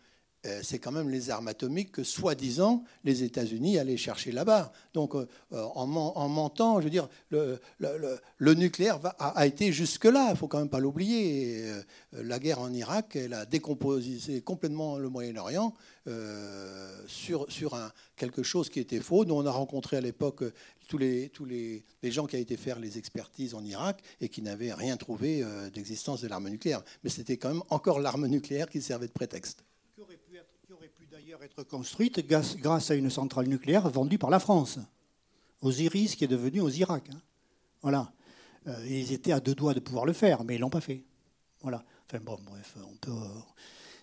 [0.62, 4.73] c'est quand même les armes atomiques que, soi-disant, les États-Unis allaient chercher là-bas.
[4.93, 5.86] Donc, euh, euh, en,
[6.28, 10.81] mentant, je veux dire, le, nucléaire a, été jusque-là, il ne faut quand même pas
[10.81, 11.64] l'oublier.
[12.12, 15.74] La guerre en Irak, elle a décomposé complètement le Moyen-Orient
[17.06, 19.24] sur, sur un, quelque chose qui était faux.
[19.24, 20.43] Nous, on a rencontré à l'époque
[20.89, 24.28] tous, les, tous les, les, gens qui avaient été faire les expertises en Irak et
[24.28, 26.82] qui n'avaient rien trouvé d'existence de l'arme nucléaire.
[27.05, 29.64] Mais c'était quand même encore l'arme nucléaire qui servait de prétexte
[31.12, 34.79] d'ailleurs être construite grâce à une centrale nucléaire vendue par la France,
[35.61, 37.05] Osiris qui est devenu Osirak.
[37.11, 37.20] Hein.
[37.83, 38.12] Voilà.
[38.66, 41.05] Euh, ils étaient à deux doigts de pouvoir le faire, mais ils l'ont pas fait.
[41.61, 41.85] Voilà.
[42.09, 43.11] Enfin bon, bref, on peut.
[43.11, 43.41] Euh,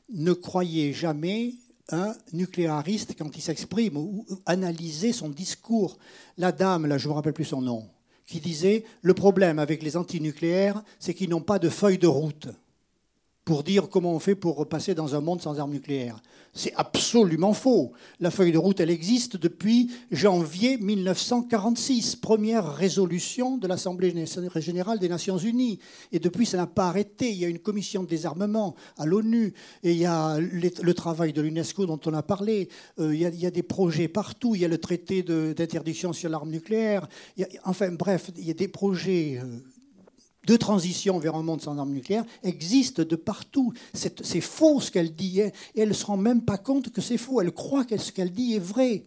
[0.09, 1.55] ne croyez jamais
[1.91, 5.97] un nucléariste quand il s'exprime ou analyser son discours.
[6.37, 7.89] La dame, là, je ne me rappelle plus son nom,
[8.25, 12.49] qui disait le problème avec les antinucléaires, c'est qu'ils n'ont pas de feuille de route
[13.49, 16.21] pour dire comment on fait pour repasser dans un monde sans armes nucléaires.
[16.53, 17.93] C'est absolument faux.
[18.19, 24.13] La feuille de route, elle existe depuis janvier 1946, première résolution de l'Assemblée
[24.57, 25.79] générale des Nations unies.
[26.11, 27.31] Et depuis, ça n'a pas arrêté.
[27.31, 31.33] Il y a une commission de désarmement à l'ONU, et il y a le travail
[31.33, 32.69] de l'UNESCO dont on a parlé.
[32.99, 34.53] Euh, il y a, des projets partout.
[34.53, 37.09] Il y a le traité d'interdiction sur l'arme nucléaire.
[37.63, 39.57] enfin, bref, il y a des projets euh,
[40.49, 43.71] de transition vers un monde sans armes nucléaires existe de partout.
[43.93, 47.19] C'est faux ce qu'elle dit, et elle ne se rend même pas compte que c'est
[47.19, 47.39] faux.
[47.39, 49.05] Elle croit que ce qu'elle dit est vrai.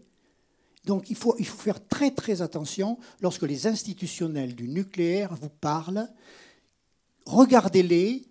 [0.84, 6.08] Donc il faut, faire très très attention lorsque les institutionnels du nucléaire vous parlent.
[7.26, 8.28] Regardez-les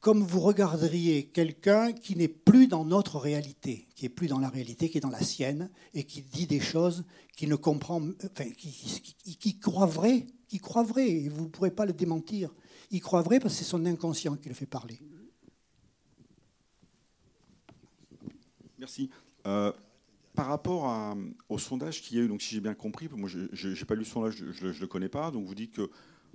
[0.00, 4.50] comme vous regarderiez quelqu'un qui n'est plus dans notre réalité, qui est plus dans la
[4.50, 7.04] réalité, qui est dans la sienne, et qui dit des choses
[7.36, 11.48] qu'il ne comprend, enfin, qui, qui, qui croit vrai il croit vrai, et vous ne
[11.48, 12.54] pourrez pas le démentir.
[12.90, 14.98] Il croit vrai parce que c'est son inconscient qui le fait parler.
[18.78, 19.10] Merci.
[19.46, 19.72] Euh,
[20.34, 21.16] par rapport
[21.48, 23.94] au sondage qu'il y a eu, donc si j'ai bien compris, moi je n'ai pas
[23.94, 25.90] lu le sondage, je ne le connais pas, donc vous dites que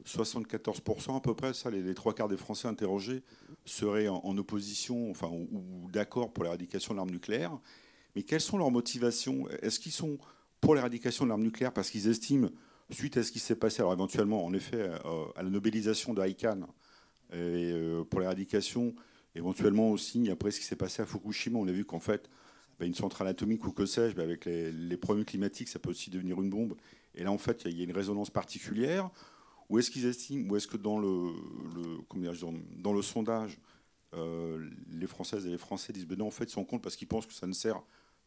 [0.06, 3.23] 74% à peu près, ça, les, trois quarts des Français interrogés
[3.65, 7.57] seraient en, opposition, enfin, ou, d'accord pour l'éradication de l'arme nucléaire.
[8.15, 9.48] Mais quelles sont leurs motivations?
[9.61, 10.18] Est-ce qu'ils sont
[10.61, 12.49] pour l'éradication de l'arme nucléaire parce qu'ils estiment
[12.91, 16.61] suite à ce qui s'est passé, alors éventuellement, en effet, euh, à la nobelisation d'Aikan
[17.32, 18.95] et euh, pour l'éradication,
[19.36, 22.30] éventuellement aussi après ce qui s'est passé à Fukushima, on a vu qu'en fait,
[22.80, 26.10] bah, une centrale atomique ou que sais-je, bah, avec les, problèmes climatiques, ça peut aussi
[26.10, 26.76] devenir une bombe.
[27.16, 29.10] Et là, en fait, il y a une résonance particulière.
[29.70, 31.32] Ou est-ce qu'ils estiment, ou est-ce que dans le,
[32.82, 33.60] dans le sondage,
[34.16, 36.95] euh, les Françaises et les Français disent ben non, en fait, ils sont contre parce
[36.95, 37.80] qu'ils pensent que ça ne sert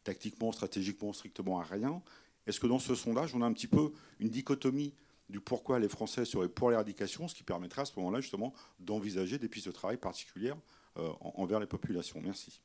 [0.03, 2.01] tactiquement, stratégiquement, strictement à rien.
[2.47, 4.93] Est-ce que dans ce sondage, on a un petit peu une dichotomie
[5.29, 9.37] du pourquoi les Français seraient pour l'éradication, ce qui permettrait à ce moment-là justement d'envisager
[9.37, 10.57] des pistes de travail particulières
[10.97, 12.19] euh, envers les populations?
[12.21, 12.61] Merci.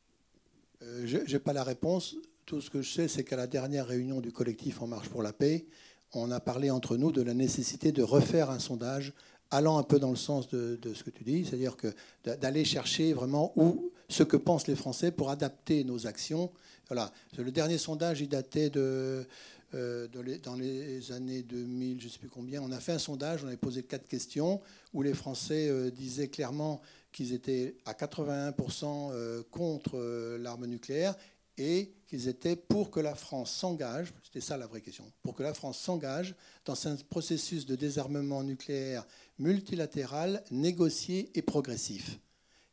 [0.82, 2.16] Euh, je n'ai pas la réponse.
[2.46, 5.22] Tout ce que je sais, c'est qu'à la dernière réunion du collectif En Marche pour
[5.22, 5.66] la Paix,
[6.12, 9.12] on a parlé entre nous de la nécessité de refaire un sondage
[9.50, 11.94] allant un peu dans le sens de, ce que tu dis, c'est-à-dire que
[12.24, 16.50] d'aller chercher vraiment où ce que pensent les Français pour adapter nos actions.
[16.88, 17.12] Voilà.
[17.36, 19.26] Le dernier sondage, il datait de,
[19.74, 20.08] euh,
[20.42, 22.62] dans les années 2000, je ne sais plus combien.
[22.62, 24.60] On a fait un sondage, on avait posé quatre questions
[24.94, 26.80] où les Français euh, disaient clairement
[27.12, 28.52] qu'ils étaient à 81%
[28.84, 29.98] euh, contre
[30.38, 31.14] l'arme nucléaire
[31.58, 35.42] et qu'ils étaient pour que la France s'engage, c'était ça la vraie question, pour que
[35.42, 36.34] la France s'engage
[36.64, 39.06] dans un processus de désarmement nucléaire
[39.38, 42.18] multilatéral, négocié et progressif.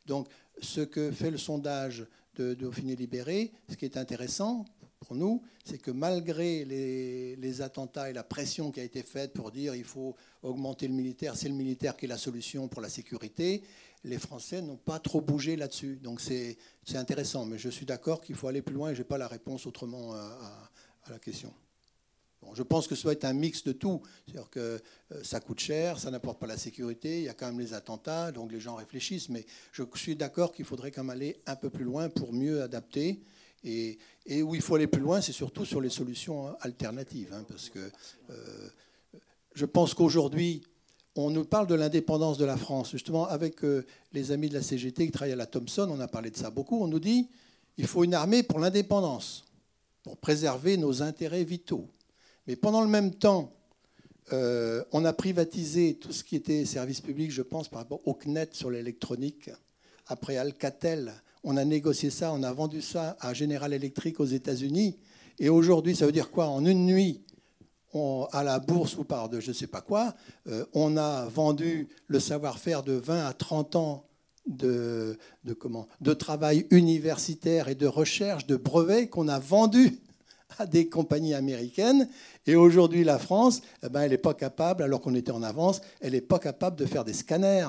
[0.06, 0.28] Donc,
[0.62, 2.06] ce que fait le sondage
[2.36, 4.64] de Dauphiné Libéré, ce qui est intéressant
[5.00, 9.50] pour nous, c'est que malgré les, attentats et la pression qui a été faite pour
[9.50, 12.88] dire il faut augmenter le militaire, c'est le militaire qui est la solution pour la
[12.88, 13.62] sécurité,
[14.04, 15.96] les Français n'ont pas trop bougé là-dessus.
[16.02, 16.56] Donc c'est
[16.94, 19.28] intéressant, mais je suis d'accord qu'il faut aller plus loin et je n'ai pas la
[19.28, 20.70] réponse autrement à,
[21.10, 21.52] la question
[22.54, 24.02] je pense que ce doit être un mix de tout.
[24.24, 27.46] C'est-à-dire que euh, ça coûte cher, ça n'apporte pas la sécurité, il y a quand
[27.46, 29.28] même les attentats, donc les gens réfléchissent.
[29.28, 32.62] Mais je suis d'accord qu'il faudrait quand même aller un peu plus loin pour mieux
[32.62, 33.20] adapter.
[33.66, 33.98] Et,
[34.42, 37.32] où il faut aller plus loin, c'est surtout sur les solutions alternatives.
[37.32, 37.78] Hein, parce que
[38.30, 38.68] euh,
[39.54, 40.62] je pense qu'aujourd'hui,
[41.16, 42.90] on nous parle de l'indépendance de la France.
[42.92, 46.08] Justement, avec euh, les amis de la CGT qui travaillent à la Thomson, on a
[46.08, 46.82] parlé de ça beaucoup.
[46.82, 47.28] On nous dit
[47.78, 49.44] il faut une armée pour l'indépendance,
[50.02, 51.88] pour préserver nos intérêts vitaux.
[52.46, 53.52] Mais pendant le même temps,
[54.32, 58.14] euh, on a privatisé tout ce qui était service public, je pense, par rapport au
[58.14, 59.50] CNET sur l'électronique.
[60.06, 61.12] Après Alcatel,
[61.46, 64.98] on a négocié ça, on a vendu ça à General Electric aux États-Unis.
[65.38, 66.48] Et aujourd'hui, ça veut dire quoi?
[66.48, 67.22] En une nuit,
[68.32, 70.14] à la bourse ou par de je ne sais pas quoi,
[70.48, 74.04] euh, on a vendu le savoir-faire de 20 à 30 ans
[74.46, 75.16] de,
[76.18, 79.98] travail universitaire et de recherche, de brevets qu'on a vendus
[80.58, 82.08] à des compagnies américaines.
[82.46, 85.80] Et aujourd'hui, la France, eh ben, elle n'est pas capable, alors qu'on était en avance,
[86.00, 87.68] elle n'est pas capable de faire des scanners.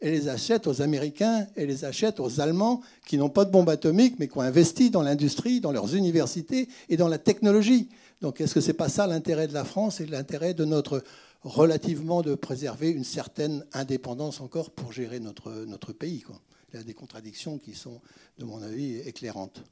[0.00, 3.68] Elle les achète aux Américains, elle les achète aux Allemands qui n'ont pas de bombes
[3.68, 7.88] atomiques, mais qui ont investi dans l'industrie, dans leurs universités et dans la technologie.
[8.20, 11.02] Donc est-ce que ce n'est pas ça l'intérêt de la France et l'intérêt de notre
[11.42, 16.24] relativement de préserver une certaine indépendance encore pour gérer notre, notre pays.
[16.72, 18.00] Il y a des contradictions qui sont,
[18.38, 19.62] de mon avis, éclairantes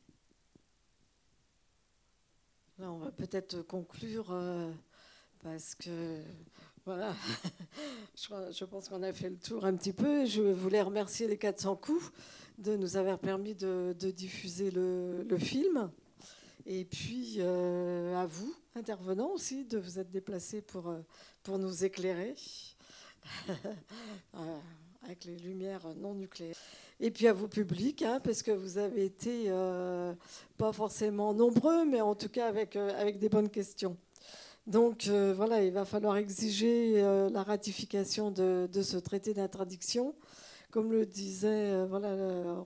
[2.89, 4.71] on va peut-être conclure euh,
[5.43, 6.21] parce que
[6.85, 7.15] voilà,
[8.17, 10.27] je, pense qu'on a fait le tour un petit peu.
[10.27, 12.13] Je voulais remercier les 400 coups
[12.59, 15.91] de nous avoir permis de, diffuser le, film.
[16.67, 21.01] Et puis euh, à vous, intervenants aussi, de vous être déplacés pour, euh,
[21.43, 22.35] pour nous éclairer
[25.05, 26.57] avec les lumières non nucléaires.
[27.01, 30.15] Et puis à vous, public, hein, parce que vous avez été euh,
[30.57, 33.97] pas forcément nombreux, mais en tout cas avec, euh, avec des bonnes questions.
[34.67, 40.15] Donc euh, voilà, il va falloir exiger la ratification de, ce traité d'interdiction.
[40.71, 42.17] Comme le disait voilà,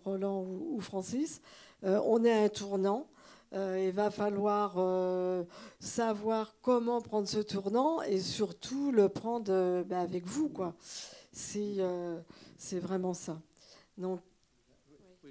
[0.05, 1.41] Roland ou, Francis,
[1.83, 3.09] on est à un tournant.
[3.53, 4.77] il va falloir
[5.81, 10.53] savoir comment prendre ce tournant et surtout le prendre ben, avec vous.
[11.33, 13.41] C'est vraiment ça.
[13.99, 14.21] Donc,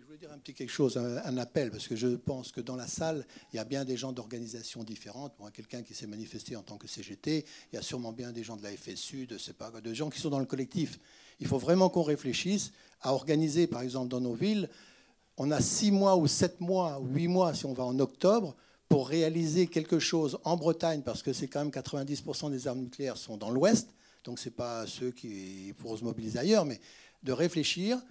[0.02, 2.76] je voulais dire un petit quelque chose, un, appel, parce que je pense que dans
[2.76, 5.34] la salle, il y a bien des gens d'organisations différentes.
[5.54, 8.58] quelqu'un qui s'est manifesté en tant que CGT, il y a sûrement bien des gens
[8.58, 11.00] de la FSU, de, pas, de gens qui sont dans le collectif.
[11.40, 14.70] Il faut vraiment qu'on réfléchisse à organiser, par exemple, dans nos villes,
[15.38, 18.56] on a six mois ou sept mois ou huit mois, si on va en octobre,
[18.90, 23.18] pour réaliser quelque chose en Bretagne, parce que c'est quand même 90% des armes nucléaires
[23.18, 23.90] sont dans l'Ouest,
[24.26, 26.82] donc ce n'est pas ceux qui pourront se mobiliser ailleurs, mais
[27.24, 28.02] de réfléchir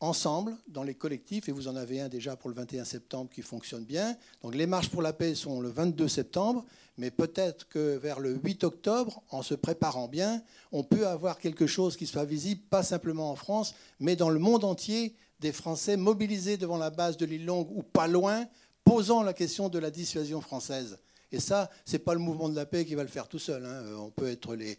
[0.00, 3.42] ensemble dans les collectifs, et vous en avez un déjà pour le 21 septembre qui
[3.42, 4.16] fonctionne bien.
[4.42, 6.64] Donc les marches pour la paix sont le 22 septembre,
[6.96, 11.66] mais peut-être que vers le 8 octobre, en se préparant bien, on peut avoir quelque
[11.66, 15.96] chose qui soit visible, pas simplement en France, mais dans le monde entier, des Français
[15.96, 18.46] mobilisés devant la base de l'île Longue ou pas loin,
[18.84, 20.98] posant la question de la dissuasion française.
[21.32, 23.38] Et ça, ce n'est pas le mouvement de la paix qui va le faire tout
[23.38, 23.64] seul.
[23.64, 23.84] Hein.
[23.98, 24.78] On peut être les,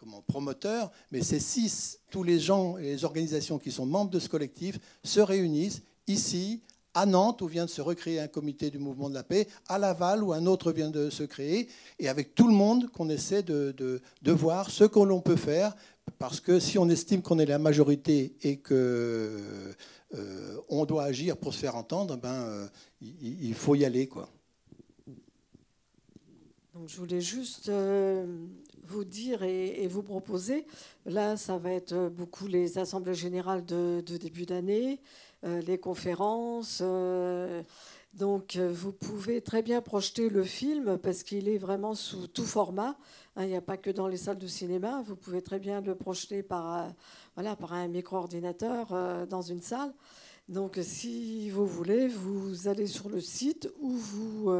[0.00, 1.70] comment, promoteur, mais c'est si
[2.10, 6.62] tous les gens et les organisations qui sont membres de ce collectif se réunissent ici,
[6.94, 9.78] à Nantes, où vient de se recréer un comité du mouvement de la paix, à
[9.78, 11.68] Laval, où un autre vient de se créer,
[11.98, 15.76] et avec tout le monde qu'on essaie de, de, voir ce que l'on peut faire,
[16.18, 19.74] parce que si on estime qu'on est la majorité et que
[20.14, 22.66] euh, on doit agir pour se faire entendre, ben, euh,
[23.02, 24.08] il, faut y aller.
[24.08, 24.28] Quoi.
[26.74, 28.26] Donc, je voulais juste euh,
[28.90, 30.66] vous dire et, vous proposer,
[31.06, 35.00] là, ça va être beaucoup les assemblées générales de, début d'année,
[35.42, 36.82] les conférences.
[38.14, 42.96] donc, vous pouvez très bien projeter le film parce qu'il est vraiment sous tout format.
[43.36, 45.02] Hein, il n'y a pas que dans les salles de cinéma.
[45.06, 46.92] Vous pouvez très bien le projeter par,
[47.36, 49.92] voilà, par un micro-ordinateur dans une salle.
[50.48, 54.52] Donc, si vous voulez, vous allez sur le site ou vous,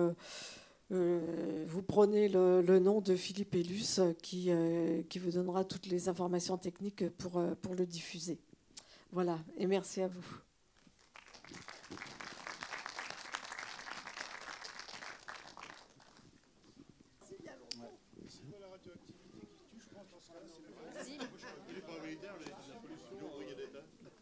[0.93, 5.87] euh, euh, vous prenez le, nom de Philippe Elus qui, euh, qui vous donnera toutes
[5.87, 8.39] les informations techniques pour, pour le diffuser.
[9.13, 10.25] Voilà, et merci à vous.